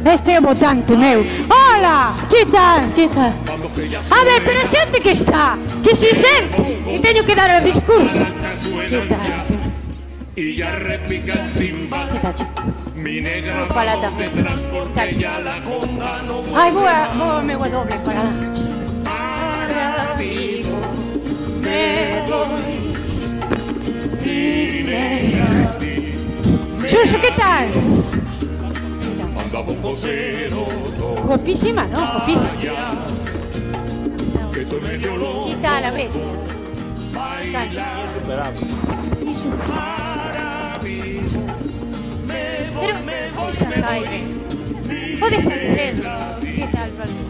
[0.00, 1.20] Este é o votante meu.
[1.52, 2.16] Hola!
[2.32, 2.88] Que tal?
[2.96, 3.36] Que tal?
[3.36, 8.16] A ver, pero xente que está, que se sente, e teño que dar o discurso.
[8.16, 9.28] Que tal?
[9.28, 9.77] Que tal?
[10.38, 12.08] Y ya repica el timbal.
[12.94, 13.66] Mi negra
[14.16, 16.56] detrás porque ya la conga no vuelve.
[16.56, 18.22] Ai, boa, boa, meu a doble para
[19.02, 20.78] Para Vigo
[21.60, 22.78] me voy.
[24.24, 25.76] Mi negra
[27.20, 27.68] que tal?
[29.44, 30.66] andamos con cero.
[31.26, 31.98] Guapísima, ¿no?
[31.98, 32.50] Guapísima.
[34.52, 35.46] Que estoy medio loco.
[35.48, 36.10] Que tal, a ver?
[37.42, 37.68] Que tal?
[38.24, 40.17] Pero,
[45.20, 46.10] Pode ser Pedro.
[46.40, 47.28] Que tal, Valdir?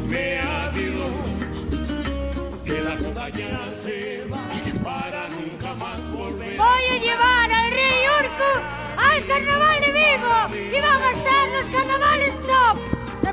[2.65, 4.39] Que la ya se va
[4.83, 6.57] para nunca más volver.
[6.57, 8.53] Voy a llevar al rey Urco
[8.97, 12.79] al carnaval de Vigo y van a ser los carnavales top.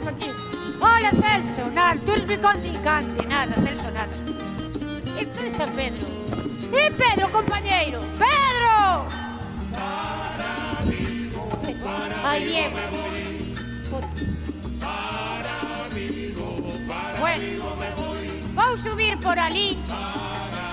[0.09, 0.29] Aquí.
[0.81, 4.09] Hola Celso, nada, tú eres mi contrincante, nada, Celso, nada.
[5.19, 6.05] ¿Y dónde está Pedro?
[6.67, 8.01] ¡Y Pedro, compañero!
[8.19, 9.07] ¡Pedro!
[13.89, 14.07] Foto.
[17.19, 17.43] Bueno,
[18.55, 19.77] vou subir por ali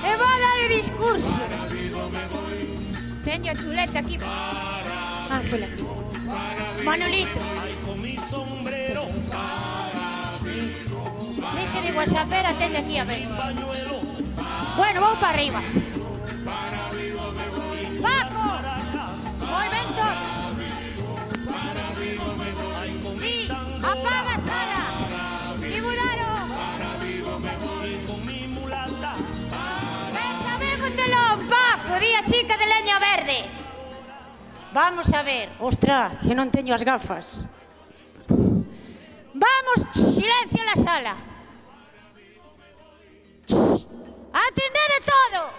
[0.04, 1.38] e vou dar discurso.
[3.24, 4.18] Teño a chuleta aquí.
[4.24, 5.82] Ah, chuleta.
[6.84, 7.38] Manolito.
[11.58, 13.28] Dice de WhatsApp, atende aquí a ver.
[14.76, 15.62] Bueno, vamos para arriba.
[18.00, 18.41] Paco.
[31.48, 33.44] pack do día chica de leña verde.
[34.72, 35.50] Vamos a ver.
[35.60, 37.40] Ostra, que non teño as gafas.
[39.34, 41.16] Vamos, silencio na sala.
[44.32, 45.52] Atendede todos,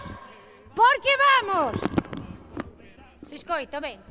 [0.73, 1.77] porque vamos.
[3.29, 4.01] Se escoita, ben.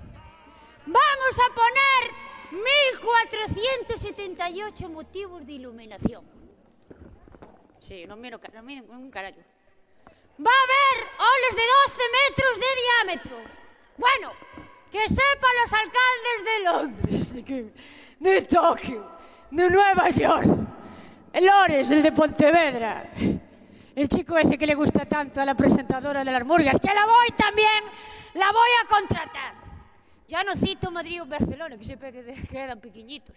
[0.87, 2.11] Vamos a poner
[2.53, 6.25] 1478 motivos de iluminación.
[7.83, 9.43] Sí, non miro, non miro un carallo.
[10.45, 13.37] Va a haber oles de 12 metros de diámetro.
[13.97, 14.33] Bueno,
[14.91, 17.73] que sepan los alcaldes de Londres,
[18.21, 19.11] de Tokio,
[19.51, 20.47] de Nueva York,
[21.33, 23.11] el Lores, el de Pontevedra,
[23.95, 27.05] el chico ese que le gusta tanto a la presentadora de las murgas, que la
[27.07, 27.85] voy también,
[28.35, 29.55] la voy a contratar.
[30.29, 33.37] Ya no cito Madrid o Barcelona, que siempre que- quedan pequeñitos.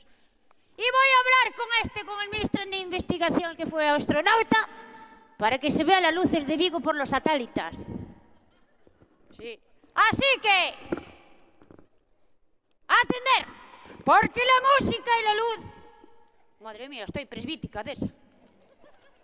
[0.78, 4.68] Y voy a hablar con este, con el ministro de Investigación que fue astronauta,
[5.38, 7.88] para que se vea las luces de Vigo por los satélites.
[9.32, 9.60] Sí.
[9.94, 10.76] Así que,
[12.88, 13.48] atender,
[14.04, 15.60] porque la música y la luz,
[16.62, 18.06] madre mía, estoy presbítica de esa,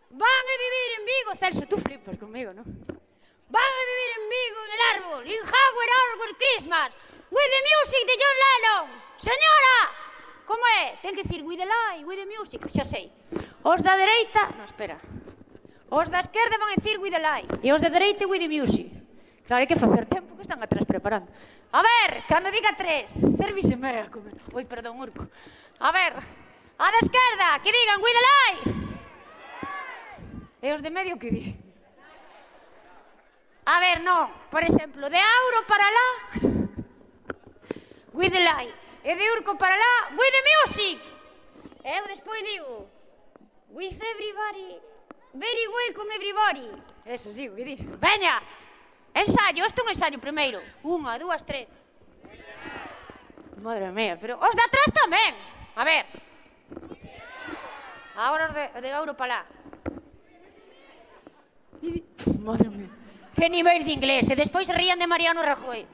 [0.09, 2.63] van a vivir en Vigo, Celso, tú flipas conmigo, ¿no?
[2.63, 6.93] Van a vivir en Vigo en el árbol, in Howard Arbor Christmas,
[7.29, 9.91] with the music de John Lennon, señora,
[10.45, 10.97] como é?
[11.01, 13.11] Ten que decir with the light, with the music, xa sei.
[13.63, 14.99] Os da dereita, no, espera,
[15.91, 18.87] Os da esquerda van dicir We the Light e os da dereita We the Music.
[19.43, 21.27] Claro, hai que facer tempo que están atrás preparando.
[21.75, 24.31] A ver, cando diga tres, servise a Como...
[24.55, 25.27] Oi, perdón, Urco.
[25.83, 28.63] A ver, a da esquerda, que digan We the Light.
[30.63, 31.59] E os de medio que di.
[33.67, 34.31] A ver, non.
[34.47, 36.09] Por exemplo, de Auro para lá,
[38.15, 38.71] We the Light.
[39.03, 40.99] E de Urco para lá, We the Music.
[41.83, 42.87] E eu despois digo,
[43.75, 44.79] With everybody
[45.33, 46.67] Very welcome everybody.
[47.05, 47.75] Eso sí, o que di.
[47.75, 48.41] Veña.
[49.13, 50.59] Ensayo, este é un ensayo primeiro.
[50.83, 51.67] Unha, dúas, tres.
[53.63, 55.31] Madre mía, pero os de atrás tamén.
[55.75, 56.03] A ver.
[58.19, 59.41] Agora os de, de Gauro para lá.
[62.43, 62.91] Madre mía.
[63.31, 64.27] Que nivel de inglés.
[64.27, 65.87] E despois rían de Mariano Rajoy.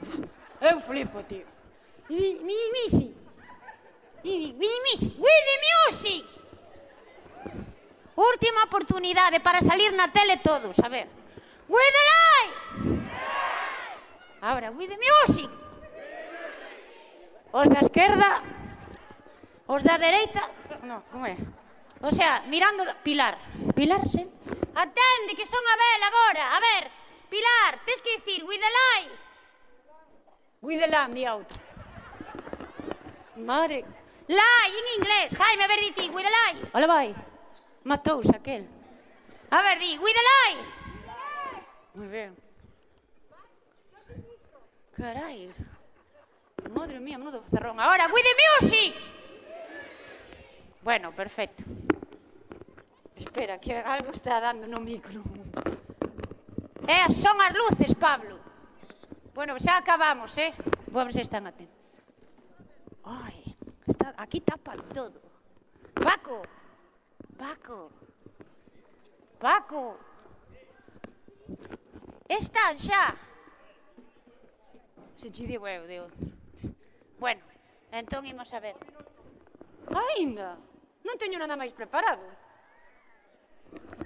[0.61, 1.45] Eu flipo, tío.
[2.09, 3.13] Di mi mi.
[4.25, 4.95] Di veni mi.
[5.13, 6.25] With the music.
[8.17, 11.07] Última oportunidade para salir na tele todos, a ver.
[11.69, 12.53] With the light!
[14.41, 15.47] Ahora, with the music!
[17.51, 18.41] Os da esquerda,
[19.67, 20.49] os da dereita,
[20.81, 21.37] no, como é?
[22.01, 23.37] O sea, mirando, Pilar,
[23.75, 24.27] Pilar, sí.
[24.73, 26.91] Atende, que son a ver agora, a ver,
[27.29, 29.11] Pilar, tens que dicir, with the light!
[30.63, 31.59] With the land, e a outra.
[33.35, 33.85] Madre,
[34.27, 36.69] Lai, en inglés, Jaime, a ver, di ti, with the light!
[36.73, 37.36] Ola, vai.
[37.87, 38.67] Matouse aquel.
[39.49, 40.53] A ver, di, guídalai!
[41.95, 42.35] Moi ben.
[44.91, 45.47] Carai.
[46.69, 47.79] Madre mía, menudo cerrón.
[47.79, 48.93] Ahora, guide music!
[50.83, 51.63] Bueno, perfecto.
[53.15, 55.23] Espera, que algo está dando no micro.
[56.87, 58.37] Eh, son as luces, Pablo.
[59.33, 60.53] Bueno, xa acabamos, eh?
[60.91, 61.79] Vamos, están atentos.
[63.05, 63.55] Ai,
[63.87, 65.21] está, aquí tapa todo.
[65.93, 66.41] Paco,
[67.37, 67.91] Paco,
[69.39, 69.97] Paco,
[72.27, 73.13] están xa.
[75.15, 76.25] Sentíde huevo de outro.
[77.21, 77.45] Bueno,
[77.93, 78.75] entón imos a ver.
[79.93, 80.57] Ainda,
[81.05, 82.25] non teño nada máis preparado.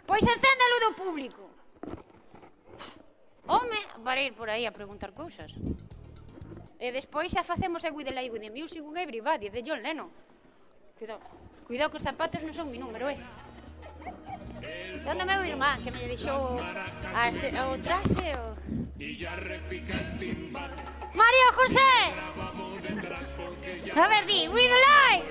[0.03, 1.43] Pois encenda a luz do público.
[3.47, 5.55] Home, para ir por aí a preguntar cousas.
[6.79, 9.79] E despois xa facemos a We the Light, With the Music un Everybody de John
[9.79, 10.11] Lennon.
[10.99, 11.40] Cuidado.
[11.71, 13.15] Cuidado que os zapatos non son mi número, eh?
[14.99, 16.59] Son do meu irmán que me deixou
[17.15, 18.51] as, o traxe o...
[21.15, 21.95] Mario José!
[23.95, 25.23] A ver, di, we the light!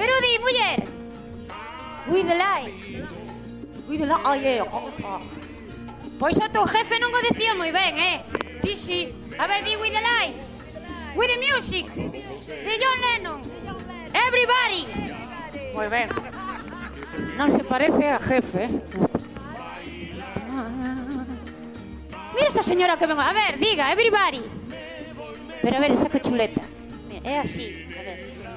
[0.00, 0.80] Pero di, muller!
[2.08, 2.72] We the light!
[3.84, 5.20] We the light, oh, eh, oh, oh.
[6.16, 8.24] Pois o teu jefe non o decía moi ben, eh?
[8.64, 9.12] Ti si.
[9.36, 10.32] A ver, di, we the light!
[11.12, 11.92] With the music!
[11.92, 13.44] De John Lennon!
[14.16, 15.21] Everybody!
[15.74, 16.08] Moi ben.
[17.36, 18.68] Non se parece a jefe?
[22.34, 23.18] Mira esta señora que ven.
[23.18, 24.42] A ver, diga, everybody.
[25.62, 26.60] Pero a ver, saca chuleta.
[27.24, 27.86] É así.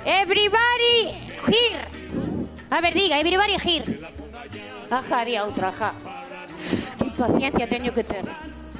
[0.05, 1.87] Everybody here.
[2.69, 3.99] A ver, diga, everybody here.
[4.91, 5.93] Ajá, di a outra, ajá.
[6.97, 8.25] Que paciencia teño que ter.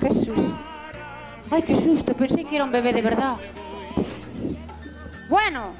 [0.02, 0.54] Jesús.
[1.52, 3.38] Ai, que susto, pensei que era un bebé de verdad.
[5.30, 5.74] Bueno,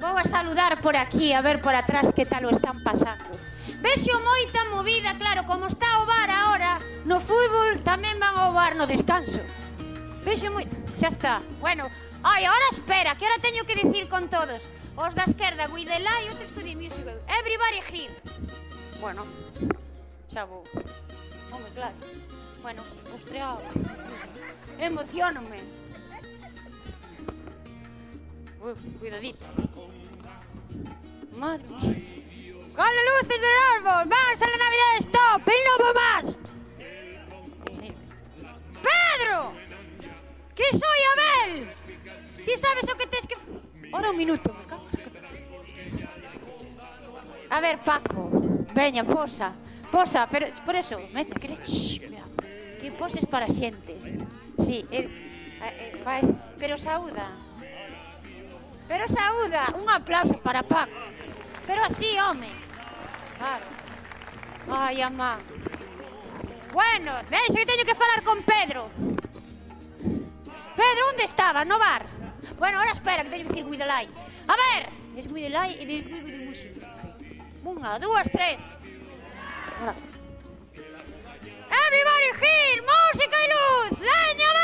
[0.00, 3.36] Vou a saludar por aquí, a ver por atrás que tal o están pasando.
[3.84, 8.80] Vexo moita movida, claro, como está o bar ahora, no fútbol tamén van ao bar
[8.80, 9.44] no descanso.
[10.24, 10.64] Vexo moi...
[10.96, 11.44] Xa está.
[11.60, 11.88] Bueno,
[12.24, 14.72] ai, ahora espera, que ahora teño que dicir con todos.
[14.96, 17.04] Os da esquerda, we the lie, outros to the music.
[17.28, 18.12] Everybody here.
[19.00, 19.24] Bueno,
[20.32, 20.64] xa vou.
[21.52, 21.96] Home, claro.
[22.64, 22.84] Bueno,
[23.16, 23.60] ostreado.
[24.80, 25.79] Emocionome.
[28.60, 29.46] Uf, cuidadito.
[31.36, 31.64] Madre
[32.76, 34.08] ¡Con las luces del árbol!
[34.08, 35.48] ¡Vamos a la Navidad Stop!
[35.48, 36.38] ¡Y no va más!
[38.82, 39.52] ¡Pedro!
[40.54, 41.70] ¡Que soy Abel!
[42.44, 43.36] Ti sabes o que tes que...
[43.92, 44.86] Ora un minuto, me cago.
[47.48, 48.30] A ver, Paco,
[48.72, 49.52] veña, posa.
[49.90, 52.00] Posa, pero por eso, me queres
[52.80, 53.96] que poses para xente.
[54.58, 55.08] Sí, eh,
[55.60, 56.22] eh, vai,
[56.58, 57.26] pero saúda.
[58.90, 60.90] Pero saúda, un aplauso para Paco.
[61.64, 62.48] Pero así, home.
[63.38, 63.66] Claro.
[64.68, 65.38] Ai, amá.
[66.72, 68.90] Bueno, deixa que teño que falar con Pedro.
[70.74, 71.64] Pedro, onde estaba?
[71.64, 72.04] No bar?
[72.58, 74.08] Bueno, ahora espera, que teño que dicir Guidalai.
[74.48, 74.88] A ver!
[75.16, 76.86] Es Guidalai e de Guido de Música.
[77.62, 78.58] Unha, dúas, tres.
[79.78, 79.94] Ahora.
[81.86, 84.59] Everybody here, música e luz, leña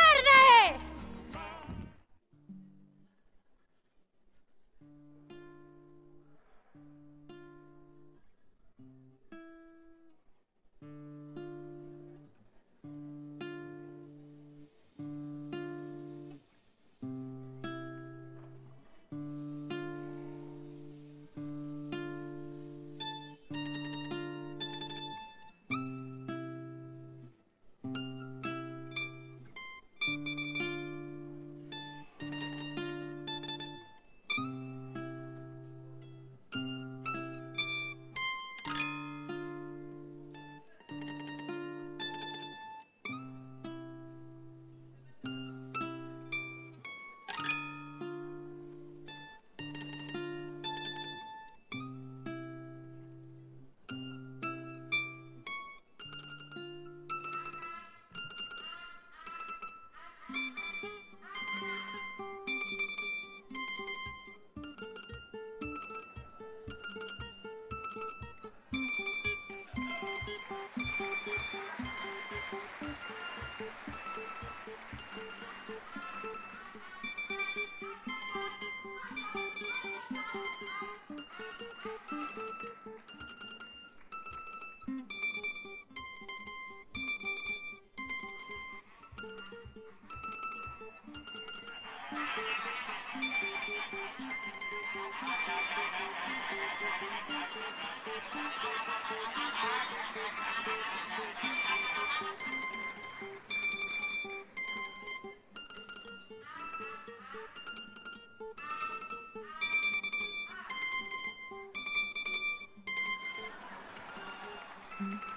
[114.99, 115.36] La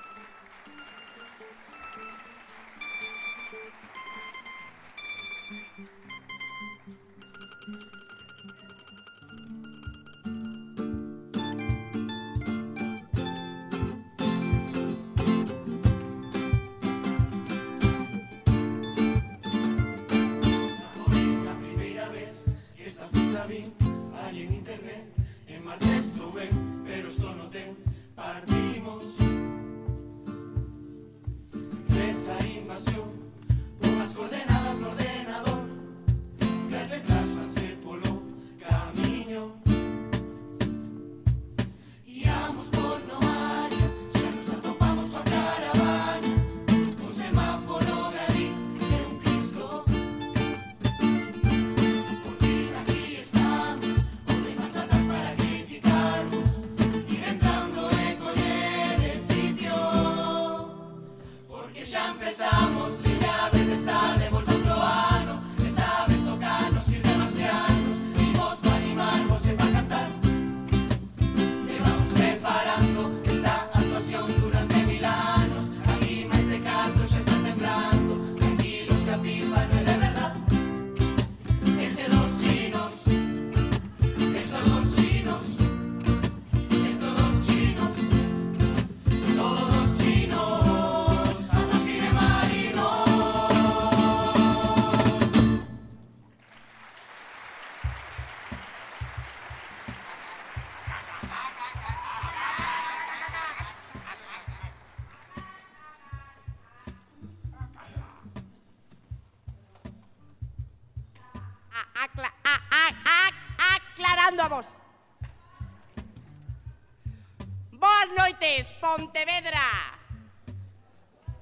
[119.20, 120.00] Pontevedra.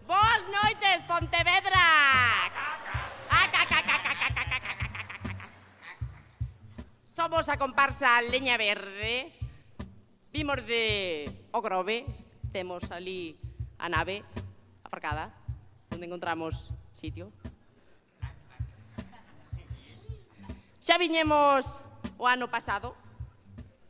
[0.08, 1.86] Boas noites, Pontevedra.
[7.14, 9.30] Somos a comparsa Leña Verde.
[10.34, 12.02] Vimos de O Grove,
[12.50, 13.38] temos ali
[13.78, 14.26] a nave
[14.82, 15.30] aparcada,
[15.94, 17.30] onde encontramos sitio.
[20.82, 21.62] Xa viñemos
[22.18, 22.98] o ano pasado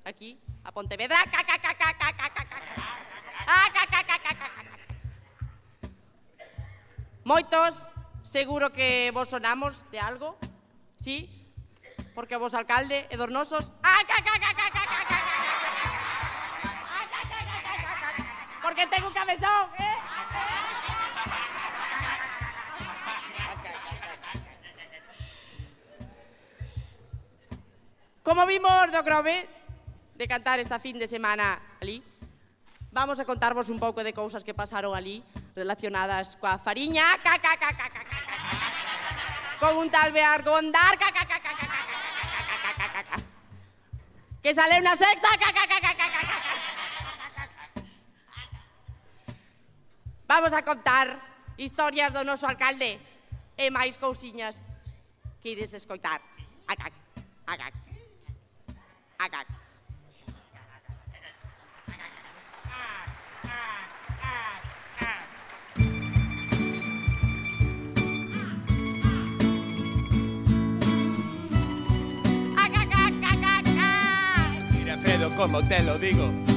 [0.04, 0.36] aquí
[0.68, 1.24] a Pontevedra.
[1.32, 2.48] Ca, ca, ca, ca, ca, ca, ca.
[7.28, 7.76] Moitos,
[8.24, 10.38] seguro que vos sonamos de algo,
[10.96, 11.28] sí?
[12.16, 13.72] Porque vos alcalde e dos nosos...
[18.64, 19.96] Porque tengo un cabezón, eh?
[28.24, 29.48] Como vimos do Grove
[30.16, 32.04] de cantar esta fin de semana ali,
[32.92, 35.20] Vamos a contarvos un pouco de cousas que pasaron ali
[35.56, 38.38] relacionadas coa fariña, ca, ca, ca, ca, ca, ca, ca,
[39.60, 41.78] con un tal Beargondar, ca, ca, ca, ca, ca, ca,
[42.64, 43.18] ca, ca, ca, ca,
[44.42, 46.38] que sale una sexta, ca, ca, ca, ca, ca, ca, ca.
[50.28, 51.20] Vamos a contar
[51.58, 53.00] historias do noso alcalde
[53.58, 54.64] e máis cousiñas
[55.44, 56.24] que ides escoitar.
[56.68, 56.94] Acac,
[57.48, 57.74] acac,
[59.20, 59.67] acac.
[75.38, 76.57] como te lo digo.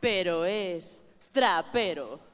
[0.00, 2.25] Pero es trapero.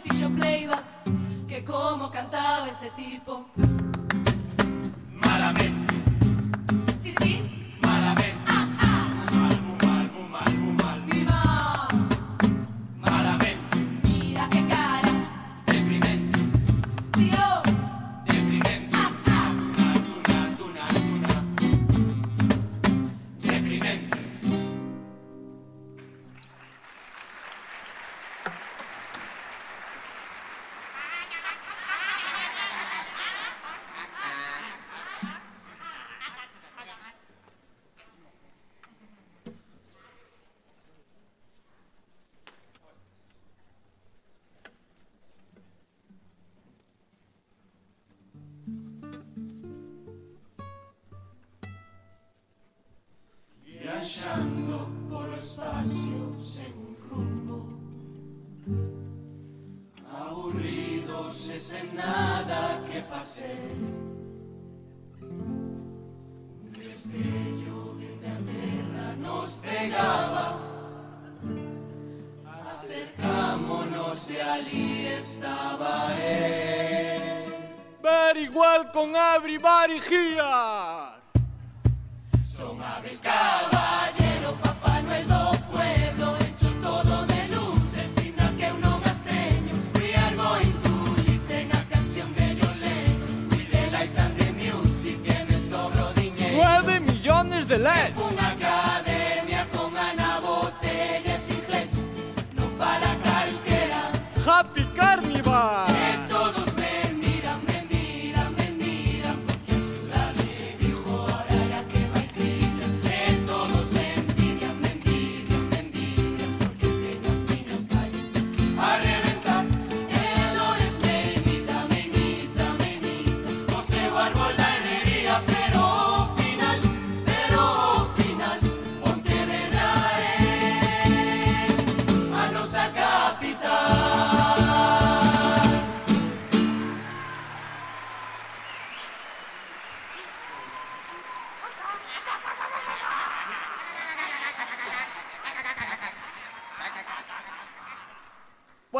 [0.00, 0.84] que playback,
[1.48, 3.46] que como cantaba ese tipo.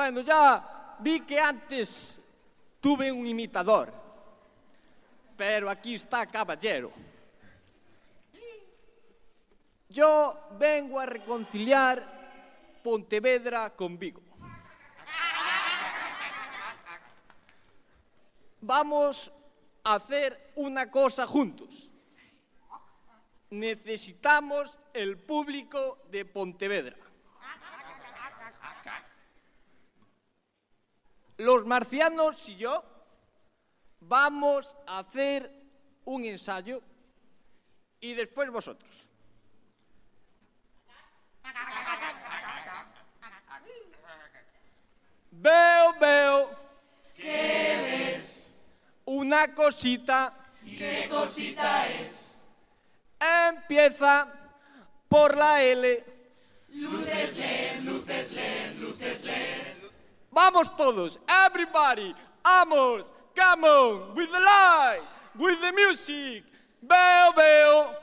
[0.06, 2.20] Bueno, ya vi que antes
[2.80, 3.92] tuve un imitador,
[5.36, 6.92] pero aquí está Caballero.
[9.88, 14.22] Yo vengo a reconciliar Pontevedra con Vigo.
[18.60, 19.32] Vamos
[19.82, 21.90] a hacer una cosa juntos.
[23.50, 27.05] Necesitamos el público de Pontevedra.
[31.38, 32.82] Los marcianos y yo
[34.00, 35.50] vamos a hacer
[36.04, 36.82] un ensayo
[38.00, 39.06] y después vosotros.
[45.30, 46.50] Veo, veo.
[47.14, 48.54] ¿Qué ves?
[49.04, 50.34] Una cosita.
[50.64, 52.38] ¿Qué cosita es?
[53.20, 54.28] Empieza
[55.08, 56.04] por la L.
[56.70, 59.65] Luces LED, luces LED, luces LED.
[60.36, 65.00] Vamos todos, everybody, vamos, come on, with the light,
[65.34, 66.44] with the music.
[66.82, 67.94] Veo, veo.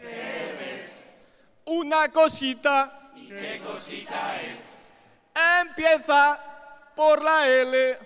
[0.00, 1.18] ¿Qué ves?
[1.66, 3.10] Una cosita.
[3.14, 4.90] ¿Y qué cosita es?
[5.34, 6.40] Empieza
[6.96, 7.98] por la L.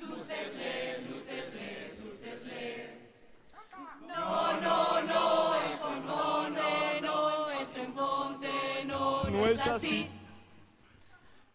[0.00, 2.88] Luces LED, luces LED, luces LED.
[4.08, 10.10] No, no, no, eso no, no, no, es en Ponte, no, no, No es así.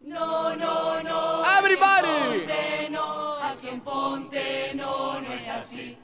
[0.07, 1.43] No, no, no.
[1.59, 2.07] Everybody.
[2.07, 5.97] Ponte, no, así en Ponte, no, no es así.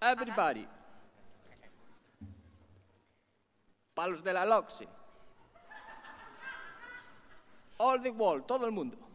[0.00, 0.66] Everybody.
[3.94, 4.88] Para los de la LOXE.
[7.76, 9.05] All the world, todo el mundo.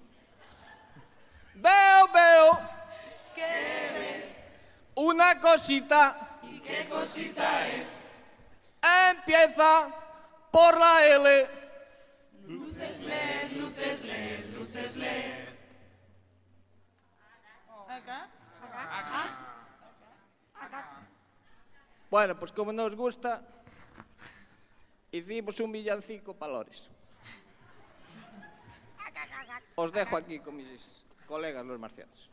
[1.62, 2.60] Veo, veo.
[3.36, 4.64] ¿Qué ves?
[4.96, 6.40] Una cosita.
[6.42, 8.20] ¿Y qué cosita es?
[8.82, 9.90] Empieza
[10.50, 11.48] por la L.
[12.48, 15.42] Luces LED, luces LED, luces LED.
[22.10, 23.42] Bueno, pues como nos gusta,
[25.12, 26.90] hicimos un villancico para Lores.
[29.76, 30.68] Os dejo aquí con mis
[31.32, 32.30] colegas los marcianos.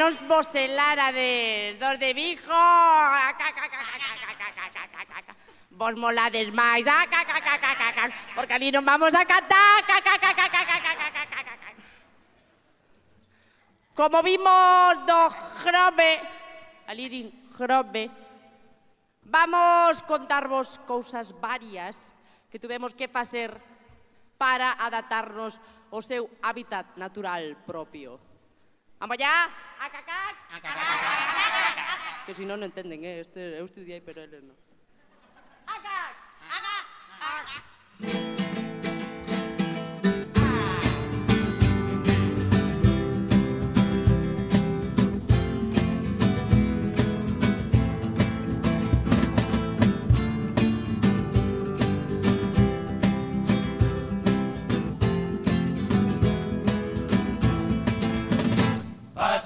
[0.00, 2.64] no es moselara de dos de Vijo.
[5.68, 6.80] Vos molades más.
[8.34, 9.84] Porque allí nos vamos a cantar.
[13.94, 16.20] Como vimos dos jrobe,
[16.86, 18.08] allí din jrobe,
[19.24, 22.16] vamos contarvos cousas varias
[22.48, 23.52] que tuvemos que facer
[24.38, 25.60] para adaptarnos
[25.92, 28.29] ao seu hábitat natural propio.
[29.00, 29.48] Vamos allá.
[29.80, 30.34] A cacar.
[30.52, 32.26] A cacar.
[32.26, 33.20] Que si no, no entienden, ¿eh?
[33.20, 34.54] Este, eu estudiei, pero eles non.
[35.66, 36.12] A cacar.
[36.44, 36.84] A cacar.
[37.16, 37.69] A cacar.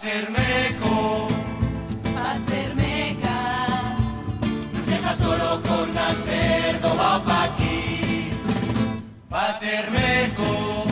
[0.05, 1.29] Pacermeco,
[2.15, 3.97] Pacermeca,
[4.75, 8.31] nos deja solo con nacer va pa' aquí.
[9.31, 10.85] Pacermeco,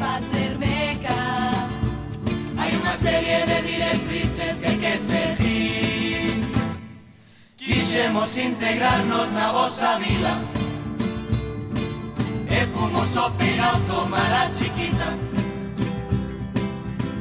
[0.00, 1.14] Pacermeca,
[2.56, 6.40] hay una serie de directrices que hay que seguir.
[7.58, 10.40] Quisemos integrarnos na voz a vida,
[12.48, 15.18] e fumos operado, toma la chiquita.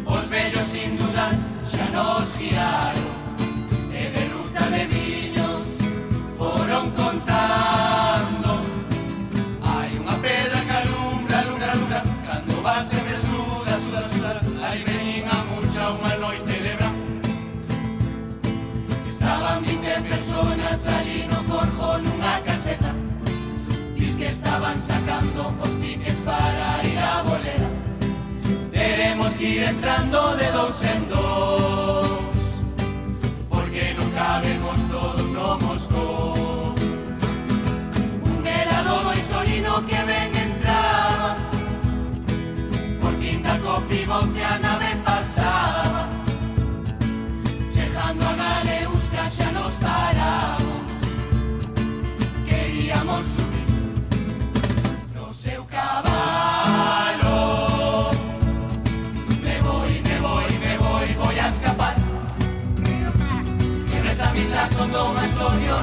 [0.06, 0.76] Os bellos
[1.82, 3.12] casa nos guiaron,
[3.90, 5.62] de ruta de niños
[6.38, 8.62] fueron contando.
[9.64, 14.76] Hay una pedra que alumbra, luna, luna, cuando va se me suda, suda, suda, suda,
[14.76, 16.72] y venía mucha una noche de
[19.10, 22.94] Estaban 20 personas saliendo con una caseta,
[23.96, 27.71] dice que estaban sacando postiques para ir a bolera.
[29.02, 32.38] Teremos que ir entrando de dous en dous
[33.50, 36.78] Porque non cabemos todos no Moscou
[38.30, 41.34] Un helado do isolino que ven entraba
[43.02, 44.42] Porque inda co pivote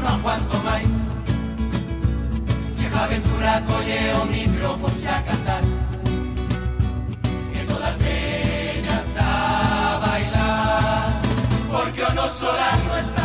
[0.09, 1.11] Antonio no aguanto máis
[2.77, 5.63] Cheja Aventura colle o micro ponse a cantar
[7.55, 11.23] E todas bellas a bailar.
[11.71, 13.23] Porque o noso lar no está.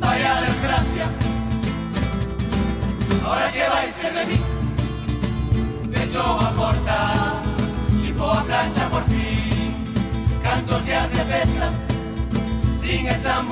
[0.00, 1.06] Vaya desgracia.
[3.24, 4.40] Ahora que vai ser de mí.
[5.92, 7.42] Fecho a porta
[8.02, 9.84] Limpo a plancha por fin.
[10.42, 11.72] Cantos días de festa.
[12.80, 13.42] Sin esa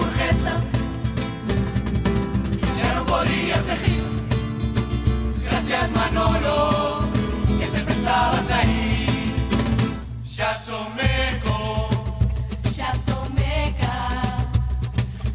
[5.43, 7.01] Gracias Manolo
[7.59, 9.07] Que siempre estabas ahí.
[10.36, 11.89] Ya son meco
[12.76, 14.20] ya son meca,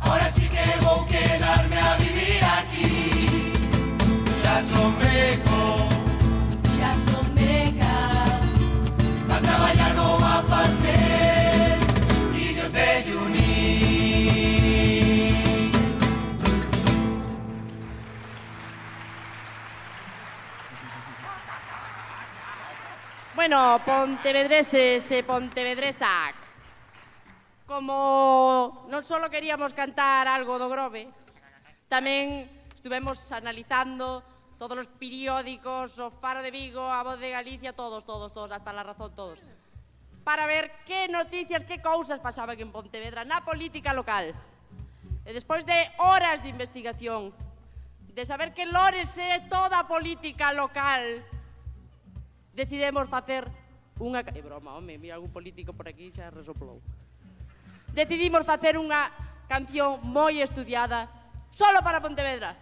[0.01, 3.53] Ahora sí que voy a quedarme a vivir aquí.
[4.43, 4.61] Ya
[23.39, 26.35] Bueno, pontevedreses e pontevedresac,
[27.63, 31.07] como non só queríamos cantar algo do Grove,
[31.87, 34.27] tamén estuvemos analizando
[34.59, 38.75] todos os periódicos, o Faro de Vigo, a Voz de Galicia, todos, todos, todos, hasta
[38.75, 39.39] la razón todos,
[40.27, 44.35] para ver que noticias, que cousas pasaban en Pontevedra na política local.
[45.23, 47.31] E despois de horas de investigación,
[48.11, 51.23] de saber que Lores é toda a política local,
[52.59, 53.47] decidimos facer
[53.95, 54.19] unha...
[54.19, 56.83] É broma, home, mira algún político por aquí xa resoplou.
[57.95, 59.07] Decidimos facer unha
[59.47, 61.07] canción moi estudiada
[61.55, 62.59] solo para Pontevedra.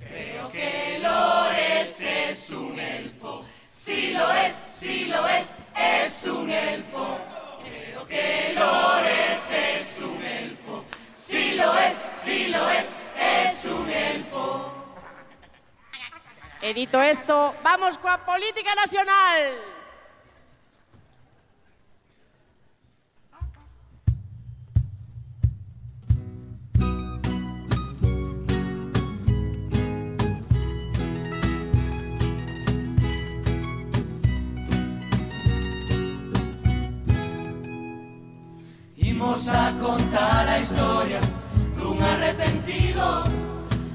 [0.00, 3.44] Creo que Lores es un elfo.
[3.68, 7.49] Si lo es, si lo es, es un elfo.
[8.10, 10.84] Que Lores es un elfo.
[11.14, 14.74] Si lo es, si lo es, es un elfo.
[16.60, 19.79] E dito isto, vamos coa política nacional.
[39.20, 41.20] Imos a contar a historia
[41.76, 43.28] dun arrepentido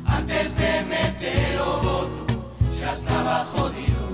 [0.05, 2.21] Antes de meter o voto
[2.69, 4.05] xa estaba jodido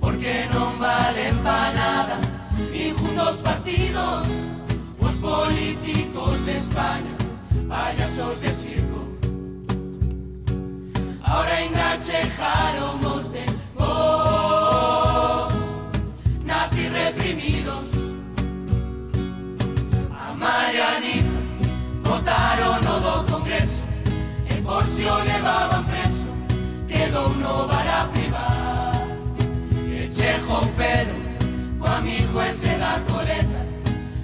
[0.00, 2.16] Porque non valen pa nada.
[2.72, 4.24] Nin juntos partidos
[5.04, 7.14] Os políticos de España
[7.68, 9.04] Payasos de circo.
[11.20, 13.44] Ahora ainda chejaron os de
[13.76, 14.95] vos
[22.26, 23.84] Votaron no do Congreso.
[24.50, 26.28] E por si o levaban preso
[26.88, 29.06] Quedou no bar a privar.
[29.88, 31.14] E Chejo Pedro
[31.78, 33.60] Co amigo ese da coleta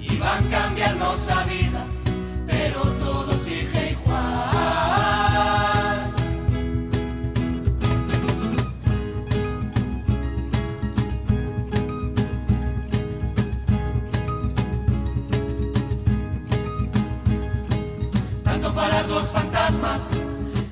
[0.01, 1.85] Iban cambiar nosa vida
[2.45, 3.32] Pero todo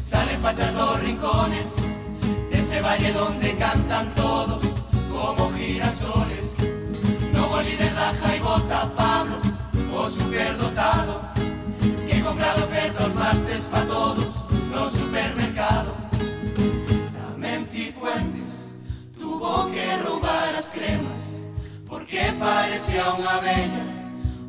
[0.02, 1.78] Salen fachas dos rincones
[2.50, 4.62] De ese valle donde cantan todos
[5.10, 6.58] Como girasoles.
[7.32, 9.38] Novo líder da Jaibota Pablo
[9.96, 11.22] O superdotado
[12.06, 15.96] Que compra de ofertas mastes pa todos No supermercado
[17.16, 18.76] Tamén Cifuentes
[19.18, 21.50] Tuvo que roubar as cremas
[21.88, 23.86] Porque parecía unha bella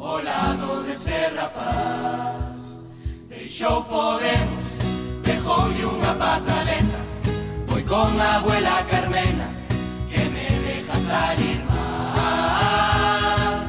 [0.00, 2.51] Ao lado de ser rapaz
[3.52, 4.64] Deixou Podemos.
[5.20, 7.04] Dejoulle unha pataleta
[7.68, 9.52] Foi con abuela Carmena
[10.08, 13.68] Que me deja salir más.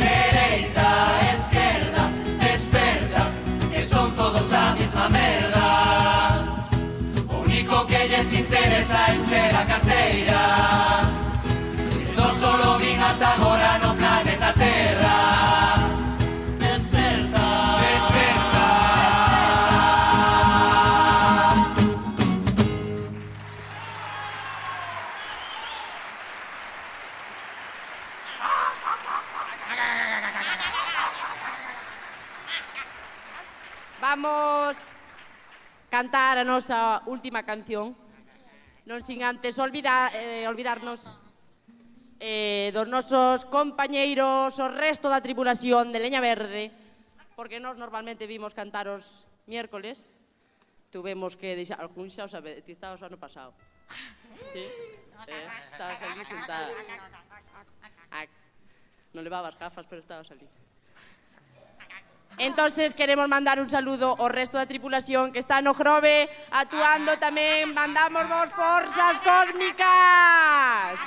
[0.00, 0.88] Dereita,
[1.36, 2.08] esquerda,
[2.40, 3.28] desperta
[3.70, 6.64] Que son todos a mesma merda.
[7.44, 10.40] Único que lles interesa é encher a carteira.
[12.00, 13.95] Isto solo vin ata agora no
[34.26, 34.76] imos
[35.86, 37.94] cantar a nosa última canción,
[38.90, 41.06] non sin antes olvidar, eh, olvidarnos
[42.18, 46.74] eh, dos nosos compañeiros o resto da tripulación de Leña Verde,
[47.38, 50.10] porque nós normalmente vimos cantar os miércoles,
[50.90, 53.54] tuvemos que deixar algún xa, o sabe, ti estabas o ano pasado.
[54.50, 54.66] Sí?
[54.66, 55.46] Eh?
[55.70, 56.74] Estabas ali sentada.
[59.14, 60.65] Non levabas gafas, pero estabas ali.
[62.38, 67.72] Entonces queremos mandar un saludo ao resto da tripulación que está no Grove actuando tamén.
[67.72, 71.00] Mandamos vos forzas cósmicas.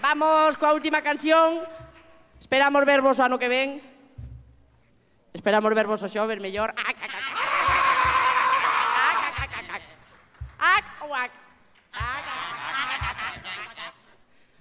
[0.00, 1.60] Vamos coa última canción.
[2.40, 3.84] Esperamos vervos ano que ven.
[5.36, 6.72] Esperamos vervos o xover mellor.
[6.72, 7.39] Ah, ah, ah.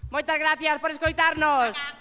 [0.09, 1.77] Moitas gracias por escoitarnos.
[1.77, 1.98] Estou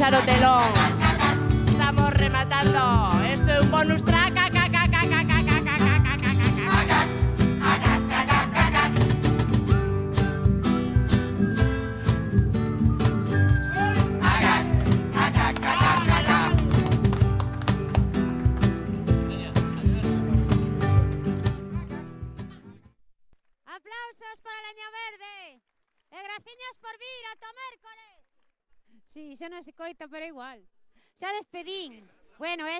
[0.00, 0.79] Yaro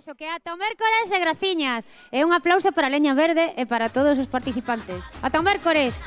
[0.00, 1.84] Maides, que ata o mércores e graciñas.
[2.12, 4.96] E un aplauso para Leña Verde e para todos os participantes.
[5.20, 6.00] Ata o mércores.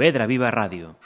[0.00, 0.96] Pontevedra Viva Radio.